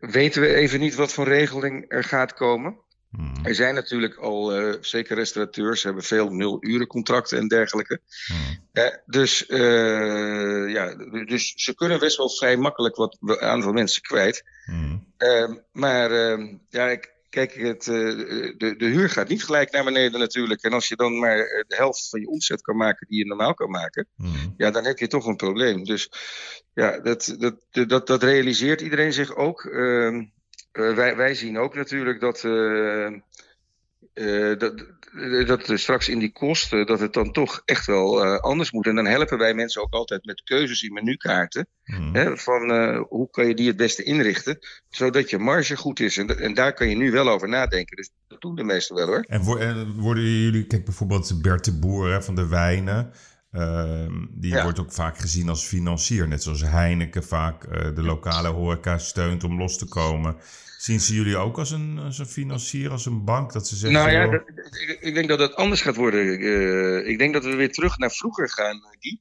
weten 0.00 0.40
we 0.42 0.54
even 0.54 0.80
niet 0.80 0.94
wat 0.94 1.12
voor 1.12 1.28
regeling 1.28 1.84
er 1.88 2.04
gaat 2.04 2.34
komen. 2.34 2.76
Hmm. 3.10 3.32
Er 3.42 3.54
zijn 3.54 3.74
natuurlijk 3.74 4.16
al, 4.16 4.52
eh, 4.54 4.74
zeker 4.80 5.16
restaurateurs, 5.16 5.82
hebben 5.82 6.02
veel 6.02 6.28
nul-uren-contracten 6.30 7.38
en 7.38 7.48
dergelijke. 7.48 8.00
Hmm. 8.26 8.58
Eh, 8.72 8.94
dus, 9.06 9.46
eh, 9.46 10.68
ja, 10.72 10.94
dus 11.24 11.52
ze 11.56 11.74
kunnen 11.74 11.98
best 11.98 12.16
wel 12.16 12.30
vrij 12.30 12.56
makkelijk 12.56 12.96
wat 12.96 13.18
aantal 13.40 13.72
mensen 13.72 14.02
kwijt. 14.02 14.44
Hmm. 14.64 15.12
Eh, 15.16 15.48
maar 15.72 16.10
eh, 16.10 16.48
ja, 16.68 16.88
ik- 16.88 17.18
kijk, 17.30 17.54
het, 17.54 17.88
eh, 17.88 17.94
de, 18.56 18.74
de 18.78 18.86
huur 18.86 19.10
gaat 19.10 19.28
niet 19.28 19.44
gelijk 19.44 19.70
naar 19.70 19.84
beneden 19.84 20.20
natuurlijk. 20.20 20.62
En 20.62 20.72
als 20.72 20.88
je 20.88 20.96
dan 20.96 21.18
maar 21.18 21.38
eh, 21.38 21.64
de 21.66 21.76
helft 21.76 22.08
van 22.08 22.20
je 22.20 22.28
omzet 22.28 22.62
kan 22.62 22.76
maken 22.76 23.06
die 23.08 23.18
je 23.18 23.26
normaal 23.26 23.54
kan 23.54 23.70
maken, 23.70 24.06
Hmm. 24.16 24.54
ja, 24.56 24.70
dan 24.70 24.84
heb 24.84 24.98
je 24.98 25.06
toch 25.06 25.26
een 25.26 25.36
probleem. 25.36 25.84
Dus 25.84 26.10
ja, 26.74 26.98
dat, 26.98 27.36
dat, 27.38 27.88
dat, 27.88 28.06
dat 28.06 28.22
realiseert 28.22 28.80
iedereen 28.80 29.12
zich 29.12 29.36
ook. 29.36 29.64
Ehm, 29.64 30.24
eh, 30.72 30.94
wij, 30.94 31.16
wij 31.16 31.34
zien 31.34 31.58
ook 31.58 31.74
natuurlijk 31.74 32.20
dat, 32.20 32.42
eh, 34.12 34.58
dat, 34.58 34.86
dat 35.46 35.68
er 35.68 35.78
straks 35.78 36.08
in 36.08 36.18
die 36.18 36.32
kosten, 36.32 36.86
dat 36.86 37.00
het 37.00 37.12
dan 37.12 37.32
toch 37.32 37.62
echt 37.64 37.86
wel 37.86 38.24
eh, 38.24 38.38
anders 38.38 38.70
moet. 38.72 38.86
En 38.86 38.94
dan 38.94 39.06
helpen 39.06 39.38
wij 39.38 39.54
mensen 39.54 39.82
ook 39.82 39.92
altijd 39.92 40.24
met 40.24 40.42
keuzes 40.42 40.82
in 40.82 40.92
menukaarten. 40.92 41.66
Hmm. 41.84 42.14
Hè, 42.14 42.36
van 42.36 42.70
eh, 42.70 43.00
hoe 43.08 43.30
kan 43.30 43.46
je 43.46 43.54
die 43.54 43.66
het 43.68 43.76
beste 43.76 44.02
inrichten, 44.02 44.58
zodat 44.88 45.30
je 45.30 45.38
marge 45.38 45.76
goed 45.76 46.00
is. 46.00 46.16
En, 46.16 46.38
en 46.38 46.54
daar 46.54 46.72
kan 46.74 46.88
je 46.88 46.96
nu 46.96 47.10
wel 47.10 47.28
over 47.28 47.48
nadenken. 47.48 47.96
Dus 47.96 48.10
dat 48.28 48.40
doen 48.40 48.54
de 48.54 48.64
meesten 48.64 48.96
wel 48.96 49.06
hoor. 49.06 49.24
En, 49.28 49.42
wo- 49.42 49.56
en 49.56 49.92
worden 50.00 50.22
jullie, 50.24 50.66
kijk 50.66 50.84
bijvoorbeeld 50.84 51.42
Bert 51.42 51.64
de 51.64 51.78
Boer 51.78 52.10
hè, 52.12 52.22
van 52.22 52.34
de 52.34 52.46
wijnen, 52.48 53.12
ehm, 53.50 54.12
die 54.30 54.52
Ja. 54.54 54.62
wordt 54.62 54.78
ook 54.78 54.92
vaak 54.92 55.18
gezien 55.18 55.48
als 55.48 55.64
financier. 55.66 56.28
Net 56.28 56.42
zoals 56.42 56.62
Heineken 56.62 57.24
vaak 57.24 57.64
eh, 57.64 57.94
de 57.94 58.02
lokale 58.02 58.48
horeca 58.48 58.98
steunt 58.98 59.44
om 59.44 59.58
los 59.58 59.78
te 59.78 59.88
komen. 59.88 60.36
Zien 60.80 61.00
ze 61.00 61.14
jullie 61.14 61.36
ook 61.36 61.58
als 61.58 61.70
een, 61.70 61.98
als 61.98 62.18
een 62.18 62.26
financier, 62.26 62.90
als 62.90 63.06
een 63.06 63.24
bank? 63.24 63.52
Dat 63.52 63.68
ze 63.68 63.76
zeggen, 63.76 63.98
Nou 64.00 64.10
ja, 64.10 64.26
dat- 64.30 64.42
ik, 64.80 64.98
ik 65.00 65.14
denk 65.14 65.28
dat 65.28 65.38
het 65.38 65.54
anders 65.54 65.80
gaat 65.82 65.96
worden. 65.96 66.38
Eh, 66.40 67.08
ik 67.08 67.18
denk 67.18 67.32
dat 67.32 67.44
we 67.44 67.54
weer 67.54 67.72
terug 67.72 67.98
naar 67.98 68.10
vroeger 68.10 68.50
gaan, 68.50 68.80
Guy. 68.98 69.18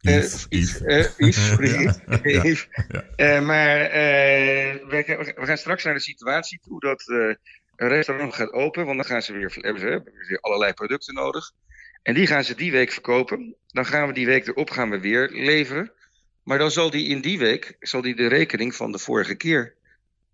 Yves, 0.00 0.46
Eh, 0.48 1.04
Yves. 2.22 2.68
maar 3.42 3.78
we, 4.88 5.34
gaan- 5.36 5.56
straks 5.58 5.84
naar 5.84 5.94
de 5.94 6.00
situatie 6.00 6.60
toe 6.62 6.80
dat 6.80 7.08
eh, 7.08 7.16
een 7.76 7.88
restaurant 7.88 8.34
gaat 8.34 8.52
open, 8.52 8.84
want 8.84 8.96
dan 8.96 9.06
gaan 9.06 9.22
ze 9.22 9.32
weer, 9.32 9.52
hebben 9.60 9.80
ze 9.82 9.86
hebben 9.88 10.12
weer 10.28 10.40
allerlei 10.40 10.72
producten 10.72 11.14
nodig. 11.14 11.52
En 12.02 12.14
die 12.14 12.26
gaan 12.26 12.44
ze 12.44 12.54
die 12.54 12.72
week 12.72 12.92
verkopen. 12.92 13.56
Dan 13.66 13.86
gaan 13.86 14.06
we 14.06 14.12
die 14.12 14.26
week 14.26 14.46
erop 14.46 14.70
gaan 14.70 14.90
we 14.90 15.00
weer 15.00 15.30
leveren. 15.32 15.92
Maar 16.42 16.58
dan 16.58 16.70
zal 16.70 16.90
die 16.90 17.08
in 17.08 17.20
die 17.20 17.38
week 17.38 17.76
zal 17.80 18.02
die 18.02 18.16
de 18.16 18.26
rekening 18.26 18.74
van 18.74 18.92
de 18.92 18.98
vorige 18.98 19.34
keer 19.34 19.74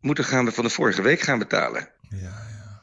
moeten 0.03 0.25
gaan 0.25 0.45
we 0.45 0.53
van 0.53 0.65
de 0.65 0.71
vorige 0.71 1.03
week 1.03 1.21
gaan 1.21 1.39
betalen. 1.39 1.89
Ja, 2.09 2.19
ja. 2.19 2.81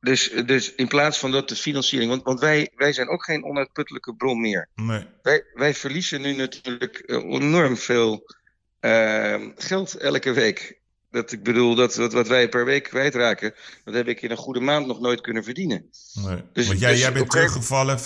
Dus, 0.00 0.32
dus 0.46 0.74
in 0.74 0.88
plaats 0.88 1.18
van 1.18 1.30
dat 1.30 1.48
de 1.48 1.56
financiering. 1.56 2.10
Want, 2.10 2.22
want 2.22 2.40
wij, 2.40 2.70
wij 2.76 2.92
zijn 2.92 3.08
ook 3.08 3.24
geen 3.24 3.44
onuitputtelijke 3.44 4.14
bron 4.14 4.40
meer. 4.40 4.68
Nee. 4.74 5.06
Wij, 5.22 5.44
wij 5.54 5.74
verliezen 5.74 6.20
nu 6.20 6.36
natuurlijk 6.36 6.94
eh, 6.96 7.16
enorm 7.16 7.76
veel 7.76 8.34
eh, 8.80 9.42
geld 9.56 9.94
elke 9.96 10.32
week. 10.32 10.78
Dat, 11.10 11.32
ik 11.32 11.42
bedoel, 11.42 11.74
dat, 11.74 11.94
dat 11.94 12.12
wat 12.12 12.28
wij 12.28 12.48
per 12.48 12.64
week 12.64 12.82
kwijtraken, 12.82 13.54
dat 13.84 13.94
heb 13.94 14.06
ik 14.08 14.22
in 14.22 14.30
een 14.30 14.36
goede 14.36 14.60
maand 14.60 14.86
nog 14.86 15.00
nooit 15.00 15.20
kunnen 15.20 15.44
verdienen. 15.44 15.90
nee. 16.14 16.42
Dus- 16.52 16.66
Want 16.66 16.78
jij, 16.80 16.90
dus 16.90 17.00
jij 17.00 17.12
bent 17.12 17.30
teruggevallen 17.30 17.98
95% 17.98 18.02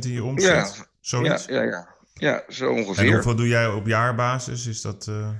in 0.00 0.12
je 0.12 0.22
omzet? 0.24 0.50
Ja, 0.76 0.86
Zoiets? 1.00 1.44
Ja, 1.44 1.62
ja, 1.62 1.62
ja. 1.62 1.88
ja, 2.14 2.42
zo 2.48 2.64
En 2.76 2.84
ongeveer. 2.84 3.12
hoeveel 3.12 3.34
doe 3.36 3.48
jij 3.48 3.66
op 3.68 3.86
jaarbasis? 3.86 4.66
Is 4.66 4.80
dat... 4.80 5.06
eh, 5.08 5.30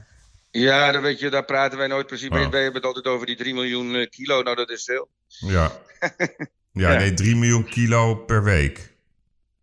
Ja, 0.51 0.93
dan 0.93 1.03
weet 1.03 1.21
je, 1.21 1.31
daar 1.31 1.45
praten 1.45 1.79
wij 1.79 1.87
nooit 1.87 2.07
precies 2.07 2.29
mee. 2.29 2.45
Oh. 2.45 2.51
Wij 2.51 2.63
hebben 2.63 2.81
het 2.83 2.95
altijd 2.95 3.15
over 3.15 3.27
die 3.27 3.37
3 3.37 3.55
miljoen 3.55 3.95
eh, 3.95 4.09
kilo. 4.11 4.43
Nou, 4.43 4.57
dat 4.57 4.71
is 4.71 4.85
veel. 4.85 5.09
Ja. 5.27 5.73
ja, 6.73 6.93
Ja. 6.93 6.95
nee, 6.99 7.15
3 7.15 7.37
miljoen 7.37 7.65
kilo 7.65 8.15
per 8.15 8.43
week. 8.45 8.89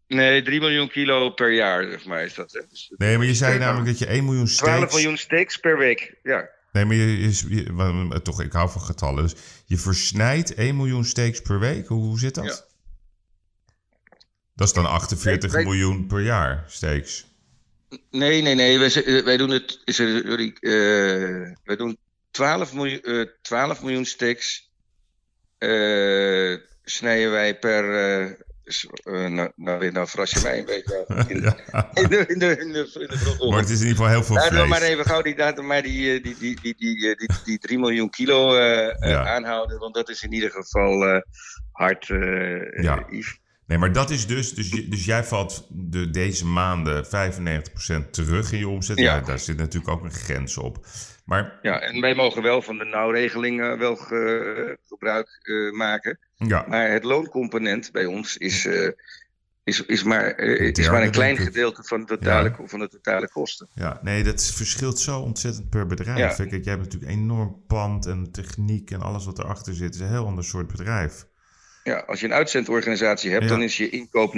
Nee, 0.08 0.41
3 0.41 0.60
miljoen 0.60 0.89
kilo 0.89 1.30
per 1.30 1.52
jaar, 1.54 1.89
zeg 1.89 2.06
maar, 2.06 2.23
is 2.23 2.34
dat. 2.34 2.52
Hè? 2.52 2.62
Dus 2.69 2.93
Nee, 2.97 3.17
maar 3.17 3.26
je 3.26 3.34
zei 3.34 3.54
Ja. 3.54 3.60
namelijk 3.60 3.88
dat 3.88 4.00
je 4.00 4.06
1 4.06 4.26
miljoen 4.26 4.45
12 4.45 4.76
steaks... 4.78 4.93
miljoen 4.93 5.17
steaks 5.17 5.58
per 5.58 5.78
week. 5.78 6.15
Ja. 6.23 6.50
Nee, 6.71 6.86
maar 6.86 6.95
je, 6.95 7.19
je, 7.21 7.56
je- 7.56 7.73
wa- 7.73 8.19
toch, 8.19 8.41
ik 8.41 8.52
hou 8.52 8.69
van 8.69 8.82
getallen. 8.82 9.23
Dus 9.23 9.36
je 9.65 9.78
versnijdt 9.78 10.54
1 10.54 10.76
miljoen 10.76 11.06
steaks 11.06 11.41
per 11.41 11.60
week. 11.60 11.88
Hoe, 11.88 12.04
hoe 12.04 12.19
zit 12.19 12.36
dat? 12.36 12.45
Ja. 12.45 12.65
Dat 14.56 14.67
is 14.67 14.73
dan 14.73 14.86
48 14.86 15.52
Wij- 15.52 15.63
wij- 15.63 15.71
miljoen 15.71 16.08
per 16.08 16.21
jaar 16.21 16.63
steaks. 16.67 17.26
Nee, 18.12 18.41
nee, 18.41 18.56
nee. 18.56 18.80
Wij, 18.80 19.04
eh, 19.04 19.23
wij 19.23 19.38
doen 19.38 19.50
het. 19.50 19.82
Is 19.86 20.00
er, 20.00 20.21
sorry, 20.28 20.56
eh, 20.60 21.52
wij 21.63 21.76
doen 21.76 21.97
12 22.32 22.73
miljoen, 22.73 23.02
eh 23.02 23.26
12 23.41 23.82
miljoen 23.82 24.06
steaks. 24.06 24.65
eh, 25.58 26.56
snijden 26.84 27.32
wij 27.32 27.60
per, 27.60 27.93
eh, 28.23 28.32
uh, 29.06 29.28
nou, 29.28 29.52
nou, 29.56 29.91
nou 29.91 30.08
verras 30.08 30.32
je 30.32 30.39
mij 30.43 30.60
een 30.60 30.65
beetje. 30.65 31.06
In, 31.28 31.41
Ja. 31.41 31.58
in 31.93 32.08
de, 32.10 32.26
in 32.28 32.39
de, 32.39 32.58
in 32.60 32.71
de, 32.71 32.89
in 33.00 33.08
de 33.08 33.17
vroege 33.17 33.47
Maar 33.50 33.60
het 33.60 33.69
is 33.69 33.82
in 33.82 33.88
ieder 33.88 33.97
geval 33.97 34.12
heel 34.12 34.23
veel 34.23 34.36
Laten 34.36 34.52
we 34.52 34.58
vlees. 34.58 34.69
maar 34.69 34.82
even 34.82 35.06
gauw 35.06 35.21
die, 35.21 35.38
laten 35.38 35.58
we 35.62 35.63
maar 35.63 35.82
die, 35.82 36.13
eh, 36.17 36.23
die, 36.23 36.38
die, 36.38 36.60
die, 36.62 36.76
die, 36.78 37.10
eh, 37.10 37.15
die, 37.17 37.30
die 37.43 37.58
3 37.60 37.80
miljoen 37.80 38.10
kilo 38.10 38.56
eh, 38.56 38.88
eh, 38.88 39.10
Ja. 39.10 39.26
aanhouden. 39.28 39.80
Want 39.80 39.93
dat 39.93 40.10
is 40.10 40.23
in 40.23 40.34
ieder 40.34 40.52
geval 40.52 41.06
eh, 41.08 41.21
hard, 41.71 42.10
eh 42.10 42.84
Ja. 42.84 43.06
eh. 43.10 43.23
Nee, 43.67 43.77
maar 43.77 43.91
dat 43.91 44.10
is 44.10 44.27
dus, 44.27 44.53
dus, 44.53 44.69
dus 44.89 45.06
jij 45.06 45.23
valt 45.23 45.67
de, 45.71 46.10
deze 46.10 46.45
maanden 46.45 47.06
95% 47.06 48.10
terug 48.12 48.51
in 48.51 48.60
je 48.60 48.67
omzet. 48.67 48.97
Ja. 48.97 49.15
Ja. 49.15 49.21
daar 49.21 49.39
zit 49.39 49.58
natuurlijk 49.58 49.91
ook 49.93 50.03
een 50.03 50.12
grens 50.12 50.58
op. 50.58 50.86
Maar 51.25 51.60
Ja, 51.62 51.80
en 51.82 52.01
wij 52.01 52.15
mogen 52.15 52.41
wel 52.41 52.62
van 52.62 52.77
de 52.77 52.86
nauwregeling 52.86 53.62
eh, 53.62 53.77
wel 53.77 53.95
ge- 53.95 54.77
gebruik 54.88 55.27
eh, 55.41 55.71
maken. 55.77 56.19
ja, 56.36 56.65
Maar 56.69 56.89
het 56.91 57.03
looncomponent 57.03 57.91
bij 57.91 58.06
ons 58.06 58.38
is, 58.38 58.65
eh, 58.65 58.89
is, 59.63 59.86
is, 59.86 60.03
maar, 60.03 60.32
eh, 60.32 60.65
Een 60.67 60.73
is 60.73 60.89
maar 60.89 61.03
een 61.03 61.12
klein 61.12 61.38
gedeelte 61.38 61.84
van 61.84 61.99
de 61.99 62.06
totale, 62.06 62.56
van 62.65 62.80
de 62.80 62.88
totale 62.89 63.30
kosten. 63.30 63.67
ja, 63.73 63.99
nee, 64.01 64.23
dat 64.23 64.43
verschilt 64.45 64.99
zo 64.99 65.19
ontzettend 65.19 65.69
per 65.69 65.88
bedrijf. 65.88 66.38
Ja. 66.38 66.45
Kijk, 66.45 66.63
jij 66.63 66.73
hebt 66.73 66.84
natuurlijk 66.84 67.12
enorm 67.12 67.63
pand 67.67 68.06
en 68.06 68.32
techniek 68.32 68.91
en 68.91 69.01
alles 69.01 69.25
wat 69.25 69.39
erachter 69.39 69.73
zit. 69.73 69.86
Het 69.86 69.95
is 69.95 70.01
een 70.01 70.08
heel 70.08 70.25
ander 70.25 70.43
soort 70.43 70.67
bedrijf. 70.67 71.25
Ja, 71.88 72.04
als 72.08 72.19
je 72.19 72.26
een 72.26 72.34
uitzendorganisatie 72.34 73.32
hebt, 73.32 73.43
Ja. 73.43 73.50
dan 73.50 73.62
is 73.62 73.78
je 73.78 73.89
inkoop 73.89 74.34
90%. 74.34 74.38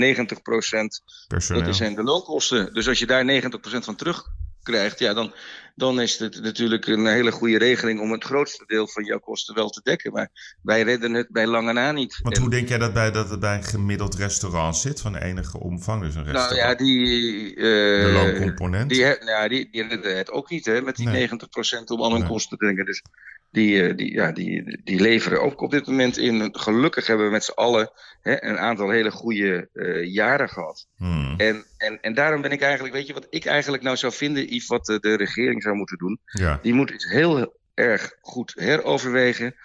Personeel. 1.27 1.63
Dat 1.63 1.75
zijn 1.75 1.95
de 1.95 2.03
loonkosten. 2.03 2.73
Dus 2.73 2.87
als 2.87 2.99
je 2.99 3.05
daar 3.05 3.25
90% 3.25 3.85
van 3.85 3.95
terugkrijgt, 3.95 4.99
ja, 4.99 5.13
dan, 5.13 5.33
dan 5.75 6.01
is 6.01 6.17
het 6.19 6.41
natuurlijk 6.41 6.87
een 6.87 7.05
hele 7.07 7.31
goede 7.31 7.57
regeling 7.57 7.99
om 7.99 8.11
het 8.11 8.23
grootste 8.23 8.63
deel 8.67 8.87
van 8.87 9.03
jouw 9.03 9.19
kosten 9.19 9.55
wel 9.55 9.69
te 9.69 9.81
dekken. 9.83 10.11
Maar 10.11 10.29
wij 10.61 10.81
redden 10.83 11.13
het 11.13 11.27
bij 11.29 11.47
lange 11.47 11.73
na 11.73 11.91
niet. 11.91 12.19
Want 12.23 12.35
En- 12.35 12.41
hoe 12.41 12.51
denk 12.51 12.67
jij 12.69 12.77
dat, 12.77 12.93
bij, 12.93 13.11
dat 13.11 13.29
het 13.29 13.39
bij 13.39 13.55
een 13.55 13.63
gemiddeld 13.63 14.15
restaurant 14.15 14.77
zit 14.77 15.01
van 15.01 15.15
enige 15.15 15.59
omvang? 15.59 16.01
Dus 16.01 16.15
een 16.15 16.23
nou 16.23 16.33
restaurant. 16.37 16.79
ja, 16.79 16.85
die. 16.85 17.55
eh, 17.55 17.61
de 18.05 18.11
looncomponent. 18.13 18.89
Die, 18.89 19.05
nou, 19.19 19.49
die, 19.49 19.69
die 19.71 19.87
redden 19.87 20.17
het 20.17 20.31
ook 20.31 20.49
niet, 20.49 20.65
hè, 20.65 20.81
met 20.81 20.95
die 20.95 21.07
Nee. 21.07 21.27
90% 21.27 21.89
om 21.91 22.01
al 22.01 22.11
hun 22.11 22.19
Nee. 22.19 22.29
kosten 22.29 22.57
te 22.57 22.65
denken. 22.65 22.85
Dus 22.85 23.03
die, 23.51 23.83
eh, 23.87 23.95
die, 23.97 24.13
ja, 24.13 24.31
die, 24.31 24.79
die 24.83 24.99
leveren 25.01 25.41
ook 25.41 25.61
op 25.61 25.71
dit 25.71 25.87
moment 25.87 26.17
in. 26.17 26.49
Gelukkig 26.51 27.07
hebben 27.07 27.25
we 27.25 27.31
met 27.31 27.43
z'n 27.43 27.51
allen 27.51 27.91
hè, 28.21 28.43
een 28.43 28.57
aantal 28.57 28.89
hele 28.89 29.11
goede 29.11 29.69
eh, 29.73 30.13
jaren 30.13 30.49
gehad. 30.49 30.87
Hmm. 30.95 31.33
En, 31.37 31.65
en, 31.77 32.01
en 32.01 32.13
daarom 32.13 32.41
ben 32.41 32.51
ik 32.51 32.61
eigenlijk, 32.61 32.93
weet 32.93 33.07
je 33.07 33.13
wat 33.13 33.27
ik 33.29 33.45
eigenlijk 33.45 33.83
nou 33.83 33.97
zou 33.97 34.13
vinden, 34.13 34.53
Yves, 34.53 34.67
wat 34.67 34.85
de, 34.85 34.99
de 34.99 35.15
regering 35.15 35.61
zou 35.63 35.75
moeten 35.75 35.97
doen? 35.97 36.19
Ja, 36.25 36.59
Die 36.61 36.73
moet 36.73 36.89
het 36.91 37.09
heel 37.09 37.57
erg 37.73 38.11
goed 38.21 38.53
heroverwegen 38.55 39.55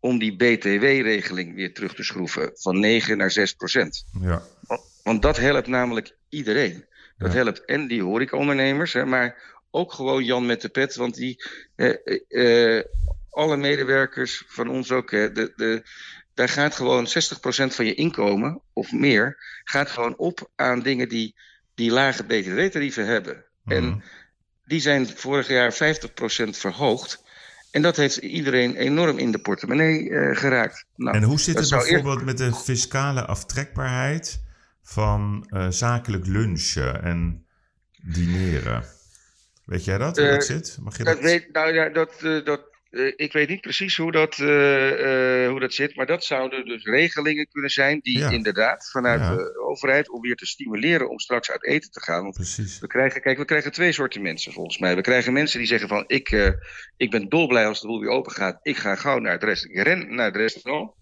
om 0.00 0.18
die 0.18 0.36
BTW-regeling 0.36 1.54
weer 1.54 1.74
terug 1.74 1.94
te 1.94 2.02
schroeven 2.04 2.50
van 2.54 2.80
9 2.80 3.16
naar 3.16 3.30
6 3.30 3.52
procent. 3.52 4.04
ja, 4.20 4.42
Want 5.02 5.22
dat 5.22 5.36
helpt 5.36 5.66
namelijk 5.66 6.16
iedereen. 6.28 6.84
Dat 7.18 7.32
Ja. 7.32 7.38
helpt 7.38 7.64
en 7.64 7.86
die 7.86 8.02
horecaondernemers, 8.02 8.92
hè, 8.92 9.04
maar 9.04 9.52
ook 9.70 9.92
gewoon 9.92 10.24
Jan 10.24 10.46
met 10.46 10.60
de 10.60 10.68
pet. 10.68 10.94
Want 10.94 11.14
die, 11.14 11.44
eh, 11.76 11.94
eh, 12.28 12.84
alle 13.34 13.56
medewerkers 13.56 14.44
van 14.46 14.68
ons 14.68 14.90
ook, 14.90 15.10
hè, 15.10 15.32
de, 15.32 15.52
de, 15.56 15.82
daar 16.34 16.48
gaat 16.48 16.74
gewoon 16.74 17.06
60% 17.06 17.10
van 17.74 17.86
je 17.86 17.94
inkomen 17.94 18.60
of 18.72 18.92
meer, 18.92 19.36
gaat 19.64 19.90
gewoon 19.90 20.16
op 20.16 20.50
aan 20.56 20.80
dingen 20.82 21.08
die, 21.08 21.34
die 21.74 21.90
lage 21.90 22.24
btw-tarieven 22.24 23.06
hebben. 23.06 23.44
En 23.64 23.84
Mhm. 23.84 23.98
die 24.64 24.80
zijn 24.80 25.08
vorig 25.08 25.48
jaar 25.48 25.72
50% 25.72 26.56
verhoogd. 26.58 27.22
En 27.70 27.82
dat 27.82 27.96
heeft 27.96 28.16
iedereen 28.16 28.76
enorm 28.76 29.18
in 29.18 29.30
de 29.32 29.38
portemonnee 29.38 30.10
eh, 30.10 30.36
geraakt. 30.36 30.86
Nou, 30.96 31.16
En 31.16 31.22
hoe 31.22 31.40
zit 31.40 31.54
dat 31.54 31.70
het 31.70 31.78
bijvoorbeeld 31.88 32.24
met 32.24 32.38
de 32.38 32.54
fiscale 32.54 33.24
aftrekbaarheid 33.24 34.42
van 34.82 35.46
eh, 35.48 35.66
zakelijk 35.70 36.26
lunchen 36.26 37.02
en 37.02 37.46
dineren? 38.02 38.84
Weet 39.64 39.84
jij 39.84 39.98
dat? 39.98 40.16
Hoe 40.16 40.26
dat 40.26 40.40
Eh, 40.40 40.46
zit? 40.56 40.78
Mag 40.80 40.96
je 40.96 41.04
Dat 41.04 41.14
dat? 41.14 41.22
weet, 41.22 41.52
nou 41.52 41.72
ja, 41.74 41.88
dat, 41.88 42.12
dat, 42.44 42.60
ik 43.16 43.32
weet 43.32 43.48
niet 43.48 43.60
precies 43.60 43.96
hoe 43.96 44.12
dat, 44.12 44.38
eh, 44.38 45.44
eh, 45.44 45.50
hoe 45.50 45.60
dat 45.60 45.72
zit, 45.74 45.96
maar 45.96 46.06
dat 46.06 46.24
zouden 46.24 46.64
dus 46.64 46.84
regelingen 46.84 47.48
kunnen 47.48 47.70
zijn 47.70 47.98
die 48.02 48.18
Ja. 48.18 48.30
inderdaad 48.30 48.90
vanuit 48.90 49.20
Ja. 49.20 49.36
de 49.36 49.58
overheid 49.60 50.10
om 50.10 50.20
weer 50.20 50.34
te 50.36 50.46
stimuleren 50.46 51.10
om 51.10 51.18
straks 51.18 51.50
uit 51.50 51.64
eten 51.66 51.90
te 51.90 52.00
gaan. 52.00 52.22
Want 52.22 52.34
Precies. 52.34 52.78
we 52.80 52.86
krijgen, 52.86 53.20
kijk, 53.20 53.38
we 53.38 53.44
krijgen 53.44 53.72
twee 53.72 53.92
soorten 53.92 54.22
mensen 54.22 54.52
volgens 54.52 54.78
mij. 54.78 54.94
We 54.94 55.00
krijgen 55.02 55.32
mensen 55.32 55.58
die 55.58 55.68
zeggen 55.68 55.88
van 55.88 56.04
ik, 56.06 56.30
eh, 56.30 56.50
ik 56.96 57.10
ben 57.10 57.28
dolblij 57.28 57.66
als 57.66 57.80
de 57.80 57.86
boel 57.86 58.00
weer 58.00 58.10
open 58.10 58.32
gaat. 58.32 58.58
Ik 58.62 58.76
ga 58.76 58.94
gauw 58.94 59.18
naar 59.18 59.32
het 59.32 59.42
restaurant. 59.42 59.86
Ik 59.86 59.92
ren 59.92 60.14
naar 60.14 60.26
het 60.26 60.36
restaurant. 60.36 60.92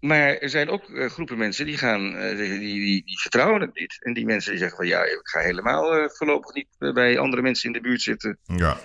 Maar 0.00 0.36
er 0.36 0.48
zijn 0.48 0.68
ook 0.68 0.90
eh, 0.90 1.06
groepen 1.06 1.38
mensen 1.38 1.66
die 1.66 1.76
gaan, 1.76 2.16
eh, 2.16 2.36
die, 2.36 2.58
die, 2.58 3.02
die 3.04 3.20
vertrouwen 3.20 3.60
het 3.60 3.74
niet. 3.78 3.96
En 4.04 4.12
die 4.12 4.24
mensen 4.24 4.50
die 4.50 4.60
zeggen 4.60 4.76
van 4.78 4.86
ja, 4.86 5.04
ik 5.04 5.20
ga 5.22 5.40
helemaal 5.40 5.94
eh, 5.94 6.08
voorlopig 6.08 6.54
niet 6.54 6.68
eh, 6.78 6.92
bij 6.92 7.18
andere 7.18 7.42
mensen 7.42 7.66
in 7.66 7.72
de 7.72 7.80
buurt 7.88 8.02
zitten. 8.02 8.38
Ja, 8.44 8.78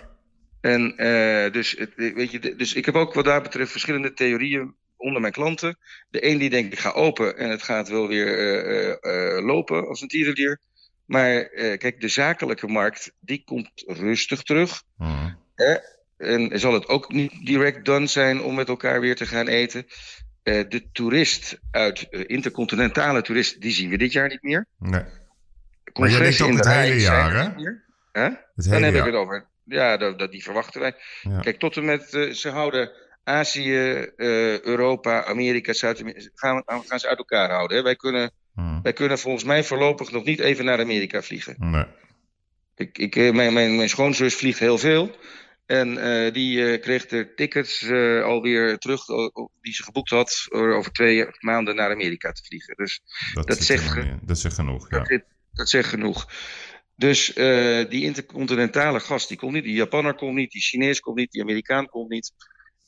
En 0.63 0.97
eh, 0.97 1.51
dus, 1.51 1.71
het, 1.71 1.93
weet 1.95 2.31
je, 2.31 2.55
dus 2.55 2.73
ik 2.73 2.85
heb 2.85 2.95
ook 2.95 3.13
wat 3.13 3.25
daar 3.25 3.41
betreft 3.41 3.71
verschillende 3.71 4.13
theorieën 4.13 4.75
onder 4.97 5.21
mijn 5.21 5.33
klanten. 5.33 5.77
De 6.09 6.25
een 6.25 6.37
die 6.37 6.49
denkt 6.49 6.73
ik 6.73 6.79
ga 6.79 6.89
open 6.89 7.37
en 7.37 7.49
het 7.49 7.63
gaat 7.63 7.89
wel 7.89 8.07
weer 8.07 8.27
eh, 8.37 8.89
eh, 8.91 9.45
lopen 9.45 9.87
als 9.87 10.01
een 10.01 10.07
tierenlier. 10.07 10.59
Maar 11.05 11.45
kijk, 11.77 12.01
de 12.01 12.07
zakelijke 12.07 12.67
markt 12.67 13.13
die 13.19 13.43
komt 13.45 13.71
rustig 13.85 14.43
terug. 14.43 14.83
Mhm. 14.97 15.33
En 16.17 16.59
zal 16.59 16.73
het 16.73 16.87
ook 16.87 17.11
niet 17.11 17.45
direct 17.45 17.85
done 17.85 18.07
zijn 18.07 18.41
om 18.41 18.55
met 18.55 18.67
elkaar 18.67 18.99
weer 18.99 19.15
te 19.15 19.25
gaan 19.25 19.47
eten. 19.47 19.85
De 20.43 20.89
toerist 20.91 21.59
uit, 21.71 22.07
intercontinentale 22.09 23.21
toerist, 23.21 23.61
die 23.61 23.71
zien 23.71 23.89
we 23.89 23.97
dit 23.97 24.11
jaar 24.11 24.29
niet 24.29 24.43
meer. 24.43 24.67
nee. 24.79 25.03
Maar 25.93 26.09
jij 26.09 26.41
ook 26.41 26.49
in 26.49 26.55
de 26.55 26.57
het 26.57 26.67
hele 26.67 27.01
jaar, 27.01 27.33
hè? 27.33 27.71
Hè? 28.11 28.29
Dan 28.55 28.83
heb 28.83 28.95
ik 28.95 29.03
het 29.03 29.13
over. 29.13 29.51
Ja, 29.65 29.97
dat, 29.97 30.19
dat, 30.19 30.31
die 30.31 30.43
verwachten 30.43 30.81
wij. 30.81 30.95
Ja. 31.21 31.39
Kijk, 31.39 31.59
tot 31.59 31.77
en 31.77 31.85
met, 31.85 32.13
eh, 32.13 32.31
ze 32.31 32.49
houden 32.49 32.91
Azië, 33.23 33.93
eh, 34.17 34.61
Europa, 34.61 35.25
Amerika, 35.25 35.73
Zuid-Amerika, 35.73 36.29
gaan, 36.33 36.63
gaan 36.65 36.99
ze 36.99 37.07
uit 37.07 37.17
elkaar 37.17 37.49
houden. 37.49 37.77
Hè? 37.77 37.83
Wij, 37.83 37.95
kunnen, 37.95 38.31
Mhm. 38.53 38.81
wij 38.81 38.93
kunnen 38.93 39.19
volgens 39.19 39.43
mij 39.43 39.63
voorlopig 39.63 40.11
nog 40.11 40.23
niet 40.23 40.39
even 40.39 40.65
naar 40.65 40.79
Amerika 40.79 41.21
vliegen. 41.21 41.55
Nee. 41.57 41.85
Ik, 42.75 42.97
ik, 42.97 43.15
eh, 43.15 43.31
mijn, 43.33 43.53
mijn, 43.53 43.75
mijn 43.75 43.89
schoonzus 43.89 44.35
vliegt 44.35 44.59
heel 44.59 44.77
veel. 44.77 45.15
En 45.65 45.93
die 46.33 46.77
kreeg 46.79 47.05
de 47.05 47.33
tickets 47.35 47.81
eh, 47.81 48.23
alweer 48.23 48.77
terug, 48.77 49.05
die 49.61 49.73
ze 49.73 49.83
geboekt 49.83 50.09
had, 50.09 50.47
over 50.49 50.91
twee 50.91 51.25
maanden 51.39 51.75
naar 51.75 51.91
Amerika 51.91 52.31
te 52.31 52.43
vliegen. 52.43 52.75
Dus 52.75 53.01
Dat, 53.33 53.57
zegt 53.63 53.91
ge- 53.91 54.17
dat 54.21 54.39
zegt 54.39 54.55
genoeg, 54.55 54.89
ja. 54.89 54.97
dat, 54.97 55.07
zit- 55.07 55.25
dat 55.53 55.69
zegt 55.69 55.89
genoeg. 55.89 56.27
Dus 56.95 57.33
eh, 57.33 57.89
die 57.89 58.03
intercontinentale 58.03 58.99
gast, 58.99 59.27
die 59.27 59.37
komt 59.37 59.53
niet. 59.53 59.63
Die 59.63 59.73
Japanner 59.75 60.13
komt 60.15 60.35
niet, 60.35 60.51
die 60.51 60.61
Chinees 60.61 60.99
komt 60.99 61.15
niet, 61.17 61.31
die 61.31 61.41
Amerikaan 61.41 61.85
komt 61.85 62.09
niet. 62.09 62.31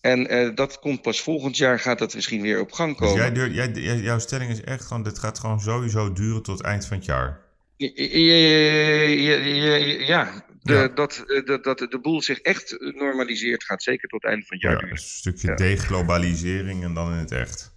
En 0.02 0.28
eh, 0.28 0.56
dat 0.56 0.80
komt 0.80 1.02
pas 1.02 1.22
volgend 1.22 1.58
jaar, 1.58 1.80
gaat 1.80 2.00
dat 2.00 2.16
misschien 2.16 2.42
weer 2.42 2.60
op 2.60 2.72
gang 2.72 2.98
Dus 2.98 3.08
komen. 3.08 3.22
jij, 3.24 3.32
durf- 3.34 3.54
jij, 3.54 3.72
jij- 3.72 4.00
jouw 4.00 4.20
stelling 4.20 4.52
is 4.52 4.62
echt 4.62 4.86
gewoon, 4.86 5.04
dit 5.04 5.20
gaat 5.20 5.40
gewoon 5.40 5.60
sowieso 5.60 6.14
duren 6.14 6.44
tot 6.44 6.62
eind 6.62 6.86
van 6.86 6.98
het 6.98 7.06
jaar. 7.06 7.40
Ja, 7.78 7.92
ja, 7.96 9.36
ja, 9.36 9.76
ja, 10.06 10.46
de, 10.62 10.74
Ja. 10.74 10.88
Dat, 10.88 11.24
eh, 11.28 11.46
dat, 11.46 11.64
dat 11.64 11.78
de 11.80 12.00
boel 12.02 12.22
zich 12.22 12.40
echt 12.40 12.76
normaliseert, 12.80 13.64
gaat 13.64 13.84
zeker 13.84 14.10
tot 14.10 14.22
het 14.22 14.32
einde 14.32 14.46
van 14.46 14.58
het 14.58 14.66
Ja, 14.66 14.72
jaar 14.72 14.80
een 14.82 14.86
duren. 14.90 15.04
stukje 15.04 15.48
Ja. 15.48 15.56
deglobalisering 15.56 16.84
en 16.84 16.94
dan 16.94 17.12
in 17.12 17.18
het 17.18 17.32
echt. 17.32 17.74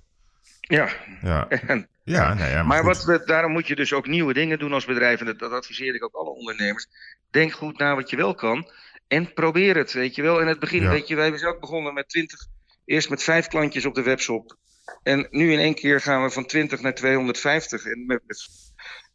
Ja, 0.60 0.88
Ja, 1.22 1.48
en, 1.66 1.88
ja, 2.10 2.34
nou 2.34 2.50
ja 2.50 2.62
maar, 2.62 2.84
wat 2.84 3.04
we, 3.04 3.22
daarom 3.24 3.52
moet 3.52 3.66
je 3.66 3.76
dus 3.76 3.92
ook 3.92 4.06
nieuwe 4.06 4.32
dingen 4.34 4.58
doen 4.58 4.72
als 4.72 4.84
bedrijf. 4.84 5.20
En 5.20 5.26
dat, 5.26 5.38
dat 5.38 5.52
adviseer 5.52 5.94
ik 5.94 6.04
ook 6.04 6.14
alle 6.14 6.30
ondernemers. 6.30 6.86
Denk 7.30 7.52
goed 7.52 7.78
na 7.78 7.94
wat 7.94 8.10
je 8.10 8.16
wel 8.16 8.34
kan. 8.34 8.70
En 9.08 9.32
probeer 9.32 9.76
het, 9.76 9.92
weet 9.92 10.14
je 10.14 10.22
wel. 10.22 10.40
In 10.40 10.46
het 10.46 10.58
begin, 10.58 10.82
Ja. 10.82 10.90
weet 10.90 11.08
je, 11.08 11.14
wij 11.14 11.36
zijn 11.38 11.52
ook 11.54 11.60
begonnen 11.60 11.94
met 11.94 12.08
20, 12.08 12.38
eerst 12.84 13.10
met 13.10 13.22
vijf 13.22 13.46
klantjes 13.46 13.84
op 13.86 13.94
de 13.94 14.02
webshop. 14.02 14.56
En 15.02 15.26
nu 15.30 15.52
in 15.52 15.58
één 15.58 15.74
keer 15.74 16.00
gaan 16.00 16.22
we 16.22 16.30
van 16.30 16.46
20 16.46 16.80
naar 16.80 16.94
250. 16.94 17.84
En 17.84 18.06
met, 18.06 18.20
met, 18.26 18.48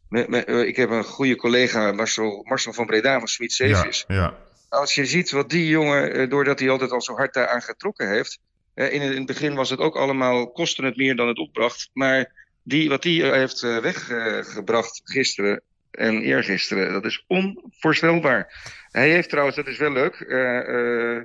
met, 0.08 0.28
met- 0.28 0.44
eh, 0.44 0.60
ik 0.60 0.76
heb 0.76 0.90
een 0.90 1.04
goede 1.04 1.36
collega, 1.36 1.92
Marcel, 1.92 2.44
Marcel 2.48 2.72
van 2.72 2.86
Breda 2.86 3.18
van 3.18 3.28
Sweet 3.28 3.56
ja, 3.56 3.86
ja, 4.06 4.36
Als 4.68 4.94
je 4.94 5.06
ziet 5.06 5.30
wat 5.30 5.50
die 5.50 5.68
jongen, 5.68 6.12
eh, 6.12 6.30
doordat 6.30 6.58
hij 6.58 6.70
altijd 6.70 6.90
al 6.90 7.02
zo 7.02 7.14
hard 7.16 7.34
daaraan 7.34 7.62
getrokken 7.62 8.08
heeft. 8.08 8.38
eh, 8.74 8.92
in, 8.92 9.00
het, 9.00 9.10
in 9.10 9.16
het 9.16 9.26
begin 9.26 9.54
was 9.54 9.70
het 9.70 9.78
ook 9.78 9.96
allemaal, 9.96 10.50
kostte 10.52 10.84
het 10.84 10.96
meer 10.96 11.16
dan 11.16 11.28
het 11.28 11.38
opbracht. 11.38 11.90
Maar 11.92 12.43
die, 12.64 12.88
wat 12.88 13.02
die 13.02 13.22
eh, 13.24 13.32
heeft 13.32 13.62
eh, 13.62 13.78
weggebracht 13.78 15.00
gisteren 15.04 15.62
en 15.90 16.22
eergisteren, 16.22 16.92
dat 16.92 17.04
is 17.04 17.24
onvoorstelbaar. 17.26 18.72
Hij 18.90 19.10
heeft 19.10 19.28
trouwens, 19.28 19.56
dat 19.56 19.66
is 19.66 19.78
wel 19.78 19.92
leuk. 19.92 20.14
eh, 20.20 21.22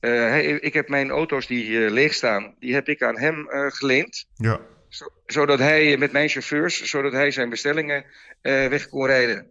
hij, 0.00 0.44
ik 0.44 0.72
heb 0.74 0.88
mijn 0.88 1.10
auto's 1.10 1.46
die 1.46 1.90
leeg 1.90 2.14
staan, 2.14 2.54
die 2.58 2.74
heb 2.74 2.88
ik 2.88 3.02
aan 3.02 3.18
hem 3.18 3.46
geleend. 3.48 4.26
ja. 4.36 4.60
Zo- 4.88 5.12
zodat 5.26 5.58
hij 5.58 5.96
met 5.96 6.12
mijn 6.12 6.28
chauffeurs, 6.28 6.82
zodat 6.82 7.12
hij 7.12 7.30
zijn 7.30 7.48
bestellingen 7.50 8.04
weg 8.42 8.88
kon 8.88 9.06
rijden. 9.06 9.50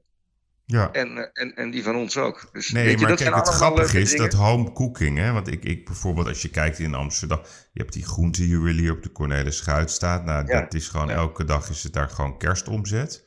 Ja. 0.66 0.92
En, 0.92 1.18
eh, 1.18 1.30
en, 1.34 1.56
en 1.56 1.72
die 1.72 1.84
van 1.84 1.96
ons 1.96 2.18
ook. 2.18 2.50
Dus, 2.52 2.70
Nee, 2.70 2.84
weet 2.84 2.94
je, 2.94 3.00
maar 3.00 3.10
dat 3.10 3.20
kijk, 3.24 3.36
het 3.36 3.48
grappige 3.48 4.00
is 4.00 4.10
dingen. 4.10 4.30
dat 4.30 4.40
home 4.40 4.72
cooking, 4.72 5.18
hè, 5.18 5.32
want 5.32 5.48
ik, 5.48 5.64
ik 5.64 5.86
bijvoorbeeld 5.86 6.28
als 6.28 6.42
je 6.42 6.50
kijkt 6.50 6.80
in 6.80 6.94
Amsterdam, 6.94 7.40
je 7.72 7.82
hebt 7.82 7.94
die 7.94 8.06
groentejuwelier 8.06 8.92
op 8.92 9.04
de 9.04 9.12
Cornelis 9.12 9.58
Schuitstraat. 9.58 10.26
Nou, 10.26 10.48
Ja, 10.48 10.62
dat 10.62 10.74
is 10.74 10.88
gewoon 10.88 11.08
ja. 11.08 11.14
elke 11.14 11.46
dag 11.46 11.70
is 11.70 11.84
het 11.84 11.94
daar 11.94 12.10
gewoon 12.10 12.38
kerstomzet. 12.38 13.24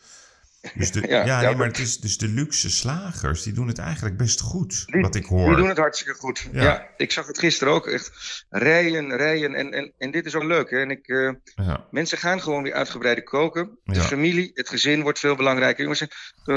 Dus 0.75 0.93
de, 0.93 1.07
ja, 1.09 1.41
nee, 1.41 1.55
maar 1.55 1.67
het 1.67 1.79
is 1.79 1.99
dus 2.01 2.19
de 2.19 2.29
luxe 2.29 2.71
slagers, 2.71 3.43
die 3.43 3.53
doen 3.53 3.69
het 3.69 3.79
eigenlijk 3.79 4.17
best 4.17 4.41
goed, 4.41 4.85
Die- 4.87 5.01
wat 5.03 5.15
ik 5.15 5.25
hoor. 5.25 5.47
Die 5.47 5.57
doen 5.57 5.69
het 5.69 5.79
hartstikke 5.79 6.15
goed. 6.19 6.49
Ja. 6.53 6.63
Ja. 6.63 6.89
ik 6.97 7.13
zag 7.13 7.27
het 7.27 7.39
gisteren 7.39 7.73
ook 7.73 7.87
echt. 7.87 8.45
Rijen, 8.51 9.17
rijen. 9.17 9.55
En, 9.55 9.73
en, 9.73 9.93
en 9.99 10.11
dit 10.11 10.27
is 10.27 10.35
ook 10.35 10.45
leuk. 10.45 10.71
Hè? 10.71 10.81
En 10.81 10.91
ik, 10.91 11.07
Ja, 11.55 11.87
mensen 11.91 12.19
gaan 12.19 12.41
gewoon 12.41 12.63
weer 12.63 12.73
uitgebreider 12.75 13.25
koken. 13.25 13.79
De 13.85 14.01
familie, 14.01 14.51
het 14.55 14.69
gezin 14.69 15.03
wordt 15.03 15.19
veel 15.19 15.37
belangrijker. 15.37 15.83
Jongens, 15.83 16.07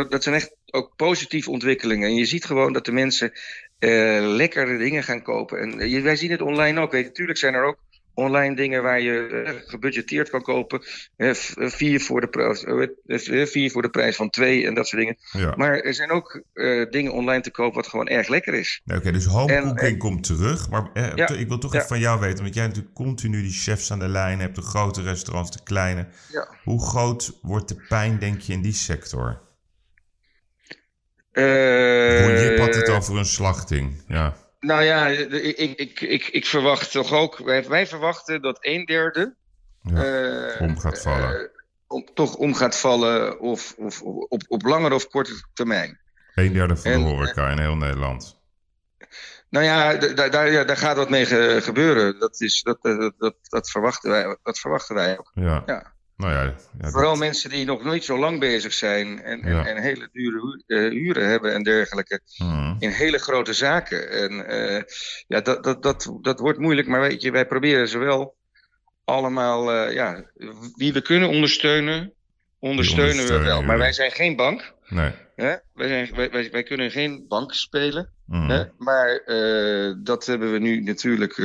dat 0.09 0.23
zijn 0.23 0.35
echt 0.35 0.55
ook 0.65 0.95
positieve 0.95 1.49
ontwikkelingen. 1.49 2.07
En 2.07 2.15
je 2.15 2.25
ziet 2.25 2.45
gewoon 2.45 2.73
dat 2.73 2.85
de 2.85 2.91
mensen 2.91 3.31
eh 3.79 4.19
lekkere 4.21 4.77
dingen 4.77 5.03
gaan 5.03 5.21
kopen. 5.21 5.59
En 5.59 5.79
eh, 5.79 6.01
wij 6.01 6.15
zien 6.15 6.31
het 6.31 6.41
online 6.41 6.79
ook. 6.79 6.91
Weet 6.91 7.01
je, 7.01 7.07
natuurlijk 7.07 7.37
zijn 7.37 7.53
er 7.53 7.63
ook 7.63 7.77
online 8.19 8.55
dingen 8.55 8.84
waar 8.84 9.01
je 9.01 9.27
eh, 9.45 9.53
gebudgeteerd 9.65 10.29
kan 10.29 10.41
kopen. 10.41 10.82
Eh, 11.15 11.29
eh, 11.29 11.36
vier, 11.55 12.01
voor 12.01 12.21
de 12.21 13.47
vier 13.51 13.71
voor 13.71 13.82
de 13.82 13.89
prijs 13.89 14.15
van 14.15 14.29
twee 14.29 14.65
en 14.67 14.73
dat 14.73 14.88
soort 14.88 15.01
dingen. 15.01 15.17
ja. 15.32 15.53
Maar 15.55 15.79
er 15.79 15.93
zijn 15.93 16.12
ook 16.12 16.41
dingen 16.89 17.12
online 17.13 17.41
te 17.41 17.51
kopen 17.51 17.75
wat 17.75 17.88
gewoon 17.88 18.08
erg 18.08 18.27
lekker 18.27 18.53
is. 18.53 18.82
Oké, 18.95 19.12
dus 19.12 19.25
home 19.25 19.53
En- 19.53 19.63
cooking 19.63 19.88
en- 19.91 19.97
komt 19.97 20.23
terug. 20.23 20.69
Maar 20.69 20.89
eh, 20.93 21.12
Ja, 21.15 21.29
ik 21.29 21.47
wil 21.47 21.58
toch 21.58 21.71
ja. 21.71 21.77
even 21.77 21.89
van 21.89 21.99
jou 21.99 22.19
weten, 22.19 22.43
want 22.43 22.53
jij 22.53 22.63
hebt 22.63 22.75
natuurlijk 22.75 23.05
continu 23.05 23.41
die 23.41 23.51
chefs 23.51 23.91
aan 23.91 23.99
de 23.99 24.08
lijn 24.08 24.39
hebt, 24.39 24.55
de 24.55 24.62
grote 24.62 25.01
restaurants, 25.01 25.51
de 25.51 25.63
kleine. 25.63 26.08
Hoe 26.63 26.82
groot 26.88 27.39
wordt 27.41 27.67
de 27.67 27.86
pijn, 27.88 28.19
denk 28.19 28.39
je, 28.41 28.53
in 28.53 28.62
die 28.62 28.73
sector? 28.73 29.47
Voor 31.32 32.32
Jip 32.32 32.58
had 32.58 32.75
het 32.75 32.89
over 32.89 33.17
een 33.17 33.25
slachting. 33.25 34.03
Ja, 34.08 34.36
Nou 34.59 34.83
ja, 34.83 35.07
ik, 35.07 35.77
ik, 35.77 35.99
ik, 36.01 36.27
ik, 36.27 36.45
verwacht 36.45 36.91
toch 36.91 37.13
ook. 37.13 37.37
Wij, 37.37 37.67
wij 37.67 37.87
verwachten 37.87 38.41
dat 38.41 38.57
een 38.61 38.85
derde. 38.85 39.35
ja. 39.83 40.03
eh, 40.03 40.61
om 40.61 40.79
gaat 40.79 41.01
vallen. 41.01 41.39
eh, 41.39 41.45
om, 41.87 42.05
toch 42.13 42.35
om 42.35 42.53
gaat 42.53 42.77
vallen. 42.79 43.39
Of, 43.39 43.75
of 43.77 44.01
op, 44.01 44.43
op 44.47 44.61
langere 44.63 44.95
of 44.95 45.07
korte 45.07 45.43
termijn. 45.53 45.99
een 46.35 46.53
derde 46.53 46.75
van 46.75 46.91
de 46.91 46.97
horeca 46.97 47.49
in 47.49 47.59
heel 47.59 47.75
Nederland. 47.75 48.37
Nou 49.49 49.65
ja, 49.65 49.93
daar, 49.95 50.31
daar, 50.31 50.51
ja, 50.51 50.63
daar 50.63 50.77
gaat 50.77 50.95
wat 50.97 51.09
mee 51.09 51.25
ge- 51.25 51.59
gebeuren. 51.61 52.19
Dat, 52.19 52.41
is, 52.41 52.61
dat, 52.61 52.77
eh, 52.81 52.97
dat, 52.97 53.13
dat, 53.17 53.35
dat, 53.41 53.69
verwachten 53.69 54.09
wij, 54.09 54.37
dat 54.43 54.59
verwachten 54.59 54.95
wij 54.95 55.17
ook. 55.17 55.31
Ja. 55.33 55.63
Ja. 55.65 55.93
Nou 56.19 56.32
ja, 56.34 56.43
ja 56.79 56.89
Vooral 56.89 57.10
dat- 57.10 57.19
mensen 57.19 57.49
die 57.49 57.65
nog 57.65 57.84
nooit 57.84 58.03
zo 58.03 58.17
lang 58.19 58.39
bezig 58.39 58.73
zijn. 58.73 59.21
En, 59.23 59.41
en, 59.41 59.53
Ja. 59.55 59.65
en 59.65 59.82
hele 59.82 60.10
dure 60.12 60.39
hu- 60.39 60.75
eh, 60.75 60.91
huren 60.91 61.27
hebben 61.29 61.53
en 61.53 61.63
dergelijke. 61.63 62.19
Mhm. 62.38 62.75
in 62.79 62.89
hele 62.89 63.17
grote 63.19 63.53
zaken. 63.53 64.12
En 64.12 64.45
eh, 64.47 64.84
ja, 65.27 65.41
dat, 65.41 65.63
dat, 65.63 65.84
dat, 65.84 66.12
dat 66.21 66.39
wordt 66.39 66.60
moeilijk, 66.60 66.88
maar 66.88 67.01
weet 67.01 67.21
je, 67.21 67.32
wij 67.32 67.45
proberen 67.45 67.88
ze 67.88 67.97
wel 67.97 68.36
allemaal, 69.03 69.71
eh, 69.71 69.93
ja, 69.93 70.23
wie 70.75 70.93
we 70.93 71.01
kunnen 71.01 71.29
ondersteunen, 71.29 72.13
ondersteunen 72.60 73.27
we 73.27 73.39
wel. 73.39 73.62
Maar 73.62 73.77
wij 73.77 73.93
zijn 73.93 74.12
geen 74.12 74.36
bank. 74.36 74.73
Nee. 74.88 75.12
Hè? 75.36 75.55
Wij, 75.73 75.88
zijn, 75.88 76.15
wij, 76.15 76.29
wij, 76.29 76.51
wij 76.51 76.63
kunnen 76.63 76.91
geen 76.91 77.25
bank 77.27 77.53
spelen. 77.53 78.10
Mhm. 78.25 78.49
Hè? 78.49 78.63
Maar 78.77 79.21
dat 80.03 80.25
hebben 80.25 80.51
we 80.51 80.60
nu 80.60 80.82
natuurlijk. 80.82 81.36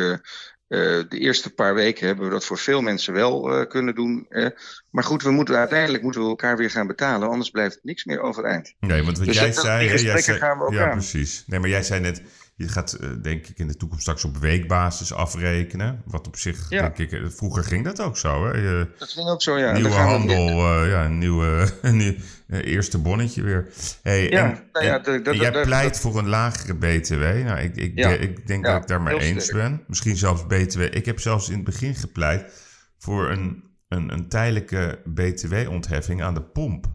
Eh, 0.69 0.79
de 1.09 1.19
eerste 1.19 1.51
paar 1.55 1.75
weken 1.75 2.07
hebben 2.07 2.25
we 2.25 2.31
dat 2.31 2.45
voor 2.45 2.59
veel 2.59 2.81
mensen 2.81 3.13
wel 3.13 3.53
eh, 3.61 3.69
kunnen 3.69 3.95
doen. 3.95 4.27
hè. 4.29 4.49
maar 4.91 5.05
goed, 5.05 5.23
we 5.23 5.31
moeten, 5.31 5.57
uiteindelijk 5.57 6.03
moeten 6.03 6.23
we 6.23 6.29
elkaar 6.29 6.57
weer 6.57 6.71
gaan 6.71 6.87
betalen. 6.87 7.29
Anders 7.29 7.51
blijft 7.51 7.79
niks 7.83 8.05
meer 8.05 8.21
overeind. 8.21 8.75
Nee, 8.81 9.03
want 9.03 9.19
wat 9.19 9.27
Dus 9.27 9.37
jij 9.37 9.47
dat- 9.47 9.55
zei... 9.65 9.79
die 9.89 9.89
hè, 9.97 10.03
jij 10.13 10.21
zei 10.23 10.39
gaan 10.39 10.59
we 10.59 10.65
ook 10.65 10.73
ja, 10.73 10.85
aan. 10.85 10.91
precies. 10.91 11.45
Nee, 11.47 11.61
maar 11.61 11.69
jij 11.69 11.83
zei 11.83 12.01
net... 12.01 12.23
Je 12.57 12.69
gaat, 12.69 12.93
eh, 12.93 13.09
denk 13.23 13.47
ik, 13.47 13.59
in 13.59 13.67
de 13.69 13.77
toekomst 13.77 14.03
straks 14.03 14.25
op 14.25 14.37
weekbasis 14.37 15.13
afrekenen. 15.13 16.03
Wat 16.05 16.27
op 16.27 16.37
zich, 16.37 16.67
Ja. 16.69 16.81
denk 16.83 16.99
ik... 16.99 17.13
eh, 17.13 17.29
Vroeger 17.29 17.65
ging 17.65 17.85
dat 17.85 18.01
ook 18.01 18.17
zo, 18.17 18.47
hè? 18.47 18.53
Je, 18.59 18.89
Dat 18.99 19.09
ging 19.09 19.29
ook 19.29 19.43
zo, 19.43 19.59
ja. 19.59 19.73
Nieuwe 19.73 19.91
gaan 19.91 20.09
handel, 20.09 20.49
eh, 20.49 20.89
ja, 20.91 21.05
een 21.05 21.19
nieuwe... 21.19 21.69
nieuw- 21.83 22.15
eerste 22.49 22.99
bonnetje 22.99 23.43
weer. 23.43 23.69
Hey, 24.03 24.31
Ja, 24.31 24.45
en, 24.51 24.69
nou 24.73 24.85
ja, 24.85 24.97
en- 24.97 25.03
dat- 25.03 25.25
dat- 25.25 25.35
en 25.35 25.41
jij 25.41 25.51
dat- 25.51 25.63
pleit 25.65 26.01
voor 26.01 26.19
een 26.19 26.29
lagere 26.29 26.75
BTW. 26.75 27.21
Nou, 27.23 27.59
ik, 27.59 27.77
ik, 27.77 27.93
Ja. 27.99 28.09
ik 28.11 28.47
denk 28.47 28.65
dat 28.65 28.83
ik 28.83 28.89
daar 28.89 29.03
maar 29.03 29.17
eens 29.17 29.45
sterk. 29.45 29.59
ben. 29.59 29.85
Misschien 29.87 30.17
zelfs 30.17 30.47
BTW. 30.47 30.81
Ik 30.81 31.05
heb 31.07 31.21
zelfs 31.21 31.49
in 31.49 31.55
het 31.55 31.65
begin 31.65 31.95
gepleit 31.95 32.53
voor 32.99 33.31
een, 33.31 33.65
een, 33.89 34.13
een 34.13 34.29
tijdelijke 34.29 35.01
BTW-ontheffing 35.05 36.23
aan 36.23 36.35
de 36.35 36.43
pomp. 36.43 36.87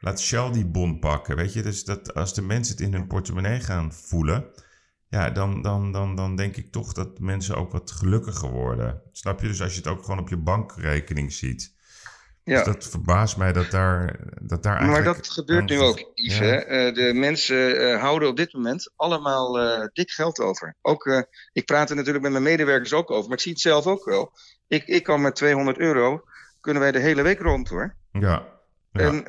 Laat 0.00 0.20
Shell 0.20 0.50
die 0.52 0.66
bon 0.66 0.98
pakken, 0.98 1.36
weet 1.36 1.52
je. 1.52 1.62
Dus 1.62 1.84
dat 1.84 2.14
als 2.14 2.34
de 2.34 2.42
mensen 2.42 2.74
het 2.76 2.84
in 2.84 2.92
hun 2.92 3.06
portemonnee 3.06 3.60
gaan 3.60 3.92
voelen... 3.92 4.44
Ja, 5.12 5.30
dan, 5.30 5.62
dan, 5.62 5.92
dan, 5.92 6.16
dan 6.16 6.36
denk 6.36 6.56
ik 6.56 6.72
toch 6.72 6.92
dat 6.92 7.18
mensen 7.18 7.56
ook 7.56 7.72
wat 7.72 7.90
gelukkiger 7.90 8.50
worden. 8.50 9.02
Snap 9.10 9.40
je? 9.40 9.46
Dus 9.46 9.62
als 9.62 9.72
je 9.72 9.78
het 9.78 9.86
ook 9.86 10.00
gewoon 10.04 10.18
op 10.18 10.28
je 10.28 10.36
bankrekening 10.36 11.32
ziet. 11.32 11.74
Ja. 12.44 12.56
Dus 12.56 12.74
dat 12.74 12.88
verbaast 12.88 13.36
mij 13.36 13.52
dat 13.52 13.70
daar, 13.70 14.18
dat 14.40 14.62
daar 14.62 14.72
Maar 14.72 14.82
eigenlijk... 14.82 15.16
dat 15.16 15.30
gebeurt 15.30 15.68
nu 15.68 15.80
ook, 15.80 16.10
Yves. 16.14 16.38
Ja. 16.38 16.44
hè. 16.44 16.56
Eh, 16.56 16.94
de 16.94 17.12
mensen 17.14 17.78
eh, 17.78 18.00
houden 18.00 18.28
op 18.28 18.36
dit 18.36 18.52
moment 18.52 18.92
allemaal 18.96 19.60
eh, 19.60 19.88
dik 19.92 20.10
geld 20.10 20.40
over. 20.40 20.76
Ook, 20.82 21.26
ik 21.52 21.64
praat 21.64 21.90
er 21.90 21.96
natuurlijk 21.96 22.24
met 22.24 22.32
mijn 22.32 22.44
medewerkers 22.44 22.92
ook 22.92 23.10
over, 23.10 23.28
maar 23.28 23.36
ik 23.36 23.42
zie 23.42 23.52
het 23.52 23.60
zelf 23.60 23.86
ook 23.86 24.04
wel. 24.04 24.32
Ik, 24.66 24.84
ik 24.86 25.02
kan 25.02 25.20
met 25.20 25.34
200 25.34 25.78
euro, 25.78 26.24
kunnen 26.60 26.82
wij 26.82 26.92
de 26.92 26.98
hele 26.98 27.22
week 27.22 27.40
rond 27.40 27.68
hoor. 27.68 27.96
Ja. 28.12 28.48
ja. 28.92 29.00
En, 29.00 29.26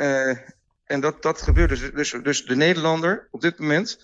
en 0.86 1.00
dat, 1.00 1.22
dat 1.22 1.42
gebeurt 1.42 1.70
dus, 1.70 1.92
dus. 1.92 2.16
Dus 2.24 2.46
de 2.46 2.56
Nederlander 2.56 3.28
op 3.32 3.42
dit 3.42 3.60
moment 3.60 4.00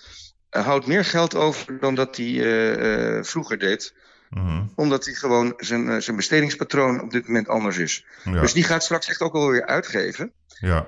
houdt 0.49 0.87
meer 0.87 1.05
geld 1.05 1.35
over 1.35 1.79
dan 1.79 1.95
dat 1.95 2.17
hij 2.17 2.25
eh, 2.25 3.17
eh, 3.17 3.23
vroeger 3.23 3.59
deed. 3.59 3.93
Mhm. 4.29 4.63
Omdat 4.75 5.05
hij 5.05 5.13
gewoon 5.13 5.53
zijn, 5.57 5.89
eh, 5.89 5.97
zijn 5.97 6.15
bestedingspatroon 6.15 7.01
op 7.01 7.11
dit 7.11 7.27
moment 7.27 7.47
anders 7.47 7.77
is. 7.77 8.05
ja. 8.23 8.41
Dus 8.41 8.53
die 8.53 8.63
gaat 8.63 8.83
straks 8.83 9.09
echt 9.09 9.21
ook 9.21 9.33
wel 9.33 9.49
weer 9.49 9.65
uitgeven. 9.65 10.31
ja. 10.47 10.87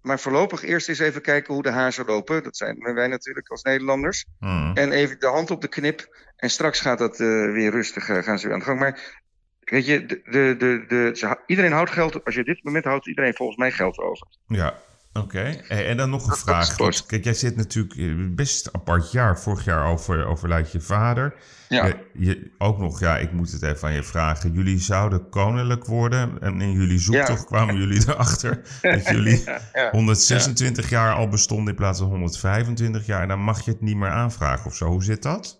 Maar 0.00 0.20
voorlopig 0.20 0.62
eerst 0.62 0.88
eens 0.88 0.98
even 0.98 1.22
kijken 1.22 1.54
hoe 1.54 1.62
de 1.62 1.70
hazen 1.70 2.04
lopen. 2.06 2.42
Dat 2.42 2.56
zijn 2.56 2.94
wij 2.94 3.06
natuurlijk 3.06 3.48
als 3.48 3.62
Nederlanders. 3.62 4.24
Mhm. 4.38 4.76
En 4.76 4.92
even 4.92 5.20
de 5.20 5.26
hand 5.26 5.50
op 5.50 5.60
de 5.60 5.68
knip. 5.68 6.16
En 6.36 6.50
straks 6.50 6.80
gaat 6.80 6.98
dat 6.98 7.18
weer 7.18 7.70
rustig 7.70 8.04
gaan 8.04 8.38
ze 8.38 8.44
weer 8.44 8.52
aan 8.52 8.58
de 8.58 8.64
gang. 8.64 8.78
Maar 8.80 9.20
weet 9.60 9.86
je, 9.86 10.06
de, 10.06 10.20
de, 10.24 10.56
de, 10.58 10.84
de, 10.88 11.36
iedereen 11.46 11.72
houdt 11.72 11.90
geld. 11.90 12.24
Als 12.24 12.34
je 12.34 12.44
dit 12.44 12.64
moment 12.64 12.84
houdt, 12.84 13.06
iedereen 13.06 13.34
volgens 13.34 13.58
mij 13.58 13.70
geld 13.72 13.98
over. 13.98 14.26
Ja, 14.46 14.78
oké. 15.12 15.60
Hey, 15.66 15.86
en 15.88 15.96
dan 15.96 16.10
nog 16.10 16.26
een 16.30 16.36
vraag. 16.36 16.76
Want, 16.76 17.06
kijk, 17.06 17.24
jij 17.24 17.34
zit 17.34 17.56
natuurlijk 17.56 17.94
eh, 17.96 18.14
best 18.30 18.66
een 18.66 18.74
apart 18.74 19.12
jaar. 19.12 19.40
Vorig 19.40 19.64
jaar 19.64 19.86
over, 19.86 20.24
overlijdt 20.26 20.72
je 20.72 20.80
vader. 20.80 21.34
Ja. 21.68 21.86
Je, 21.86 21.96
je- 22.12 22.50
ook 22.58 22.78
nog, 22.78 23.00
ja, 23.00 23.18
ik 23.18 23.32
moet 23.32 23.52
het 23.52 23.62
even 23.62 23.88
aan 23.88 23.94
je 23.94 24.02
vragen. 24.02 24.52
Jullie 24.52 24.78
zouden 24.78 25.28
koninklijk 25.28 25.84
worden. 25.84 26.40
En 26.40 26.60
in 26.60 26.72
jullie 26.72 26.98
zoektocht 26.98 27.40
Ja. 27.40 27.44
kwamen 27.46 27.76
jullie 27.76 28.02
erachter 28.08 28.62
dat 28.82 29.06
jullie 29.08 29.42
Ja, 29.46 29.60
ja. 29.72 29.90
126 29.90 30.90
jaar 30.90 31.14
al 31.14 31.28
bestonden 31.28 31.68
in 31.68 31.74
plaats 31.78 31.98
van 31.98 32.08
125 32.08 33.06
jaar. 33.06 33.22
En 33.22 33.28
dan 33.28 33.40
mag 33.40 33.64
je 33.64 33.70
het 33.70 33.80
niet 33.80 33.96
meer 33.96 34.08
aanvragen 34.10 34.66
of 34.66 34.76
zo. 34.76 34.86
Hoe 34.86 35.04
zit 35.04 35.22
dat? 35.22 35.58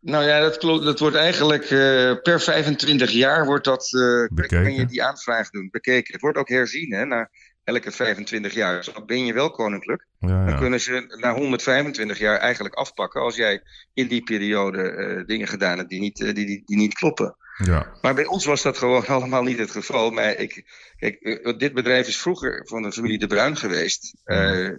Nou 0.00 0.24
ja, 0.24 0.40
dat, 0.40 0.58
klopt, 0.58 0.84
dat 0.84 0.98
wordt 0.98 1.16
eigenlijk 1.16 1.62
eh, 1.64 2.12
per 2.22 2.40
25 2.40 3.10
jaar 3.10 3.46
wordt 3.46 3.64
dat, 3.64 3.94
eh, 3.94 4.00
Bekeken. 4.34 4.62
kan 4.62 4.74
je 4.74 4.86
die 4.86 5.02
aanvraag 5.04 5.50
doen, 5.50 5.68
bekeken. 5.70 6.12
Het 6.12 6.22
wordt 6.22 6.38
ook 6.38 6.48
herzien 6.48 6.92
hè, 6.92 7.04
na 7.04 7.28
elke 7.64 7.90
25 7.90 8.54
jaar. 8.54 8.76
Dus 8.76 8.92
dan 8.94 9.06
ben 9.06 9.24
je 9.24 9.32
wel 9.32 9.50
koninklijk. 9.50 10.06
Ja, 10.18 10.44
Dan 10.46 10.58
kunnen 10.58 10.80
ze 10.80 11.16
na 11.20 11.34
125 11.34 12.18
jaar 12.18 12.38
eigenlijk 12.38 12.74
afpakken 12.74 13.20
als 13.20 13.36
jij 13.36 13.62
in 13.94 14.06
die 14.06 14.22
periode 14.22 14.82
eh, 14.82 15.26
dingen 15.26 15.48
gedaan 15.48 15.78
hebt 15.78 15.90
die 15.90 16.00
niet, 16.00 16.20
eh, 16.20 16.34
die, 16.34 16.46
die, 16.46 16.62
die 16.64 16.76
niet 16.76 16.94
kloppen. 16.94 17.36
ja. 17.64 17.98
Maar 18.00 18.14
bij 18.14 18.26
ons 18.26 18.44
was 18.44 18.62
dat 18.62 18.78
gewoon 18.78 19.06
allemaal 19.16 19.42
niet 19.42 19.58
het 19.58 19.70
geval. 19.70 20.10
Maar 20.10 20.36
ik, 20.36 20.64
kijk, 20.96 21.14
eh, 21.20 21.58
dit 21.58 21.74
bedrijf 21.74 22.08
is 22.08 22.18
vroeger 22.18 22.66
van 22.66 22.82
de 22.82 22.92
familie 22.92 23.18
De 23.18 23.26
Bruin 23.26 23.56
geweest. 23.56 24.14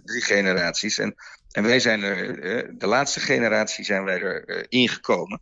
drie 0.06 0.22
generaties. 0.22 0.98
En, 0.98 1.16
en 1.52 1.64
wij 1.64 1.80
zijn 1.80 2.04
er, 2.04 2.78
de 2.78 2.88
laatste 2.88 3.20
generatie 3.20 3.86
zijn 3.86 4.04
wij 4.04 4.22
er 4.22 4.66
ingekomen. 4.70 5.42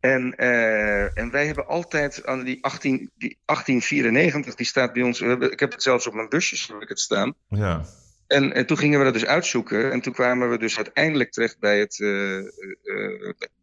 En, 0.00 0.34
eh, 0.34 1.18
en 1.18 1.30
wij 1.30 1.46
hebben 1.46 1.66
altijd 1.66 2.26
aan 2.26 2.44
die, 2.44 2.58
18, 2.64 3.10
die 3.18 3.38
1894, 3.44 4.54
die 4.54 4.66
staat 4.66 4.92
bij 4.92 5.02
ons. 5.02 5.20
ik 5.20 5.60
heb 5.60 5.72
het 5.72 5.82
zelfs 5.82 6.06
op 6.06 6.14
mijn 6.14 6.28
busjes 6.28 6.68
heb 6.68 6.80
ik 6.80 6.88
het 6.88 7.00
staan. 7.00 7.34
ja. 7.48 7.84
En, 8.30 8.52
en 8.52 8.66
toen 8.66 8.78
gingen 8.78 8.98
we 8.98 9.04
dat 9.04 9.12
dus 9.12 9.26
uitzoeken. 9.26 9.92
En 9.92 10.00
toen 10.00 10.12
kwamen 10.12 10.50
we 10.50 10.58
dus 10.58 10.76
uiteindelijk 10.76 11.32
terecht 11.32 11.58
bij 11.58 11.78
het, 11.78 12.00
eh, 12.00 12.38
eh, 12.38 12.44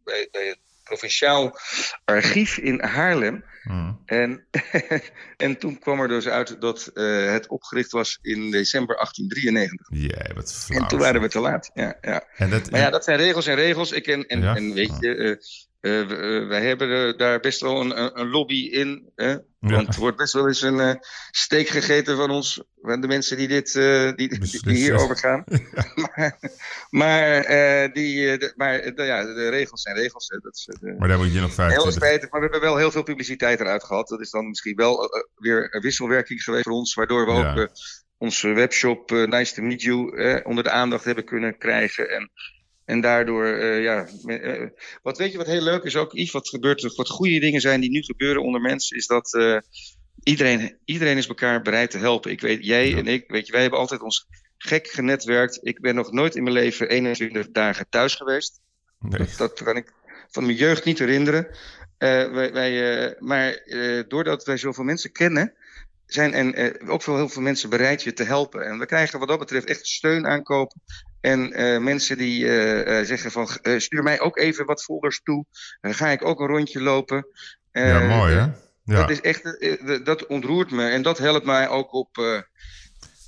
bij, 0.04 0.28
bij 0.30 0.46
het 0.46 0.58
Provinciaal 0.84 1.58
Archief 2.04 2.58
in 2.58 2.80
Haarlem. 2.82 3.44
Mhm. 3.62 3.92
En, 4.06 4.44
en 5.36 5.58
toen 5.58 5.78
kwam 5.78 6.00
er 6.00 6.08
dus 6.08 6.28
uit 6.28 6.60
dat 6.60 6.90
eh, 6.94 7.32
het 7.32 7.46
opgericht 7.46 7.90
was 7.90 8.18
in 8.22 8.50
december 8.50 8.96
1893. 8.96 9.86
Jee, 9.90 10.34
wat 10.34 10.54
flauw. 10.54 10.80
En 10.80 10.88
toen 10.88 10.98
waren 10.98 11.20
we 11.20 11.28
te 11.28 11.40
laat. 11.40 11.70
Ja, 11.74 11.98
ja. 12.00 12.24
En 12.36 12.50
dat, 12.50 12.70
Maar 12.70 12.80
ja, 12.80 12.90
dat 12.90 13.04
zijn 13.04 13.18
regels 13.18 13.46
en 13.46 13.54
regels. 13.54 13.92
Ik 13.92 14.06
en, 14.06 14.26
en, 14.26 14.40
Ja? 14.40 14.56
en 14.56 14.74
weet 14.74 14.96
je, 15.00 15.38
wij 15.80 16.62
hebben 16.62 17.18
daar 17.18 17.40
best 17.40 17.60
wel 17.60 17.80
een, 17.80 18.20
een 18.20 18.28
lobby 18.28 18.68
in. 18.70 19.12
Hè? 19.14 19.36
Want 19.58 19.94
er 19.94 20.00
wordt 20.00 20.16
best 20.16 20.32
wel 20.32 20.46
eens 20.46 20.62
een 20.62 20.98
steek 21.30 21.68
gegeten 21.68 22.16
van 22.16 22.30
ons, 22.30 22.62
van 22.82 23.00
de 23.00 23.06
mensen 23.06 23.36
die, 23.36 23.48
dit, 23.48 23.72
die, 24.16 24.38
die, 24.38 24.74
hierover 24.74 25.16
gaan. 25.16 25.44
maar 26.90 27.38
maar, 27.38 27.92
die, 27.92 28.38
de, 28.38 28.52
maar 28.56 29.04
ja, 29.04 29.24
de 29.24 29.48
regels 29.48 29.82
zijn 29.82 29.96
regels. 29.96 30.28
Hè. 30.28 30.38
Dat 30.38 30.54
is, 30.54 30.68
maar 30.98 31.08
daar 31.08 31.18
moet 31.18 31.32
je 31.32 31.40
nog 31.40 31.54
25... 31.54 31.82
Heel 31.82 31.92
spijtig, 31.92 32.30
maar 32.30 32.40
we 32.40 32.48
hebben 32.50 32.68
wel 32.68 32.78
heel 32.78 32.90
veel 32.90 33.02
publiciteit 33.02 33.60
eruit 33.60 33.84
gehad. 33.84 34.08
Dat 34.08 34.20
is 34.20 34.30
dan 34.30 34.48
misschien 34.48 34.76
wel 34.76 35.08
weer 35.36 35.74
een 35.74 35.80
wisselwerking 35.80 36.42
geweest 36.42 36.64
voor 36.64 36.72
ons, 36.72 36.94
waardoor 36.94 37.26
we 37.26 37.32
ook 37.32 37.70
onze 38.18 38.52
webshop 38.52 39.10
Nice 39.10 39.54
to 39.54 39.62
Meet 39.62 39.82
You 39.82 40.42
onder 40.42 40.64
de 40.64 40.70
aandacht 40.70 41.04
hebben 41.04 41.24
kunnen 41.24 41.58
krijgen. 41.58 42.10
En 42.10 42.30
en 42.88 43.00
daardoor, 43.00 43.46
uh, 43.46 43.82
ja. 43.82 44.06
Uh, 44.24 44.68
wat 45.02 45.18
weet 45.18 45.32
je 45.32 45.38
wat 45.38 45.46
heel 45.46 45.62
leuk 45.62 45.82
is 45.82 45.96
ook, 45.96 46.12
Yves, 46.12 46.30
wat 46.30 46.48
gebeurt, 46.48 46.94
wat 46.96 47.08
goede 47.08 47.40
dingen 47.40 47.60
zijn 47.60 47.80
die 47.80 47.90
nu 47.90 48.02
gebeuren 48.02 48.42
onder 48.42 48.60
mensen, 48.60 48.96
is 48.96 49.06
dat 49.06 49.34
uh, 49.34 49.58
iedereen, 50.22 50.76
iedereen 50.84 51.16
is 51.16 51.28
elkaar 51.28 51.62
bereid 51.62 51.90
te 51.90 51.98
helpen. 51.98 52.30
Ik 52.30 52.40
weet, 52.40 52.64
jij 52.64 52.96
en 52.96 53.06
ik, 53.06 53.24
weet 53.26 53.46
je, 53.46 53.52
wij 53.52 53.60
hebben 53.60 53.78
altijd 53.78 54.00
ons 54.00 54.26
gek 54.58 54.86
genetwerkt. 54.86 55.58
Ik 55.62 55.80
ben 55.80 55.94
nog 55.94 56.12
nooit 56.12 56.34
in 56.34 56.42
mijn 56.42 56.54
leven 56.54 56.88
21 56.88 57.50
dagen 57.50 57.86
thuis 57.88 58.14
geweest. 58.14 58.60
Nee. 59.00 59.18
Dat, 59.18 59.36
dat, 59.36 59.62
kan 59.62 59.76
ik 59.76 59.92
van 60.30 60.44
mijn 60.44 60.56
jeugd 60.56 60.84
niet 60.84 60.98
herinneren. 60.98 61.56
wij, 61.98 62.52
wij 62.52 63.16
maar 63.18 63.62
doordat 64.08 64.44
wij 64.44 64.56
zoveel 64.56 64.84
mensen 64.84 65.12
kennen, 65.12 65.54
zijn 66.06 66.32
en 66.32 66.88
ook 66.88 67.02
veel, 67.02 67.16
heel 67.16 67.28
veel 67.28 67.42
mensen 67.42 67.70
bereid 67.70 68.02
je 68.02 68.12
te 68.12 68.24
helpen. 68.24 68.64
En 68.64 68.78
we 68.78 68.86
krijgen 68.86 69.18
wat 69.18 69.28
dat 69.28 69.38
betreft 69.38 69.66
echt 69.66 69.86
steun 69.86 70.26
aankopen 70.26 70.80
en 71.20 71.60
uh, 71.60 71.80
mensen 71.80 72.18
die 72.18 72.44
uh, 72.44 72.98
uh, 72.98 73.06
zeggen 73.06 73.30
van 73.30 73.48
stuur 73.76 74.02
mij 74.02 74.20
ook 74.20 74.38
even 74.38 74.66
wat 74.66 74.82
folders 74.82 75.20
toe. 75.22 75.44
Dan 75.80 75.94
ga 75.94 76.08
ik 76.08 76.24
ook 76.24 76.40
een 76.40 76.46
rondje 76.46 76.80
lopen. 76.80 77.26
ja, 77.72 78.16
mooi 78.16 78.34
hè? 78.34 78.46
Ja. 78.84 79.00
Dat, 79.00 79.10
is 79.10 79.20
echt, 79.20 79.58
dat 80.04 80.26
ontroert 80.26 80.70
me 80.70 80.88
en 80.88 81.02
dat 81.02 81.18
helpt 81.18 81.46
mij 81.46 81.68
ook 81.68 81.92
op. 81.92 82.16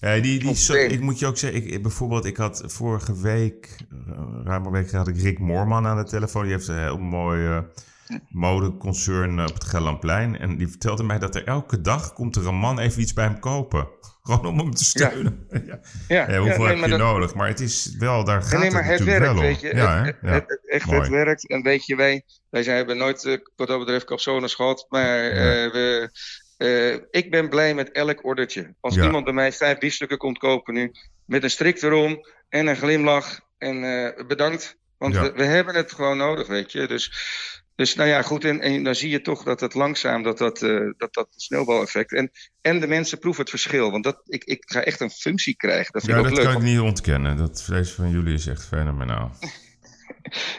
ja, 0.00 0.20
die, 0.20 0.38
die, 0.38 0.88
ik 0.88 1.00
moet 1.00 1.18
je 1.18 1.26
ook 1.26 1.36
zeggen, 1.36 1.72
ik, 1.72 1.82
bijvoorbeeld, 1.82 2.24
ik 2.24 2.36
had 2.36 2.62
vorige 2.66 3.20
week, 3.20 3.76
ruim 4.44 4.66
een 4.66 4.72
week 4.72 4.90
had 4.90 5.08
ik 5.08 5.16
Rick 5.16 5.38
Moorman 5.38 5.86
aan 5.86 5.96
de 5.96 6.04
telefoon. 6.04 6.42
Die 6.42 6.52
heeft 6.52 6.68
een 6.68 6.78
heel 6.78 6.98
mooi 6.98 7.62
modeconcern 8.28 9.40
op 9.40 9.54
het 9.54 9.64
Gelderplein. 9.64 10.38
En 10.38 10.56
die 10.56 10.68
vertelde 10.68 11.02
mij 11.02 11.18
dat 11.18 11.34
er 11.34 11.46
elke 11.46 11.80
dag 11.80 12.12
komt 12.12 12.36
er 12.36 12.46
een 12.46 12.54
man 12.54 12.78
even 12.78 13.02
iets 13.02 13.12
bij 13.12 13.24
hem 13.24 13.38
kopen. 13.38 13.88
Gewoon 14.22 14.46
om 14.46 14.58
hem 14.58 14.74
te 14.74 14.84
steunen. 14.84 15.46
Ja. 15.66 15.80
ja. 16.08 16.30
ja. 16.30 16.38
hoeveel 16.38 16.64
heb 16.64 16.78
je 16.78 16.96
nodig? 16.96 17.34
Maar 17.34 17.48
het 17.48 17.60
is 17.60 17.94
wel, 17.98 18.24
daar 18.24 18.42
gaat 18.42 18.60
nee, 18.60 18.70
maar 18.70 18.84
het, 18.84 18.98
het 18.98 19.08
werkt, 19.08 19.24
wel 19.24 19.40
weet 19.40 19.60
je. 19.60 19.74
Ja, 19.74 20.04
het, 20.04 20.16
het, 20.20 20.60
echt, 20.66 20.90
het 20.90 21.08
werkt. 21.08 21.48
En 21.48 21.62
weet 21.62 21.86
je, 21.86 21.96
wij, 21.96 22.22
wij 22.50 22.62
zijn, 22.62 22.76
hebben 22.76 22.96
nooit 22.96 23.24
uh, 23.24 23.38
wat 23.56 23.68
dat 23.68 23.78
betreft 23.78 24.04
capsones 24.04 24.54
gehad. 24.54 24.86
Maar 24.88 25.30
uh, 25.30 25.72
we, 25.72 26.10
uh, 26.58 27.02
ik 27.10 27.30
ben 27.30 27.48
blij 27.48 27.74
met 27.74 27.92
elk 27.92 28.24
ordertje. 28.24 28.74
Als 28.80 28.96
iemand 28.96 29.24
bij 29.24 29.32
mij 29.32 29.52
vijf 29.52 29.78
biefstukken 29.78 30.18
komt 30.18 30.38
kopen 30.38 30.74
nu, 30.74 30.92
met 31.24 31.42
een 31.42 31.50
strik 31.50 31.82
erom 31.82 32.26
en 32.48 32.66
een 32.66 32.76
glimlach 32.76 33.40
en 33.58 33.80
bedankt. 34.26 34.76
Want 34.98 35.16
we, 35.16 35.32
we, 35.32 35.44
hebben 35.44 35.74
het 35.74 35.92
gewoon 35.92 36.16
nodig, 36.16 36.46
weet 36.46 36.72
je. 36.72 36.86
Dus 36.86 37.12
dus 37.80 37.94
nou 37.94 38.08
ja, 38.08 38.22
goed, 38.22 38.44
en, 38.44 38.60
en 38.60 38.84
dan 38.84 38.94
zie 38.94 39.10
je 39.10 39.20
toch 39.20 39.42
dat 39.42 39.60
het 39.60 39.74
langzaam, 39.74 40.22
dat 40.22 40.38
dat, 40.38 40.62
uh, 40.62 40.92
dat, 40.96 41.14
dat 41.14 41.28
sneeuwbaleffect. 41.36 42.12
En, 42.12 42.30
en 42.60 42.80
de 42.80 42.86
mensen 42.86 43.18
proeven 43.18 43.40
het 43.40 43.50
verschil, 43.50 43.90
want 43.90 44.04
dat, 44.04 44.20
ik, 44.26 44.44
ik 44.44 44.62
ga 44.66 44.82
echt 44.82 45.00
een 45.00 45.10
functie 45.10 45.56
krijgen. 45.56 45.92
Dat 45.92 46.02
vind 46.02 46.16
ja, 46.16 46.22
ik 46.22 46.28
ook 46.28 46.34
dat 46.34 46.44
leuk. 46.44 46.52
kan 46.52 46.62
ik 46.62 46.68
niet 46.68 46.80
ontkennen. 46.80 47.36
Dat 47.36 47.62
vlees 47.62 47.90
van 47.90 48.10
jullie 48.10 48.34
is 48.34 48.46
echt 48.46 48.66
fenomenaal. 48.66 49.32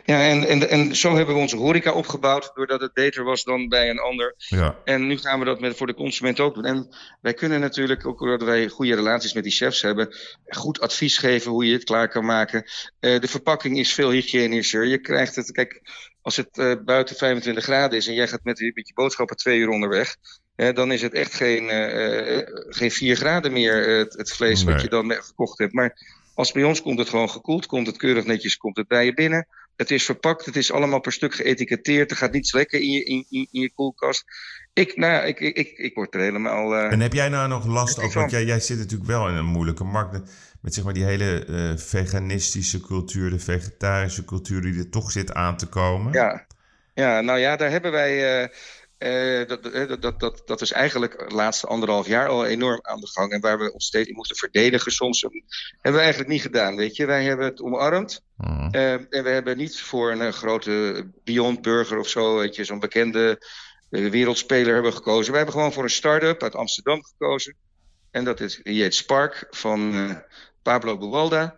Ja, 0.05 0.21
en, 0.29 0.47
en, 0.47 0.69
en 0.69 0.95
zo 0.95 1.15
hebben 1.15 1.35
we 1.35 1.41
onze 1.41 1.57
horeca 1.57 1.91
opgebouwd, 1.91 2.51
doordat 2.53 2.81
het 2.81 2.93
beter 2.93 3.23
was 3.23 3.43
dan 3.43 3.67
bij 3.67 3.89
een 3.89 3.99
ander. 3.99 4.35
Ja. 4.37 4.77
En 4.83 5.07
nu 5.07 5.17
gaan 5.17 5.39
we 5.39 5.45
dat 5.45 5.59
met, 5.59 5.77
voor 5.77 5.87
de 5.87 5.93
consument 5.93 6.39
ook 6.39 6.55
doen. 6.55 6.65
En 6.65 6.95
wij 7.21 7.33
kunnen 7.33 7.59
natuurlijk, 7.59 8.05
ook 8.05 8.19
doordat 8.19 8.47
wij 8.47 8.67
goede 8.67 8.95
relaties 8.95 9.33
met 9.33 9.43
die 9.43 9.51
chefs 9.51 9.81
hebben, 9.81 10.15
goed 10.47 10.79
advies 10.79 11.17
geven 11.17 11.51
hoe 11.51 11.65
je 11.65 11.73
het 11.73 11.83
klaar 11.83 12.09
kan 12.09 12.25
maken. 12.25 12.63
Uh, 12.99 13.19
de 13.19 13.27
verpakking 13.27 13.77
is 13.77 13.93
veel 13.93 14.09
hygiënischer. 14.09 14.85
Je 14.85 14.97
krijgt 14.97 15.35
het, 15.35 15.51
kijk, 15.51 15.81
als 16.21 16.35
het 16.35 16.57
uh, 16.57 16.73
buiten 16.85 17.15
25 17.15 17.63
graden 17.63 17.97
is 17.97 18.07
en 18.07 18.13
jij 18.13 18.27
gaat 18.27 18.43
met, 18.43 18.71
met 18.73 18.87
je 18.87 18.93
boodschappen 18.93 19.37
twee 19.37 19.59
uur 19.59 19.69
onderweg, 19.69 20.15
hè, 20.55 20.73
dan 20.73 20.91
is 20.91 21.01
het 21.01 21.13
echt 21.13 21.33
geen, 21.33 21.63
uh, 21.63 22.39
geen 22.69 22.91
4 22.91 23.15
graden 23.15 23.51
meer, 23.51 23.97
het, 23.97 24.13
het, 24.13 24.33
vlees 24.33 24.63
nee. 24.63 24.73
wat 24.73 24.83
je 24.83 24.89
dan 24.89 25.11
gekocht 25.11 25.57
hebt. 25.57 25.73
Maar 25.73 26.19
als 26.33 26.51
bij 26.51 26.63
ons 26.63 26.81
komt 26.81 26.99
het 26.99 27.09
gewoon 27.09 27.29
gekoeld, 27.29 27.65
komt 27.65 27.87
het 27.87 27.97
keurig 27.97 28.25
netjes, 28.25 28.57
komt 28.57 28.77
het 28.77 28.87
bij 28.87 29.05
je 29.05 29.13
binnen. 29.13 29.47
Het 29.75 29.91
is 29.91 30.05
verpakt, 30.05 30.45
het 30.45 30.55
is 30.55 30.71
allemaal 30.71 30.99
per 30.99 31.11
stuk 31.11 31.33
geëtiketteerd. 31.33 32.11
Er 32.11 32.17
gaat 32.17 32.31
niets 32.31 32.53
lekker 32.53 32.79
in 32.79 32.91
je, 32.91 33.03
in, 33.03 33.25
in, 33.29 33.47
in 33.51 33.61
je 33.61 33.71
koelkast. 33.73 34.23
Ik, 34.73 34.95
nou, 34.95 35.25
ik, 35.25 35.39
ik, 35.39 35.55
ik, 35.55 35.77
ik 35.77 35.95
word 35.95 36.13
er 36.13 36.21
helemaal. 36.21 36.73
Uh, 36.73 36.91
en 36.91 36.99
heb 36.99 37.13
jij 37.13 37.29
nou 37.29 37.47
nog 37.47 37.65
last 37.65 37.99
ook? 37.99 38.13
Want 38.13 38.31
jij, 38.31 38.45
jij 38.45 38.59
zit 38.59 38.77
natuurlijk 38.77 39.09
wel 39.09 39.27
in 39.27 39.35
een 39.35 39.45
moeilijke 39.45 39.83
markt. 39.83 40.31
Met 40.61 40.73
zeg 40.73 40.83
maar 40.83 40.93
die 40.93 41.03
hele 41.03 41.45
uh, 41.47 41.77
veganistische 41.77 42.81
cultuur, 42.81 43.29
de 43.29 43.39
vegetarische 43.39 44.25
cultuur 44.25 44.61
die 44.61 44.77
er 44.77 44.89
toch 44.89 45.11
zit 45.11 45.33
aan 45.33 45.57
te 45.57 45.67
komen. 45.67 46.13
Ja, 46.13 46.45
ja 46.93 47.21
nou 47.21 47.39
ja, 47.39 47.55
daar 47.55 47.69
hebben 47.69 47.91
wij. 47.91 48.41
Uh, 48.43 48.47
uh, 48.99 49.47
dat, 49.47 50.01
dat, 50.01 50.19
dat, 50.19 50.41
dat 50.45 50.61
is 50.61 50.71
eigenlijk 50.71 51.29
de 51.29 51.35
laatste 51.35 51.67
anderhalf 51.67 52.07
jaar 52.07 52.27
al 52.27 52.45
enorm 52.45 52.79
aan 52.81 52.99
de 52.99 53.07
gang. 53.07 53.31
En 53.31 53.41
waar 53.41 53.59
we 53.59 53.73
ons 53.73 53.85
steeds 53.85 54.09
in 54.09 54.15
moesten 54.15 54.37
verdedigen 54.37 54.91
soms. 54.91 55.21
Hebben 55.21 55.41
we 55.81 55.99
eigenlijk 55.99 56.29
niet 56.29 56.41
gedaan, 56.41 56.75
weet 56.75 56.95
je. 56.95 57.05
Wij 57.05 57.23
hebben 57.23 57.45
het 57.45 57.61
omarmd. 57.61 58.21
Mm. 58.37 58.69
En 58.71 59.07
we 59.09 59.29
hebben 59.29 59.57
niet 59.57 59.81
voor 59.81 60.11
een 60.11 60.33
grote 60.33 61.05
Beyond 61.23 61.61
Burger 61.61 61.97
of 61.97 62.07
zo, 62.07 62.37
weet 62.37 62.55
je, 62.55 62.63
zo'n 62.63 62.79
bekende 62.79 63.47
wereldspeler 63.89 64.73
hebben 64.73 64.93
gekozen. 64.93 65.31
We 65.31 65.37
hebben 65.37 65.55
gewoon 65.55 65.73
voor 65.73 65.83
een 65.83 65.89
start-up 65.89 66.43
uit 66.43 66.55
Amsterdam 66.55 67.03
gekozen. 67.03 67.55
En 68.11 68.23
dat 68.23 68.39
is, 68.39 68.59
heet 68.63 68.95
Spark 68.95 69.47
van 69.49 69.95
uh, 69.95 70.15
Pablo 70.61 70.97
Buwalda. 70.97 71.57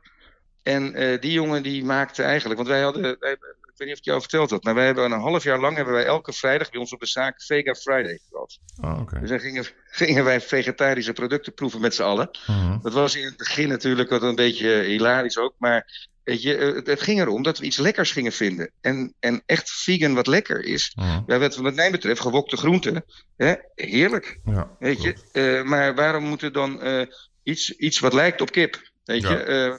En 0.63 1.01
uh, 1.01 1.21
die 1.21 1.31
jongen 1.31 1.63
die 1.63 1.83
maakte 1.85 2.23
eigenlijk, 2.23 2.55
want 2.55 2.71
wij 2.71 2.81
hadden, 2.81 3.01
wij, 3.19 3.31
ik 3.73 3.79
weet 3.79 3.87
niet 3.87 3.91
of 3.91 3.97
ik 3.97 4.05
jou 4.05 4.19
verteld 4.19 4.49
had, 4.49 4.63
maar 4.63 4.75
wij 4.75 4.85
hebben 4.85 5.03
een 5.03 5.19
half 5.19 5.43
jaar 5.43 5.59
lang 5.59 5.75
hebben 5.75 5.93
wij 5.93 6.05
elke 6.05 6.33
vrijdag 6.33 6.69
bij 6.69 6.79
ons 6.79 6.93
op 6.93 6.99
de 6.99 7.05
zaak 7.05 7.41
Vega 7.41 7.73
Friday 7.73 8.19
gehad. 8.29 8.59
Oh, 8.81 8.99
okay. 8.99 9.19
Dus 9.19 9.29
dan 9.29 9.39
gingen, 9.39 9.65
gingen, 10.01 10.23
wij 10.23 10.41
vegetarische 10.41 11.13
producten 11.13 11.53
proeven 11.53 11.81
met 11.81 11.95
z'n 11.95 12.03
allen. 12.03 12.29
Uh 12.31 12.47
-huh. 12.47 12.83
Dat 12.83 12.93
was 12.93 13.15
in 13.15 13.25
het 13.25 13.37
begin 13.37 13.67
natuurlijk 13.67 14.09
wat 14.09 14.21
een 14.21 14.35
beetje 14.35 14.81
hilarisch 14.81 15.37
ook, 15.37 15.53
maar 15.57 16.11
Weet 16.23 16.41
je, 16.41 16.55
het, 16.55 16.87
het, 16.87 17.01
ging 17.01 17.19
erom 17.19 17.43
dat 17.43 17.57
we 17.57 17.65
iets 17.65 17.77
lekkers 17.77 18.11
gingen 18.11 18.31
vinden. 18.31 18.71
En, 18.81 19.13
en 19.19 19.43
echt 19.45 19.71
vegan 19.71 20.13
wat 20.13 20.27
lekker 20.27 20.63
is. 20.63 20.95
Uh 20.99 21.05
-huh. 21.05 21.23
Ja, 21.27 21.39
wat, 21.39 21.55
wat 21.55 21.73
mij 21.73 21.91
betreft, 21.91 22.21
gewokte 22.21 22.57
groenten. 22.57 23.03
Hè? 23.37 23.53
Heerlijk. 23.75 24.39
Ja, 24.45 24.75
weet 24.79 25.01
je? 25.01 25.61
Maar 25.65 25.95
waarom 25.95 26.23
moet 26.23 26.41
er 26.41 26.51
dan 26.51 26.87
uh, 26.87 27.05
iets, 27.43 27.71
iets 27.71 27.99
wat 27.99 28.13
lijkt 28.13 28.41
op 28.41 28.51
kip? 28.51 28.91
Weet 29.05 29.21
Ja. 29.21 29.31
je? 29.31 29.45
Uh, 29.45 29.75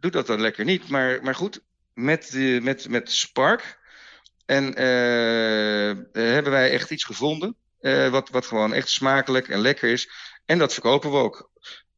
doe 0.00 0.10
dat 0.10 0.26
dan 0.26 0.40
lekker 0.40 0.64
niet. 0.64 0.88
Maar, 0.88 1.18
maar 1.22 1.34
goed, 1.34 1.60
met, 1.94 2.32
uh, 2.34 2.62
met, 2.62 2.88
met 2.88 3.10
Spark. 3.10 3.78
En 4.46 4.64
hebben 6.12 6.50
wij 6.52 6.70
echt 6.70 6.90
iets 6.90 7.04
gevonden. 7.04 7.56
wat, 8.10 8.28
wat 8.30 8.46
gewoon 8.46 8.72
echt 8.72 8.88
smakelijk 8.88 9.48
en 9.48 9.58
lekker 9.58 9.90
is. 9.90 10.10
En 10.44 10.58
dat 10.58 10.72
verkopen 10.72 11.10
we 11.10 11.16
ook. 11.16 11.50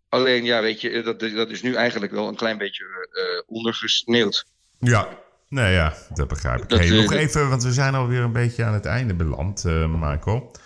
Alleen, 0.09 0.45
ja, 0.45 0.63
weet 0.63 0.81
je, 0.81 1.03
dat, 1.03 1.21
dat 1.21 1.51
is 1.51 1.63
nu 1.63 1.75
eigenlijk 1.75 2.13
wel 2.13 2.29
een 2.29 2.37
klein 2.37 2.59
beetje 2.59 3.45
ondergesneeuwd. 3.47 4.47
Ja, 4.79 5.09
nee, 5.49 5.73
ja, 5.73 5.95
dat 6.15 6.29
begrijp 6.29 6.63
ik. 6.63 6.69
Dat, 6.69 6.79
hey, 6.79 6.89
nog 6.89 7.13
even, 7.13 7.49
want 7.49 7.63
we 7.63 7.73
zijn 7.73 7.95
alweer 7.95 8.21
een 8.21 8.33
beetje 8.33 8.65
aan 8.65 8.75
het 8.75 8.87
einde 8.87 9.15
beland, 9.15 9.65
Michael. 9.65 10.57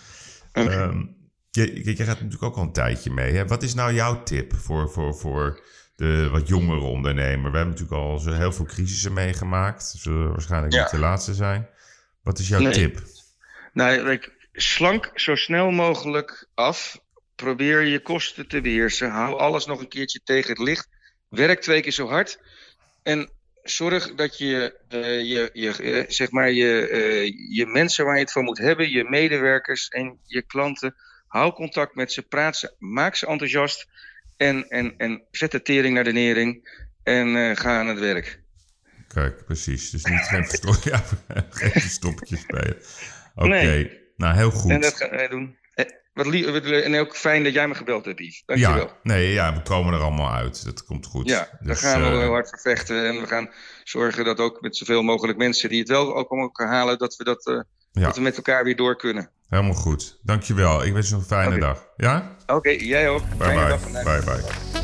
Okay. 0.53 0.83
Um, 0.83 1.17
je, 1.53 1.85
je, 1.85 1.97
gaat 1.97 2.21
natuurlijk 2.21 2.43
ook 2.43 2.57
al 2.57 2.63
een 2.63 2.73
tijdje 2.73 3.11
mee. 3.11 3.35
Hè? 3.35 3.47
Wat 3.47 3.63
is 3.63 3.75
nou 3.75 3.93
jouw 3.95 4.23
tip 4.23 4.55
voor, 4.55 4.91
voor, 4.91 5.15
voor 5.15 5.61
de 5.97 6.29
wat 6.31 6.49
jongere 6.49 6.81
ondernemer? 6.81 7.51
We 7.51 7.57
hebben 7.57 7.75
natuurlijk 7.75 8.03
al 8.03 8.19
zo 8.19 8.33
heel 8.33 8.53
veel 8.53 8.65
crisissen 8.65 9.13
meegemaakt. 9.13 9.95
Zullen 9.97 10.31
waarschijnlijk 10.31 10.73
Ja. 10.73 10.83
niet 10.83 10.91
de 10.91 10.99
laatste 10.99 11.35
zijn. 11.35 11.69
Wat 12.23 12.39
is 12.39 12.49
jouw 12.49 12.61
Nee. 12.61 12.73
tip? 12.73 13.03
Nou, 13.73 14.11
ik, 14.11 14.33
slank 14.53 15.11
zo 15.15 15.35
snel 15.35 15.71
mogelijk 15.71 16.49
af. 16.55 17.01
Probeer 17.35 17.83
je 17.83 18.01
kosten 18.01 18.49
te 18.49 18.61
beheersen. 18.61 19.11
Hou 19.11 19.39
alles 19.39 19.67
nog 19.67 19.81
een 19.81 19.89
keertje 19.89 20.21
tegen 20.25 20.51
het 20.51 20.59
licht. 20.59 20.89
Werk 21.29 21.61
twee 21.61 21.81
keer 21.81 21.93
zo 21.93 22.09
hard. 22.09 22.39
En 23.03 23.31
zorg 23.63 24.15
dat 24.15 24.39
je, 24.39 24.79
eh, 24.89 25.21
je, 25.21 25.51
je, 25.53 25.73
eh, 25.77 26.05
zeg 26.09 26.31
maar 26.31 26.51
je, 26.51 26.89
eh, 26.89 27.57
je 27.57 27.67
mensen 27.67 28.05
waar 28.05 28.15
je 28.15 28.21
het 28.21 28.33
van 28.33 28.45
moet 28.45 28.59
hebben, 28.59 28.91
je 28.91 29.05
medewerkers 29.05 29.89
en 29.89 30.19
je 30.27 30.43
klanten, 30.43 30.95
Hou 31.33 31.53
contact 31.53 31.95
met 31.95 32.13
ze, 32.13 32.23
praat 32.23 32.57
ze, 32.57 32.75
maak 32.79 33.15
ze 33.17 33.27
enthousiast. 33.27 33.87
En, 34.37 34.69
en, 34.69 34.95
en 34.97 35.23
zet 35.31 35.51
de 35.51 35.63
tering 35.63 35.95
naar 35.95 36.05
de 36.05 36.13
nering 36.13 36.69
en 37.03 37.37
eh, 37.37 37.57
ga 37.57 37.79
aan 37.79 37.87
het 37.87 37.99
werk. 37.99 38.41
Kijk, 39.09 39.45
precies. 39.45 39.91
Dus 39.91 40.05
niet 40.05 40.21
geen, 40.21 40.47
versto- 40.47 40.75
ja, 40.91 41.05
geen 41.51 42.47
bij 42.47 42.77
Oké, 43.35 43.91
nou 44.17 44.37
heel 44.37 44.51
goed. 44.51 44.71
En 44.71 44.81
dat 44.81 44.97
gaan 44.97 45.11
wij 45.11 45.29
doen. 45.29 45.57
Eh, 45.75 45.87
wat 46.13 46.27
en 46.65 46.95
ook 46.95 47.17
fijn 47.17 47.45
dat 47.45 47.53
jij 47.53 47.69
me 47.69 47.75
gebeld 47.75 48.05
hebt, 48.05 48.21
Yves. 48.21 48.43
Dankjewel. 48.47 48.87
Ja, 48.87 48.97
nee, 49.03 49.33
ja, 49.33 49.55
we 49.55 49.63
komen 49.63 49.95
er 49.95 50.01
allemaal 50.01 50.33
uit. 50.35 50.65
Dat 50.65 50.85
komt 50.85 51.07
goed. 51.07 51.29
Ja, 51.29 51.49
dus, 51.61 51.67
daar 51.67 51.77
gaan 51.77 52.01
we 52.01 52.07
eh, 52.07 52.19
heel 52.19 52.31
hard 52.31 52.49
voor 52.49 52.61
vechten. 52.61 53.07
En 53.07 53.21
we 53.21 53.27
gaan 53.27 53.51
zorgen 53.85 54.25
dat 54.25 54.39
ook 54.39 54.61
met 54.61 54.77
zoveel 54.77 55.03
mogelijk 55.03 55.39
mensen 55.39 55.69
die 55.69 55.79
het 55.79 55.89
wel 55.89 56.17
ook 56.17 56.31
allemaal 56.31 56.51
kunnen 56.51 56.75
halen, 56.75 56.99
dat 56.99 57.17
we, 57.17 57.25
dat, 57.25 57.65
dat 57.93 58.17
we 58.17 58.23
met 58.23 58.37
elkaar 58.37 58.65
weer 58.65 58.77
door 58.77 58.97
kunnen. 58.97 59.31
Helemaal 59.53 59.75
goed. 59.75 60.19
Dankjewel. 60.23 60.85
Ik 60.85 60.93
wens 60.93 61.09
je 61.09 61.15
een 61.15 61.23
fijne 61.23 61.59
dag. 61.59 61.87
Ja? 61.97 62.37
Oké, 62.47 62.71
jij 62.71 63.09
ook. 63.09 63.23
Bye 63.39 63.39
fijne 63.39 63.79
bye. 63.93 64.03
Bye 64.03 64.23
bye. 64.25 64.82